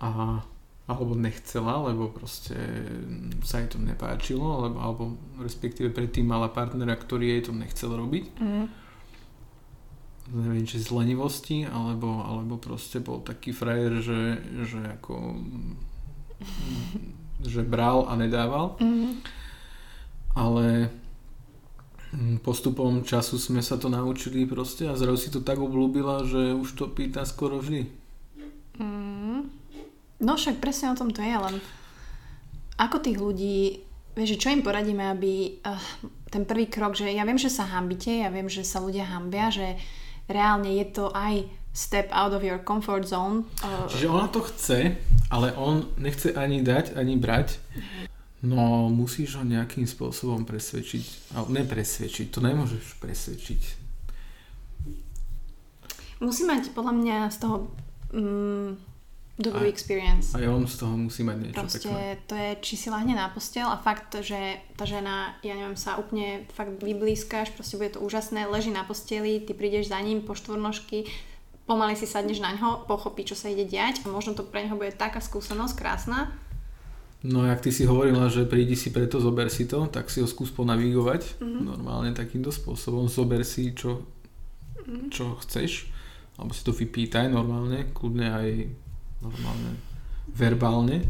a, 0.00 0.40
alebo 0.88 1.12
nechcela, 1.12 1.76
lebo 1.92 2.08
proste 2.08 2.56
sa 3.44 3.60
jej 3.60 3.68
to 3.68 3.76
nepáčilo, 3.76 4.64
alebo, 4.64 4.78
alebo 4.80 5.02
respektíve 5.44 5.92
predtým 5.92 6.24
mala 6.24 6.48
partnera, 6.48 6.96
ktorý 6.96 7.36
jej 7.36 7.42
to 7.44 7.52
nechcel 7.52 7.92
robiť. 7.92 8.24
Mm. 8.40 8.66
Neviem, 10.30 10.62
či 10.62 10.78
z 10.78 10.94
lenivosti, 10.94 11.66
alebo, 11.66 12.22
alebo 12.22 12.54
proste 12.54 13.02
bol 13.02 13.18
taký 13.18 13.50
frajer, 13.50 13.98
že, 13.98 14.20
že 14.62 14.80
ako 15.00 15.36
že 17.42 17.66
bral 17.66 18.06
a 18.06 18.14
nedával. 18.14 18.78
Mm. 18.78 19.20
ale 20.38 20.94
Mm, 22.10 22.42
Postupom 22.42 23.06
času 23.06 23.38
sme 23.38 23.62
sa 23.62 23.78
to 23.78 23.86
naučili 23.86 24.42
proste 24.42 24.90
a 24.90 24.98
zrazu 24.98 25.18
si 25.18 25.28
to 25.30 25.46
tak 25.46 25.62
obľúbila, 25.62 26.26
že 26.26 26.58
už 26.58 26.74
to 26.74 26.90
pýta 26.90 27.22
skoro 27.22 27.62
vždy. 27.62 27.86
Mm. 28.82 29.46
No 30.18 30.34
však 30.34 30.58
presne 30.58 30.90
o 30.90 30.98
tom 30.98 31.14
to 31.14 31.22
je, 31.22 31.30
len 31.30 31.62
ako 32.82 32.98
tých 32.98 33.18
ľudí, 33.20 33.86
vieš, 34.18 34.42
čo 34.42 34.50
im 34.50 34.66
poradíme, 34.66 35.06
aby 35.06 35.62
uh, 35.62 35.78
ten 36.34 36.42
prvý 36.42 36.66
krok, 36.66 36.98
že 36.98 37.14
ja 37.14 37.22
viem, 37.22 37.38
že 37.38 37.52
sa 37.52 37.62
hambite, 37.62 38.10
ja 38.10 38.28
viem, 38.28 38.50
že 38.50 38.66
sa 38.66 38.82
ľudia 38.82 39.06
hambia, 39.06 39.54
že 39.54 39.78
reálne 40.30 40.70
je 40.78 40.86
to 40.94 41.10
aj 41.12 41.44
step 41.74 42.10
out 42.10 42.34
of 42.34 42.42
your 42.42 42.58
comfort 42.62 43.06
zone. 43.06 43.46
Čiže 43.90 44.06
ona 44.10 44.26
to 44.30 44.42
chce, 44.46 44.96
ale 45.30 45.54
on 45.54 45.86
nechce 45.98 46.34
ani 46.34 46.62
dať, 46.62 46.98
ani 46.98 47.18
brať. 47.18 47.58
No 48.40 48.88
musíš 48.88 49.36
ho 49.36 49.44
nejakým 49.44 49.84
spôsobom 49.84 50.48
presvedčiť. 50.48 51.34
Ale 51.36 51.46
nepresvedčiť, 51.62 52.26
to 52.32 52.40
nemôžeš 52.40 52.96
presvedčiť. 52.96 53.62
musí 56.20 56.44
mať 56.44 56.76
podľa 56.76 56.94
mňa 57.00 57.16
z 57.32 57.36
toho 57.40 57.56
mm, 58.12 58.89
dobrú 59.40 59.64
Aj- 59.64 59.72
experience. 59.72 60.36
Aj 60.36 60.44
on 60.44 60.68
z 60.68 60.76
toho 60.76 60.94
musí 60.94 61.24
mať 61.24 61.36
niečo 61.40 61.56
Proste 61.56 61.88
pekné. 61.88 62.20
to 62.28 62.34
je, 62.36 62.50
či 62.60 62.74
si 62.76 62.88
lahne 62.92 63.16
na 63.16 63.32
postel 63.32 63.64
a 63.64 63.80
fakt, 63.80 64.12
že 64.20 64.60
tá 64.76 64.84
žena, 64.84 65.34
ja 65.40 65.56
neviem, 65.56 65.80
sa 65.80 65.96
úplne 65.96 66.44
fakt 66.52 66.76
vyblízkaš, 66.84 67.56
proste 67.56 67.80
bude 67.80 67.96
to 67.96 68.04
úžasné, 68.04 68.44
leží 68.46 68.68
na 68.68 68.84
posteli, 68.84 69.40
ty 69.40 69.56
prídeš 69.56 69.88
za 69.88 69.98
ním 70.04 70.20
po 70.20 70.36
štvornožky, 70.36 71.08
pomaly 71.64 71.96
si 71.96 72.04
sadneš 72.04 72.44
na 72.44 72.52
ňo, 72.52 72.84
pochopí, 72.84 73.24
čo 73.24 73.34
sa 73.34 73.48
ide 73.48 73.64
diať 73.64 74.04
a 74.04 74.12
možno 74.12 74.36
to 74.36 74.44
pre 74.44 74.68
neho 74.68 74.76
bude 74.76 74.92
taká 74.92 75.24
skúsenosť 75.24 75.74
krásna. 75.74 76.30
No 77.20 77.44
jak 77.44 77.60
ty 77.60 77.68
si 77.68 77.84
hovorila, 77.84 78.32
že 78.32 78.48
prídi 78.48 78.72
si 78.72 78.88
preto, 78.88 79.20
zober 79.20 79.52
si 79.52 79.68
to, 79.68 79.84
tak 79.92 80.08
si 80.08 80.24
ho 80.24 80.28
skús 80.28 80.48
ponavigovať 80.56 81.36
mm-hmm. 81.36 81.62
normálne 81.68 82.16
takýmto 82.16 82.48
spôsobom. 82.48 83.12
Zober 83.12 83.44
si, 83.44 83.76
čo, 83.76 84.08
mm-hmm. 84.80 85.12
čo 85.12 85.36
chceš, 85.44 85.92
alebo 86.40 86.56
si 86.56 86.64
to 86.64 86.72
vypýtaj 86.72 87.28
normálne, 87.28 87.92
kľudne 87.92 88.28
aj 88.32 88.48
normálne 89.20 89.76
verbálne. 90.32 91.04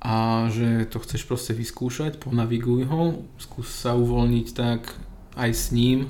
A 0.00 0.48
že 0.48 0.88
to 0.88 0.96
chceš 1.04 1.28
proste 1.28 1.52
vyskúšať, 1.52 2.16
ponaviguj 2.16 2.88
ho, 2.88 3.20
skús 3.36 3.68
sa 3.68 3.92
uvoľniť 3.92 4.46
tak 4.56 4.96
aj 5.36 5.50
s 5.52 5.76
ním, 5.76 6.08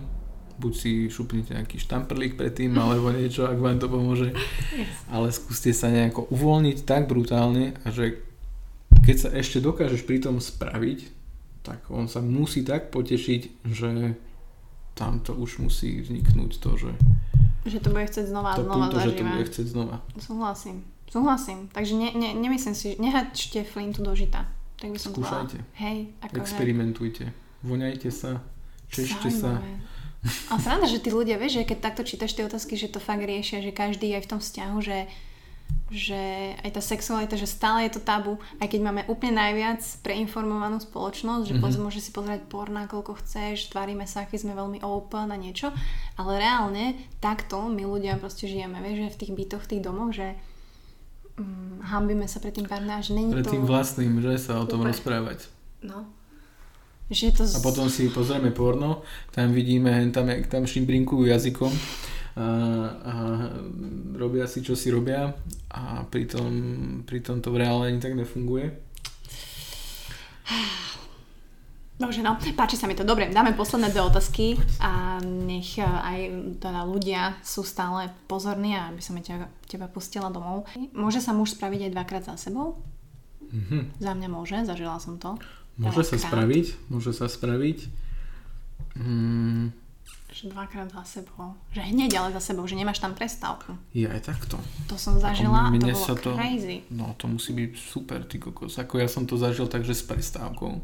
buď 0.63 0.73
si 0.77 0.91
šupnite 1.11 1.57
nejaký 1.57 1.83
štamprlík 1.83 2.39
predtým, 2.39 2.71
alebo 2.83 3.11
niečo, 3.11 3.51
ak 3.51 3.59
vám 3.59 3.83
to 3.83 3.91
pomôže. 3.91 4.31
Ale 5.11 5.35
skúste 5.35 5.75
sa 5.75 5.91
nejako 5.91 6.31
uvoľniť 6.31 6.87
tak 6.87 7.11
brutálne, 7.11 7.75
a 7.83 7.91
že 7.91 8.23
keď 9.03 9.17
sa 9.17 9.29
ešte 9.35 9.59
dokážeš 9.59 10.07
pri 10.07 10.23
tom 10.23 10.39
spraviť, 10.39 11.19
tak 11.67 11.91
on 11.91 12.07
sa 12.07 12.23
musí 12.23 12.63
tak 12.63 12.95
potešiť, 12.95 13.67
že 13.69 14.15
tam 14.95 15.19
to 15.25 15.35
už 15.35 15.65
musí 15.65 15.99
vzniknúť 15.99 16.53
to, 16.63 16.71
že 16.77 16.93
Že 17.69 17.79
to 17.85 17.89
bude 17.93 18.07
chcieť 18.09 18.27
znova 18.33 18.57
to 18.57 18.65
znova 18.65 18.89
puto, 18.89 18.97
že 18.99 19.05
to 19.05 19.11
zažívať. 19.21 19.33
bude 19.37 19.47
chcieť 19.53 19.67
znova. 19.69 19.97
Súhlasím. 20.17 20.77
Súhlasím. 21.11 21.59
Takže 21.75 21.95
ne, 21.99 22.09
ne, 22.15 22.31
nemyslím 22.39 22.75
si, 22.75 22.95
nehačte 22.97 23.67
flintu 23.67 24.01
do 24.01 24.15
žita. 24.15 24.47
Tak 24.81 24.89
by 24.95 24.99
som 24.99 25.13
Skúšajte. 25.13 25.59
povedala. 25.61 25.81
Hej, 25.83 25.99
akože... 26.25 26.41
Experimentujte. 26.41 27.25
Voňajte 27.61 28.09
sa, 28.09 28.41
češte 28.89 29.29
sa. 29.29 29.61
A 30.49 30.57
sranda, 30.57 30.89
že 30.89 31.01
tí 31.01 31.13
ľudia, 31.13 31.37
vieš, 31.37 31.61
že 31.61 31.69
keď 31.69 31.79
takto 31.93 32.03
čítaš 32.05 32.33
tie 32.37 32.45
otázky, 32.45 32.77
že 32.77 32.93
to 32.93 33.01
fakt 33.01 33.25
riešia, 33.25 33.61
že 33.61 33.73
každý 33.73 34.13
aj 34.17 34.25
v 34.25 34.31
tom 34.37 34.41
vzťahu, 34.41 34.77
že, 34.81 35.09
že 35.91 36.55
aj 36.63 36.71
tá 36.71 36.79
sexualita, 36.79 37.35
že 37.35 37.51
stále 37.51 37.91
je 37.91 37.99
to 37.99 38.03
tabu, 38.03 38.39
aj 38.63 38.71
keď 38.71 38.81
máme 38.81 39.03
úplne 39.11 39.35
najviac 39.35 39.83
preinformovanú 40.07 40.79
spoločnosť, 40.79 41.51
že 41.51 41.55
Mhm. 41.55 41.63
mm-hmm. 41.67 41.83
môžeš 41.83 42.03
si 42.07 42.13
pozerať 42.15 42.47
porná, 42.47 42.87
koľko 42.87 43.19
chceš, 43.19 43.75
tvárime 43.75 44.07
sa, 44.07 44.23
aký 44.23 44.39
sme 44.39 44.55
veľmi 44.55 44.87
open 44.87 45.31
a 45.31 45.39
niečo, 45.39 45.75
ale 46.15 46.39
reálne 46.39 46.95
takto 47.19 47.67
my 47.67 47.83
ľudia 47.83 48.23
proste 48.23 48.47
žijeme, 48.47 48.79
vieš, 48.79 49.11
že 49.11 49.15
v 49.15 49.19
tých 49.19 49.33
bytoch, 49.35 49.63
v 49.67 49.71
tých 49.75 49.83
domoch, 49.83 50.15
že 50.15 50.39
mm, 51.35 51.83
hambíme 51.91 52.31
sa 52.31 52.39
pred 52.39 52.55
tým 52.55 52.71
partnerom, 52.71 53.03
že 53.03 53.11
není 53.11 53.35
Pred 53.35 53.47
to... 53.47 53.53
tým 53.59 53.65
vlastným, 53.67 54.13
že 54.23 54.39
sa 54.39 54.63
o 54.63 54.71
tom 54.71 54.87
Úplne. 54.87 54.95
rozprávať. 54.95 55.39
No. 55.83 56.07
Že 57.11 57.35
to... 57.35 57.43
A 57.43 57.59
Z... 57.59 57.67
potom 57.67 57.91
si 57.91 58.07
pozrieme 58.07 58.55
porno, 58.55 59.03
tam 59.35 59.51
vidíme, 59.51 59.91
tam, 60.15 60.31
tam 60.47 60.63
šimbrinkujú 60.63 61.27
jazykom 61.27 61.73
a, 62.41 63.15
robia 64.17 64.49
si, 64.49 64.65
čo 64.65 64.73
si 64.73 64.89
robia 64.89 65.33
a 65.71 66.05
pritom, 66.09 66.51
pritom 67.05 67.45
to 67.45 67.53
v 67.53 67.61
reálne 67.61 67.93
ani 67.93 68.01
tak 68.01 68.17
nefunguje. 68.17 68.91
Bože, 72.01 72.25
no, 72.25 72.33
páči 72.57 72.81
sa 72.81 72.89
mi 72.89 72.97
to. 72.97 73.05
Dobre, 73.05 73.29
dáme 73.29 73.53
posledné 73.53 73.93
dve 73.93 74.01
otázky 74.01 74.57
a 74.81 75.21
nech 75.21 75.77
eh, 75.77 75.85
aj 75.85 76.19
teda 76.57 76.81
ľudia 76.89 77.37
sú 77.45 77.61
stále 77.61 78.09
pozorní 78.25 78.73
a 78.73 78.89
aby 78.89 79.05
som 79.05 79.21
ťa, 79.21 79.53
teba 79.69 79.85
pustila 79.85 80.33
domov. 80.33 80.65
Môže 80.97 81.21
sa 81.21 81.37
muž 81.37 81.53
spraviť 81.53 81.87
aj 81.87 81.93
dvakrát 81.93 82.25
za 82.25 82.41
sebou? 82.41 82.81
Mhm. 83.53 84.01
Za 84.01 84.17
mňa 84.17 84.29
môže, 84.33 84.57
zažila 84.65 84.97
som 84.97 85.21
to. 85.21 85.37
Môže 85.77 86.09
sa 86.09 86.17
spraviť, 86.17 86.67
môže 86.89 87.13
sa 87.13 87.29
spraviť. 87.29 87.79
Mm, 88.97 89.73
Že 90.41 90.57
dvakrát 90.57 90.89
za 90.89 91.05
sebou. 91.05 91.53
Že 91.77 91.93
hneď 91.93 92.17
ale 92.17 92.33
za 92.33 92.41
sebou, 92.41 92.65
že 92.65 92.73
nemáš 92.73 92.97
tam 92.97 93.13
prestávku. 93.13 93.77
je 93.93 94.09
aj 94.09 94.25
takto. 94.25 94.57
To 94.89 94.97
som 94.97 95.21
zažila 95.21 95.69
a 95.69 95.71
to 95.77 95.85
bolo 95.85 96.01
sa 96.01 96.17
to- 96.17 96.33
crazy. 96.33 96.81
No 96.89 97.13
to 97.21 97.29
musí 97.29 97.53
byť 97.53 97.73
super, 97.77 98.25
ty 98.25 98.41
kokos. 98.41 98.81
Ako 98.81 98.97
ja 98.97 99.09
som 99.09 99.29
to 99.29 99.37
zažil 99.37 99.69
takže 99.69 99.93
s 99.93 100.01
prestávkou. 100.01 100.81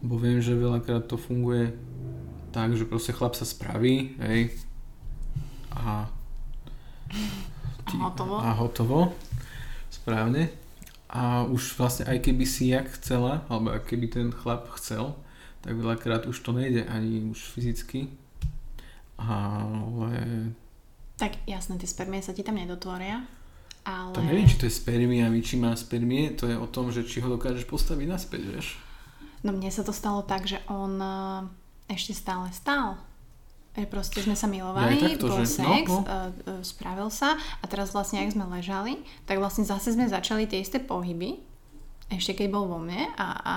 Bo 0.00 0.14
viem, 0.16 0.40
že 0.40 0.56
veľakrát 0.56 1.04
to 1.04 1.20
funguje 1.20 1.76
tak, 2.48 2.72
že 2.72 2.88
proste 2.88 3.12
chlap 3.12 3.36
sa 3.36 3.44
spraví, 3.44 4.16
hej, 4.24 4.56
a, 5.76 6.08
A 7.84 7.90
hotovo. 8.00 8.40
a 8.40 8.56
hotovo, 8.56 9.12
správne. 9.92 10.48
A 11.12 11.44
už 11.44 11.76
vlastne 11.76 12.08
aj 12.08 12.24
keby 12.24 12.48
si 12.48 12.72
jak 12.72 12.88
chcela, 12.96 13.44
alebo 13.52 13.76
keby 13.84 14.08
ten 14.08 14.28
chlap 14.32 14.72
chcel, 14.80 15.12
tak 15.60 15.76
veľakrát 15.76 16.24
už 16.24 16.40
to 16.40 16.56
nejde 16.56 16.88
ani 16.88 17.28
už 17.28 17.52
fyzicky. 17.52 18.08
Ale 19.16 20.52
Tak 21.16 21.48
jasné, 21.48 21.80
tie 21.80 21.88
spermie 21.88 22.20
sa 22.20 22.36
ti 22.36 22.44
tam 22.44 22.60
nedotvoria. 22.60 23.24
Ale... 23.86 24.12
to 24.12 24.20
neviem, 24.20 24.50
či 24.50 24.58
to 24.58 24.66
je 24.66 24.74
spermiami, 24.74 25.38
či 25.40 25.54
má 25.56 25.70
spermie, 25.78 26.34
to 26.34 26.50
je 26.50 26.58
o 26.58 26.66
tom, 26.66 26.90
že 26.90 27.06
či 27.06 27.22
ho 27.22 27.30
dokážeš 27.30 27.70
postaviť 27.70 28.06
naspäť, 28.10 28.42
vieš. 28.42 28.66
No 29.46 29.54
mne 29.54 29.70
sa 29.70 29.86
to 29.86 29.94
stalo 29.94 30.26
tak, 30.26 30.42
že 30.50 30.58
on 30.66 30.98
eh, 30.98 31.46
ešte 31.94 32.10
stále 32.10 32.50
stál. 32.50 32.98
Že 33.78 33.86
proste 33.92 34.18
sme 34.24 34.34
sa 34.34 34.48
milovali, 34.50 34.96
Ja 34.98 35.14
takto, 35.14 35.28
bol 35.30 35.44
že- 35.44 35.60
sex, 35.60 35.86
no, 35.86 36.02
no. 36.02 36.08
no, 36.08 36.32
no. 36.48 36.64
spravil 36.64 37.12
sa 37.12 37.36
a 37.36 37.64
teraz 37.68 37.92
vlastne, 37.92 38.24
ak 38.24 38.32
sme 38.32 38.48
ležali, 38.48 39.04
tak 39.28 39.38
vlastne 39.38 39.68
zase 39.68 39.92
sme 39.94 40.08
začali 40.08 40.48
tie 40.48 40.64
isté 40.64 40.80
pohyby, 40.80 41.38
ešte 42.10 42.42
keď 42.42 42.48
bol 42.50 42.64
vo 42.66 42.78
mne 42.80 43.12
a, 43.14 43.28
a 43.38 43.56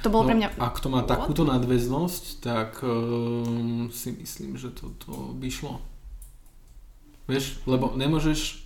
to 0.00 0.08
bolo 0.10 0.26
pre 0.26 0.36
mňa... 0.38 0.58
No, 0.58 0.64
Ak 0.66 0.80
to 0.82 0.88
má 0.90 1.04
takúto 1.04 1.46
nadväznosť, 1.46 2.24
tak 2.42 2.82
um, 2.82 3.92
si 3.94 4.14
myslím, 4.16 4.58
že 4.58 4.74
to, 4.74 4.90
to 4.98 5.12
by 5.36 5.46
šlo. 5.50 5.78
Vieš, 7.30 7.64
lebo 7.64 7.94
nemôžeš 7.96 8.64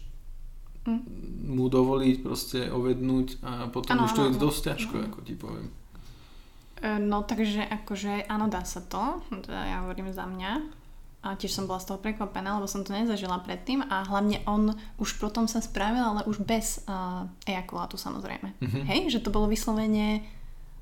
Hm. 0.88 1.04
mu 1.52 1.68
dovoliť 1.68 2.16
proste 2.24 2.72
ovednúť 2.72 3.44
a 3.44 3.68
potom 3.68 4.00
Áno, 4.00 4.08
už 4.08 4.12
to 4.16 4.22
áno, 4.24 4.28
je 4.32 4.40
dosť 4.40 4.60
ťažko, 4.72 4.94
ako 5.12 5.18
ti 5.20 5.34
poviem. 5.36 5.68
E, 6.80 6.96
No 6.96 7.20
takže 7.28 7.60
akože 7.68 8.24
áno, 8.24 8.48
dá 8.48 8.64
sa 8.64 8.80
to, 8.80 9.20
teda 9.28 9.68
ja 9.68 9.76
hovorím 9.84 10.08
za 10.16 10.24
mňa. 10.24 10.80
A 11.18 11.34
tiež 11.34 11.50
som 11.50 11.66
bola 11.66 11.82
z 11.82 11.92
toho 11.92 11.98
prekvapená, 11.98 12.56
lebo 12.56 12.70
som 12.70 12.86
to 12.86 12.94
nezažila 12.94 13.42
predtým 13.42 13.82
a 13.82 14.06
hlavne 14.06 14.38
on 14.46 14.70
už 15.02 15.18
potom 15.18 15.50
sa 15.50 15.58
spravil, 15.58 15.98
ale 15.98 16.22
už 16.30 16.46
bez 16.46 16.86
uh, 16.86 17.26
ejakulátu 17.42 17.98
samozrejme. 17.98 18.54
Mhm. 18.62 18.80
Hej, 18.86 19.00
že 19.18 19.20
to 19.20 19.34
bolo 19.34 19.50
vyslovene 19.50 20.24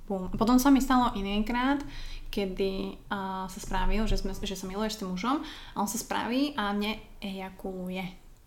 bum. 0.06 0.30
Potom 0.34 0.56
sa 0.56 0.70
mi 0.70 0.78
stalo 0.80 1.12
inýkrát, 1.12 1.82
kedy 2.30 2.96
uh, 3.10 3.46
sa 3.46 3.58
spravil, 3.58 4.06
že, 4.06 4.18
sme, 4.18 4.34
že 4.34 4.56
sa 4.56 4.66
miluješ 4.66 4.98
s 4.98 5.00
tým 5.02 5.10
mužom 5.10 5.42
a 5.42 5.76
on 5.78 5.88
sa 5.88 5.98
spraví 5.98 6.54
a 6.54 6.72
neejakuluje. 6.72 8.04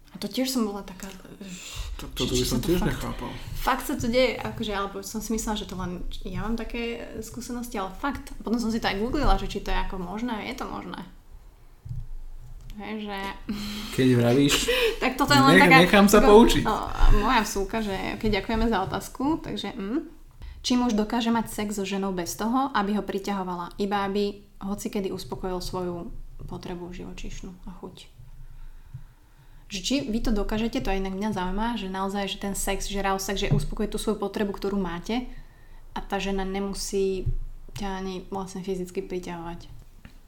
A 0.09 0.17
to 0.17 0.25
tiež 0.25 0.49
som 0.49 0.65
bola 0.65 0.81
taká... 0.81 1.05
To, 2.01 2.09
toto 2.17 2.33
by 2.33 2.41
som 2.41 2.57
to 2.57 2.73
tiež 2.73 2.81
fakt- 2.81 2.89
nechápal. 2.97 3.29
Fakt 3.61 3.85
sa 3.85 3.93
to 3.93 4.09
deje, 4.09 4.41
akože, 4.41 4.73
alebo 4.73 5.05
som 5.05 5.21
si 5.21 5.29
myslela, 5.37 5.53
že 5.61 5.69
to 5.69 5.77
len 5.77 6.01
ja 6.25 6.41
mám 6.41 6.57
také 6.57 6.97
skúsenosti, 7.21 7.77
ale 7.77 7.93
fakt. 7.93 8.33
Potom 8.41 8.57
som 8.57 8.73
si 8.73 8.81
to 8.81 8.89
aj 8.89 8.97
googlila, 8.97 9.37
že 9.37 9.45
či 9.45 9.61
to 9.61 9.69
je 9.69 9.77
ako 9.77 10.01
možné, 10.01 10.49
je 10.49 10.57
to 10.57 10.65
možné. 10.65 10.97
Hej, 12.79 13.05
že... 13.05 13.17
Keď 13.93 14.07
vravíš, 14.17 14.53
Tak 15.03 15.13
toto 15.13 15.35
je 15.35 15.41
len 15.45 15.53
Nech- 15.59 15.63
taká... 15.67 15.77
nechám 15.83 16.07
sa 16.09 16.19
poučiť. 16.25 16.63
o, 16.65 16.75
moja 17.21 17.41
vsúka, 17.45 17.77
že 17.83 17.93
keď 18.17 18.41
ďakujeme 18.41 18.65
za 18.65 18.77
otázku, 18.89 19.45
takže... 19.45 19.77
Hm. 19.77 20.18
Či 20.59 20.75
muž 20.75 20.91
dokáže 20.91 21.31
mať 21.31 21.47
sex 21.47 21.79
so 21.79 21.87
ženou 21.87 22.11
bez 22.11 22.35
toho, 22.35 22.71
aby 22.75 22.99
ho 22.99 23.03
priťahovala, 23.03 23.79
iba 23.79 24.03
aby 24.03 24.43
hoci 24.59 24.91
kedy 24.91 25.11
uspokojil 25.11 25.63
svoju 25.63 26.11
potrebu 26.47 26.91
živočíšnu 26.91 27.51
a 27.67 27.71
chuť. 27.79 27.95
Že 29.69 29.79
či 29.85 29.95
vy 30.09 30.19
to 30.19 30.33
dokážete, 30.33 30.81
to 30.81 30.89
aj 30.89 30.99
inak 30.99 31.15
mňa 31.15 31.29
zaujíma, 31.31 31.67
že 31.77 31.87
naozaj, 31.93 32.25
že 32.25 32.37
ten 32.41 32.55
sex, 32.57 32.89
že 32.89 32.99
raw 32.99 33.15
sex, 33.21 33.39
že 33.39 33.53
uspokojí 33.53 33.87
tú 33.87 34.01
svoju 34.01 34.17
potrebu, 34.17 34.51
ktorú 34.51 34.75
máte 34.81 35.29
a 35.93 36.01
tá 36.01 36.17
žena 36.17 36.43
nemusí 36.43 37.29
ťa 37.77 37.87
ani 38.01 38.15
vlastne 38.33 38.65
fyzicky 38.65 39.05
priťahovať. 39.05 39.69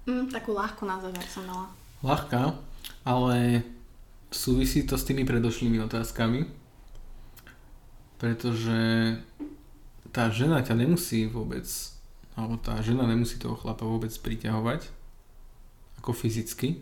Mm, 0.07 0.31
takú 0.31 0.53
ľahkú 0.55 0.85
na 0.85 1.01
záver 1.01 1.25
som 1.27 1.43
dala. 1.43 1.67
Ľahká, 2.05 2.53
ale 3.03 3.65
súvisí 4.29 4.85
to 4.85 4.95
s 4.95 5.05
tými 5.05 5.27
predošlými 5.27 5.81
otázkami, 5.83 6.47
pretože 8.21 8.79
tá 10.09 10.33
žena 10.33 10.65
ťa 10.65 10.73
nemusí 10.73 11.29
vôbec, 11.29 11.69
alebo 12.33 12.57
tá 12.57 12.81
žena 12.81 13.05
nemusí 13.05 13.37
toho 13.37 13.53
chlapa 13.53 13.85
vôbec 13.85 14.09
priťahovať, 14.09 14.89
ako 16.01 16.17
fyzicky, 16.17 16.81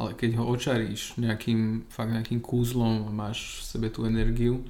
ale 0.00 0.16
keď 0.16 0.40
ho 0.40 0.48
očaríš 0.48 1.20
nejakým, 1.20 1.84
fakt 1.92 2.16
nejakým 2.16 2.40
kúzlom 2.40 3.04
a 3.04 3.10
máš 3.12 3.60
v 3.60 3.64
sebe 3.68 3.88
tú 3.92 4.08
energiu, 4.08 4.64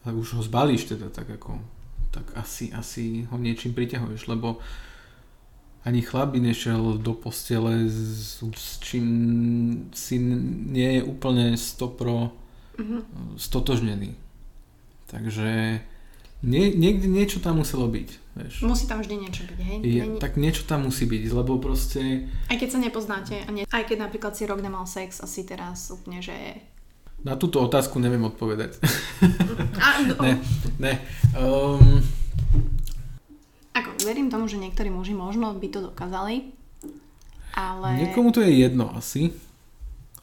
tak 0.00 0.16
už 0.16 0.40
ho 0.40 0.42
zbalíš 0.44 0.88
teda 0.96 1.12
tak 1.12 1.28
ako, 1.28 1.60
tak 2.08 2.32
asi, 2.32 2.72
asi 2.72 3.28
ho 3.28 3.36
niečím 3.36 3.76
priťahuješ, 3.76 4.32
lebo 4.32 4.64
ani 5.84 6.00
chlap 6.00 6.32
by 6.32 6.40
nešiel 6.40 6.96
do 6.96 7.12
postele 7.12 7.84
s, 7.84 8.40
s 8.40 8.80
čím 8.80 9.06
si 9.92 10.16
nie 10.16 10.96
je 10.96 11.02
úplne 11.04 11.60
stopro 11.60 12.32
mm-hmm. 12.80 13.36
stotožnený. 13.36 14.16
Takže 15.12 15.84
nie, 16.44 16.76
niekde 16.76 17.08
niečo 17.08 17.40
tam 17.40 17.64
muselo 17.64 17.88
byť. 17.88 18.08
Vieš. 18.34 18.54
Musí 18.66 18.84
tam 18.84 19.00
vždy 19.00 19.14
niečo 19.16 19.42
byť, 19.48 19.58
hej? 19.62 19.78
Je, 19.80 20.02
Není... 20.04 20.18
Tak 20.20 20.36
niečo 20.36 20.68
tam 20.68 20.90
musí 20.90 21.08
byť, 21.08 21.22
lebo 21.32 21.56
proste... 21.56 22.28
Aj 22.50 22.56
keď 22.60 22.68
sa 22.68 22.78
nepoznáte, 22.82 23.34
a 23.40 23.48
nie, 23.48 23.64
aj 23.64 23.84
keď 23.88 24.10
napríklad 24.10 24.36
si 24.36 24.44
rok 24.44 24.60
nemal 24.60 24.84
sex, 24.84 25.22
asi 25.24 25.46
teraz 25.46 25.88
úplne, 25.88 26.20
že... 26.20 26.34
Na 27.24 27.40
túto 27.40 27.62
otázku 27.64 27.96
neviem 27.96 28.20
odpovedať. 28.26 28.76
A, 29.80 30.04
ne, 30.28 30.32
ne. 30.76 30.92
Um... 31.38 32.04
Ako, 33.72 33.90
verím 34.04 34.28
tomu, 34.28 34.44
že 34.50 34.60
niektorí 34.60 34.92
muži 34.92 35.16
možno 35.16 35.54
by 35.56 35.68
to 35.70 35.80
dokázali, 35.94 36.52
ale... 37.54 37.88
Niekomu 38.02 38.34
to 38.34 38.42
je 38.42 38.66
jedno 38.66 38.90
asi, 38.92 39.30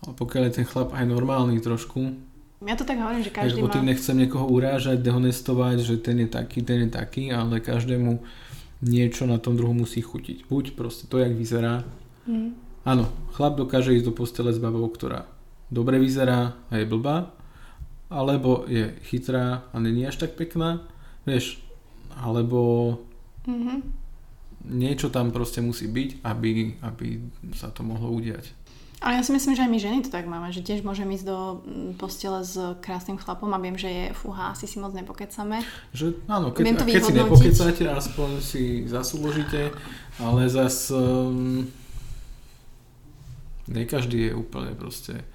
ale 0.03 0.13
pokiaľ 0.19 0.51
je 0.51 0.55
ten 0.61 0.67
chlap 0.67 0.91
aj 0.91 1.07
normálny 1.07 1.63
trošku, 1.63 2.30
ja 2.61 2.75
to 2.77 2.85
tak 2.85 3.01
hovorím, 3.01 3.25
že 3.25 3.33
každý 3.33 3.65
má... 3.65 3.73
tým 3.73 3.89
nechcem 3.89 4.13
niekoho 4.13 4.45
urážať, 4.45 5.01
dehonestovať, 5.01 5.81
že 5.81 5.97
ten 5.97 6.21
je 6.21 6.29
taký, 6.29 6.61
ten 6.61 6.85
je 6.85 6.89
taký, 6.93 7.33
ale 7.33 7.57
každému 7.57 8.21
niečo 8.85 9.25
na 9.25 9.41
tom 9.41 9.57
druhu 9.57 9.73
musí 9.73 10.01
chutiť. 10.01 10.45
Buď 10.45 10.77
proste 10.77 11.09
to, 11.09 11.17
jak 11.17 11.33
vyzerá. 11.33 11.85
Mm. 12.29 12.53
Áno, 12.85 13.09
chlap 13.33 13.57
dokáže 13.57 13.93
ísť 13.93 14.09
do 14.09 14.13
postele 14.13 14.53
s 14.53 14.61
babou, 14.61 14.85
ktorá 14.89 15.29
dobre 15.71 15.97
vyzerá 15.97 16.57
a 16.67 16.73
je 16.77 16.85
blbá, 16.85 17.31
alebo 18.11 18.67
je 18.67 18.91
chytrá 19.07 19.63
a 19.71 19.75
není 19.79 20.03
až 20.03 20.19
tak 20.19 20.35
pekná, 20.35 20.83
vieš, 21.23 21.63
alebo 22.19 22.99
mm-hmm. 23.47 23.79
niečo 24.67 25.07
tam 25.07 25.31
proste 25.31 25.63
musí 25.63 25.87
byť, 25.87 26.25
aby, 26.27 26.75
aby 26.83 27.07
sa 27.55 27.71
to 27.71 27.87
mohlo 27.87 28.11
udiať. 28.11 28.51
Ale 29.01 29.17
ja 29.17 29.25
si 29.25 29.33
myslím, 29.33 29.57
že 29.57 29.65
aj 29.65 29.71
my 29.73 29.79
ženy 29.81 29.97
to 30.05 30.13
tak 30.13 30.29
máme, 30.29 30.53
že 30.53 30.61
tiež 30.61 30.85
môžem 30.85 31.09
ísť 31.09 31.25
do 31.25 31.65
mm, 31.65 31.97
postele 31.97 32.45
s 32.45 32.53
krásnym 32.85 33.17
chlapom 33.17 33.49
a 33.49 33.57
viem, 33.57 33.73
že 33.73 33.89
je 33.89 34.05
fúha, 34.13 34.53
asi 34.53 34.69
si 34.69 34.77
moc 34.77 34.93
nepokecame. 34.93 35.65
Že 35.89 36.21
áno, 36.29 36.53
keď, 36.53 36.61
viem 36.61 36.77
to 36.77 36.85
keď 36.85 37.03
si 37.09 37.13
nepokecáte, 37.17 37.83
aspoň 37.89 38.29
si 38.45 38.85
zasúložíte, 38.85 39.73
ale 40.21 40.45
zas 40.53 40.93
um, 40.93 41.65
ne 43.73 43.83
každý 43.89 44.29
je 44.29 44.31
úplne 44.37 44.77
proste 44.77 45.25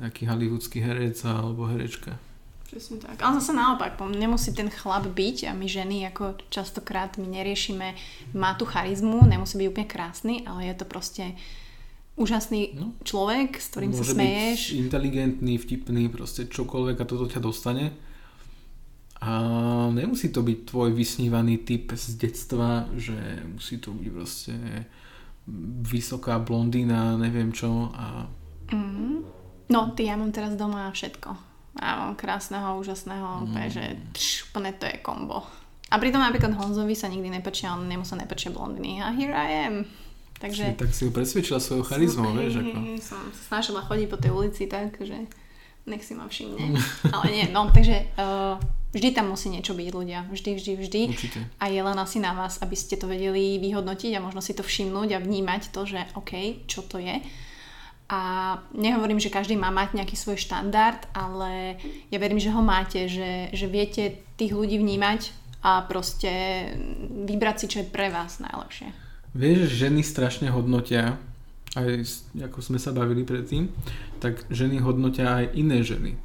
nejaký 0.00 0.24
hollywoodský 0.24 0.80
herec 0.80 1.20
alebo 1.28 1.68
herečka. 1.68 2.16
Presne 2.72 3.04
tak. 3.04 3.20
Ale 3.20 3.36
zase 3.36 3.52
naopak, 3.52 4.00
nemusí 4.00 4.48
ten 4.56 4.72
chlap 4.72 5.04
byť 5.04 5.44
a 5.44 5.52
my 5.52 5.68
ženy 5.68 6.08
ako 6.08 6.40
častokrát 6.48 7.20
my 7.20 7.28
neriešime, 7.28 7.92
má 8.32 8.56
tu 8.56 8.64
charizmu, 8.64 9.28
nemusí 9.28 9.60
byť 9.60 9.68
úplne 9.68 9.88
krásny, 9.92 10.34
ale 10.48 10.72
je 10.72 10.74
to 10.80 10.88
proste 10.88 11.36
úžasný 12.16 12.76
no. 12.76 12.92
človek, 13.02 13.56
s 13.56 13.66
ktorým 13.72 13.90
Môže 13.92 14.12
sa 14.12 14.16
smeješ. 14.16 14.60
Byť 14.72 14.78
inteligentný, 14.78 15.54
vtipný, 15.56 16.02
proste 16.12 16.48
čokoľvek 16.48 16.96
a 17.00 17.08
toto 17.08 17.24
ťa 17.28 17.40
dostane. 17.40 17.92
A 19.22 19.30
nemusí 19.94 20.34
to 20.34 20.42
byť 20.42 20.58
tvoj 20.66 20.90
vysnívaný 20.92 21.62
typ 21.62 21.94
z 21.94 22.18
detstva, 22.18 22.90
že 22.98 23.14
musí 23.46 23.78
to 23.78 23.94
byť 23.94 24.08
proste 24.10 24.54
vysoká 25.86 26.42
blondína, 26.42 27.14
neviem 27.16 27.54
čo. 27.54 27.94
A... 27.94 28.26
Mm. 28.74 29.22
No, 29.70 29.94
ty 29.94 30.10
ja 30.10 30.18
mám 30.18 30.34
teraz 30.34 30.58
doma 30.58 30.90
všetko. 30.90 31.30
Ja 31.78 32.02
mám 32.02 32.18
krásneho, 32.18 32.76
úžasného, 32.82 33.48
mm. 33.48 33.70
že 33.70 33.84
úplne 34.50 34.74
to 34.76 34.90
je 34.90 35.00
kombo. 35.00 35.46
A 35.92 36.00
pritom 36.00 36.24
napríklad 36.24 36.56
Honzovi 36.56 36.96
sa 36.96 37.08
nikdy 37.08 37.28
nepačia, 37.28 37.76
on 37.76 37.84
nemu 37.84 38.04
sa 38.04 38.16
nepačia 38.16 38.48
blondiny. 38.48 39.04
A 39.04 39.12
here 39.12 39.36
I 39.36 39.48
am. 39.68 39.76
Takže... 40.42 40.74
Si, 40.74 40.74
tak 40.74 40.90
si 40.90 41.06
ho 41.06 41.14
presvedčila 41.14 41.62
svojou 41.62 41.86
charizmou, 41.86 42.34
vieš 42.34 42.66
ako. 42.66 42.98
Som 42.98 42.98
sa 42.98 43.18
snažila 43.46 43.80
chodiť 43.86 44.06
po 44.10 44.18
tej 44.18 44.30
ulici 44.34 44.66
tak, 44.66 44.98
že 44.98 45.30
nech 45.86 46.02
si 46.02 46.18
ma 46.18 46.26
všimne. 46.26 46.74
Ale 47.14 47.26
nie, 47.30 47.46
no 47.54 47.70
takže 47.70 48.10
uh, 48.18 48.58
vždy 48.90 49.14
tam 49.14 49.30
musí 49.30 49.54
niečo 49.54 49.78
byť 49.78 49.88
ľudia. 49.94 50.26
Vždy, 50.26 50.50
vždy, 50.58 50.72
vždy. 50.82 51.02
Určite. 51.14 51.40
A 51.62 51.70
je 51.70 51.78
len 51.78 51.94
asi 51.94 52.18
na 52.18 52.34
vás, 52.34 52.58
aby 52.58 52.74
ste 52.74 52.98
to 52.98 53.06
vedeli 53.06 53.62
vyhodnotiť 53.62 54.18
a 54.18 54.24
možno 54.24 54.42
si 54.42 54.50
to 54.50 54.66
všimnúť 54.66 55.14
a 55.14 55.22
vnímať 55.22 55.70
to, 55.70 55.86
že 55.86 56.10
OK, 56.18 56.66
čo 56.66 56.82
to 56.82 56.98
je. 56.98 57.22
A 58.10 58.20
nehovorím, 58.74 59.22
že 59.22 59.32
každý 59.32 59.54
má 59.54 59.70
mať 59.70 59.94
nejaký 59.94 60.18
svoj 60.18 60.36
štandard, 60.36 61.06
ale 61.14 61.78
ja 62.10 62.18
verím, 62.18 62.42
že 62.42 62.52
ho 62.52 62.60
máte, 62.60 63.06
že, 63.08 63.48
že 63.54 63.70
viete 63.70 64.20
tých 64.36 64.52
ľudí 64.52 64.76
vnímať 64.76 65.32
a 65.62 65.86
proste 65.86 66.66
vybrať 67.30 67.56
si, 67.56 67.66
čo 67.70 67.78
je 67.80 67.88
pre 67.88 68.10
vás 68.10 68.42
najlepšie. 68.42 69.01
Vieš, 69.32 69.72
ženy 69.72 70.04
strašne 70.04 70.52
hodnotia, 70.52 71.16
aj 71.72 72.04
ako 72.52 72.58
sme 72.60 72.76
sa 72.76 72.92
bavili 72.92 73.24
predtým, 73.24 73.72
tak 74.20 74.44
ženy 74.52 74.84
hodnotia 74.84 75.40
aj 75.40 75.56
iné 75.56 75.80
ženy. 75.80 76.20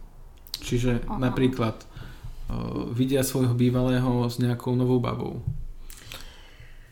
Čiže 0.60 1.08
Aha. 1.08 1.16
napríklad 1.16 1.80
uh, 1.80 2.92
vidia 2.92 3.24
svojho 3.24 3.56
bývalého 3.56 4.28
s 4.28 4.44
nejakou 4.44 4.76
novou 4.76 5.00
babou. 5.00 5.40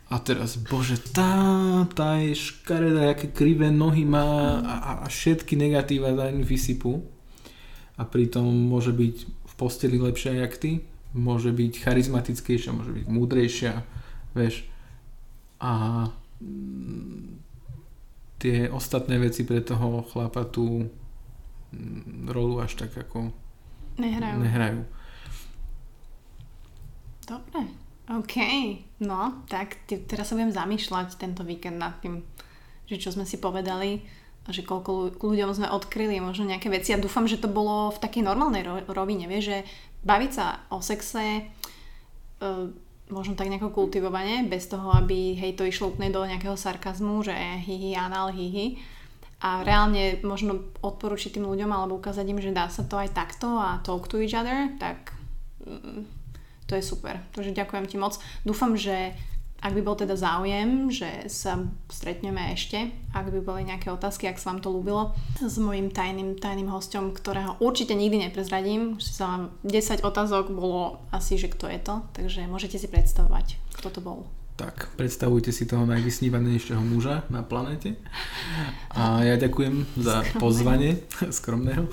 A 0.07 0.21
teraz, 0.23 0.55
bože, 0.55 1.01
tá, 1.11 1.83
tá 1.91 2.21
je 2.23 2.37
škaredá, 2.37 3.11
aké 3.11 3.27
krivé 3.27 3.67
nohy 3.73 4.07
má 4.07 4.61
a, 4.63 5.03
a 5.03 5.05
všetky 5.11 5.59
negatíva 5.59 6.15
za 6.15 6.31
ňu 6.31 6.45
vysypú. 6.45 7.03
A 7.99 8.07
pritom 8.07 8.45
môže 8.45 8.95
byť 8.95 9.15
v 9.27 9.53
posteli 9.59 9.99
lepšia 9.99 10.39
jak 10.45 10.55
ty, 10.55 10.85
môže 11.11 11.51
byť 11.51 11.83
charizmatickejšia, 11.83 12.71
môže 12.71 12.91
byť 12.95 13.05
múdrejšia, 13.09 13.83
vieš 14.31 14.63
a 15.59 16.05
mm, 16.41 17.39
tie 18.39 18.67
ostatné 18.69 19.17
veci 19.17 19.47
pre 19.47 19.63
toho 19.63 20.03
chlapa 20.05 20.45
tú 20.45 20.85
mm, 21.71 22.29
rolu 22.29 22.61
až 22.61 22.75
tak 22.75 22.93
ako 22.93 23.31
nehrajú. 23.97 24.37
nehrajú. 24.43 24.81
Dobre, 27.25 27.61
OK. 28.13 28.35
No, 29.01 29.41
tak 29.49 29.81
teraz 29.89 30.29
sa 30.29 30.37
budem 30.37 30.53
zamýšľať 30.53 31.17
tento 31.17 31.41
víkend 31.41 31.81
nad 31.81 31.97
tým, 32.03 32.21
že 32.85 33.01
čo 33.01 33.09
sme 33.09 33.25
si 33.25 33.41
povedali 33.41 34.05
a 34.45 34.53
že 34.53 34.61
koľko 34.61 35.17
ľuďom 35.17 35.51
sme 35.57 35.73
odkryli 35.73 36.21
možno 36.21 36.45
nejaké 36.45 36.69
veci 36.69 36.93
a 36.93 37.01
dúfam, 37.01 37.25
že 37.25 37.41
to 37.41 37.49
bolo 37.49 37.89
v 37.89 37.97
takej 37.97 38.21
normálnej 38.21 38.61
rovine, 38.85 39.25
vieš, 39.25 39.49
že 39.49 39.57
baviť 40.05 40.31
sa 40.31 40.61
o 40.69 40.85
sexe 40.85 41.49
uh, 42.45 42.69
možno 43.09 43.37
tak 43.37 43.49
nejako 43.49 43.69
kultivovane, 43.69 44.49
bez 44.49 44.65
toho, 44.65 44.89
aby 44.97 45.37
hej, 45.37 45.53
to 45.53 45.65
išlo 45.65 45.93
úplne 45.93 46.09
do 46.09 46.25
nejakého 46.25 46.57
sarkazmu, 46.57 47.21
že 47.21 47.33
hihi, 47.37 47.93
anal, 47.93 48.33
hihi. 48.33 48.81
A 49.45 49.61
reálne 49.61 50.17
možno 50.25 50.73
odporučiť 50.81 51.37
tým 51.37 51.45
ľuďom 51.45 51.69
alebo 51.69 52.01
ukázať 52.01 52.25
im, 52.25 52.41
že 52.41 52.55
dá 52.55 52.65
sa 52.71 52.81
to 52.81 52.97
aj 52.97 53.13
takto 53.13 53.61
a 53.61 53.77
talk 53.85 54.09
to 54.09 54.17
each 54.17 54.33
other, 54.33 54.73
tak 54.81 55.13
mm, 55.61 56.01
to 56.65 56.73
je 56.73 56.81
super. 56.81 57.21
Takže 57.37 57.53
ďakujem 57.53 57.85
ti 57.85 58.01
moc. 58.01 58.17
Dúfam, 58.41 58.73
že 58.73 59.13
ak 59.65 59.73
by 59.73 59.81
bol 59.81 59.97
teda 59.97 60.13
záujem, 60.13 60.93
že 60.93 61.25
sa 61.25 61.57
stretneme 61.89 62.53
ešte, 62.53 62.93
ak 63.17 63.33
by 63.33 63.41
boli 63.41 63.65
nejaké 63.65 63.89
otázky, 63.89 64.29
ak 64.29 64.37
sa 64.37 64.53
vám 64.53 64.61
to 64.61 64.69
ľúbilo, 64.69 65.17
s 65.41 65.57
mojim 65.57 65.89
tajným, 65.89 66.37
tajným 66.37 66.69
hostom, 66.69 67.09
ktorého 67.09 67.57
určite 67.57 67.97
nikdy 67.97 68.29
neprezradím. 68.29 69.01
Už 69.01 69.09
sa 69.09 69.25
vám 69.25 69.43
10 69.65 70.05
otázok 70.05 70.53
bolo 70.53 71.01
asi, 71.09 71.41
že 71.41 71.49
kto 71.49 71.65
je 71.65 71.81
to, 71.81 72.05
takže 72.13 72.45
môžete 72.45 72.77
si 72.77 72.85
predstavovať, 72.85 73.57
kto 73.73 73.89
to 73.89 73.99
bol. 74.05 74.29
Tak, 74.55 74.93
predstavujte 74.95 75.49
si 75.49 75.65
toho 75.65 75.89
najvysnívanejšieho 75.89 76.79
muža 76.85 77.25
na 77.33 77.41
planete. 77.41 77.97
A 78.93 79.25
ja 79.25 79.35
ďakujem 79.35 79.97
za 79.97 80.21
pozvanie, 80.37 81.01
skromného. 81.41 81.89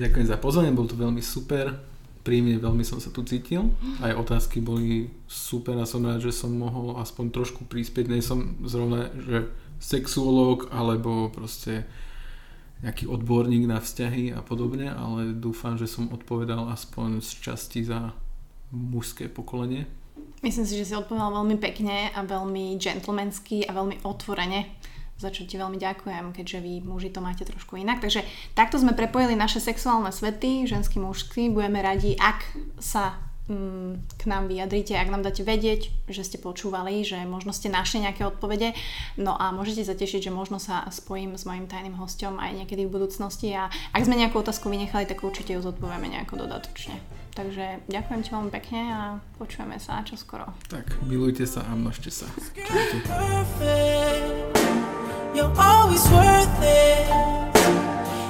ďakujem 0.00 0.26
za 0.26 0.40
pozvanie, 0.40 0.72
bol 0.72 0.88
to 0.88 0.96
veľmi 0.96 1.20
super 1.20 1.89
príjemne 2.20 2.60
veľmi 2.60 2.84
som 2.84 3.00
sa 3.00 3.08
tu 3.08 3.24
cítil. 3.24 3.72
Aj 4.04 4.12
otázky 4.12 4.60
boli 4.60 5.08
super 5.26 5.76
a 5.80 5.88
som 5.88 6.04
rád, 6.04 6.24
že 6.24 6.32
som 6.32 6.52
mohol 6.52 7.00
aspoň 7.00 7.32
trošku 7.32 7.66
prispieť. 7.66 8.06
Nie 8.08 8.24
som 8.24 8.60
zrovna, 8.64 9.08
že 9.16 9.48
sexuológ 9.80 10.68
alebo 10.70 11.32
proste 11.32 11.88
nejaký 12.80 13.08
odborník 13.08 13.68
na 13.68 13.80
vzťahy 13.80 14.32
a 14.32 14.40
podobne, 14.40 14.88
ale 14.88 15.36
dúfam, 15.36 15.76
že 15.76 15.84
som 15.84 16.08
odpovedal 16.08 16.72
aspoň 16.72 17.20
z 17.20 17.30
časti 17.44 17.80
za 17.84 18.16
mužské 18.72 19.28
pokolenie. 19.28 19.84
Myslím 20.40 20.64
si, 20.64 20.80
že 20.80 20.88
si 20.88 20.94
odpovedal 20.96 21.36
veľmi 21.36 21.56
pekne 21.60 22.08
a 22.16 22.24
veľmi 22.24 22.80
gentlemansky 22.80 23.68
a 23.68 23.76
veľmi 23.76 24.00
otvorene 24.08 24.72
za 25.20 25.28
čo 25.28 25.44
ti 25.44 25.60
veľmi 25.60 25.76
ďakujem, 25.76 26.32
keďže 26.32 26.58
vy 26.64 26.80
muži 26.80 27.12
to 27.12 27.20
máte 27.20 27.44
trošku 27.44 27.76
inak. 27.76 28.00
Takže 28.00 28.24
takto 28.56 28.80
sme 28.80 28.96
prepojili 28.96 29.36
naše 29.36 29.60
sexuálne 29.60 30.08
svety, 30.08 30.64
ženský, 30.64 30.96
mužský. 30.96 31.52
Budeme 31.52 31.84
radi, 31.84 32.16
ak 32.16 32.40
sa 32.80 33.20
mm, 33.52 34.16
k 34.16 34.22
nám 34.24 34.48
vyjadrite, 34.48 34.96
ak 34.96 35.12
nám 35.12 35.20
dáte 35.20 35.44
vedieť, 35.44 35.92
že 36.08 36.24
ste 36.24 36.40
počúvali, 36.40 37.04
že 37.04 37.20
možno 37.28 37.52
ste 37.52 37.68
našli 37.68 38.08
nejaké 38.08 38.24
odpovede. 38.24 38.72
No 39.20 39.36
a 39.36 39.52
môžete 39.52 39.84
sa 39.84 39.92
tešiť, 39.92 40.32
že 40.32 40.32
možno 40.32 40.56
sa 40.56 40.88
spojím 40.88 41.36
s 41.36 41.44
mojim 41.44 41.68
tajným 41.68 42.00
hostom 42.00 42.40
aj 42.40 42.64
niekedy 42.64 42.88
v 42.88 42.96
budúcnosti 42.96 43.52
a 43.52 43.68
ak 43.92 44.08
sme 44.08 44.16
nejakú 44.16 44.40
otázku 44.40 44.72
vynechali, 44.72 45.04
tak 45.04 45.20
určite 45.20 45.52
ju 45.52 45.60
zodpovieme 45.60 46.08
nejako 46.08 46.48
dodatočne. 46.48 47.19
Takže 47.40 47.88
ďakujem 47.88 48.20
ti 48.20 48.28
veľmi 48.36 48.52
pekne 48.52 48.80
a 48.92 49.00
počujeme 49.40 49.80
sa 49.80 50.04
čo 50.04 50.12
skoro. 50.12 50.44
Tak, 50.68 50.92
milujte 51.08 51.48
sa 51.48 51.64
a 51.64 51.72
množte 51.72 52.12
sa. 52.12 52.28
You're 55.32 55.48
always 55.56 56.04
worth 56.12 56.60
it, 56.60 57.08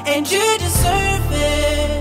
and 0.07 0.23
you 0.31 0.47
deserve 0.63 1.27
it. 1.35 2.00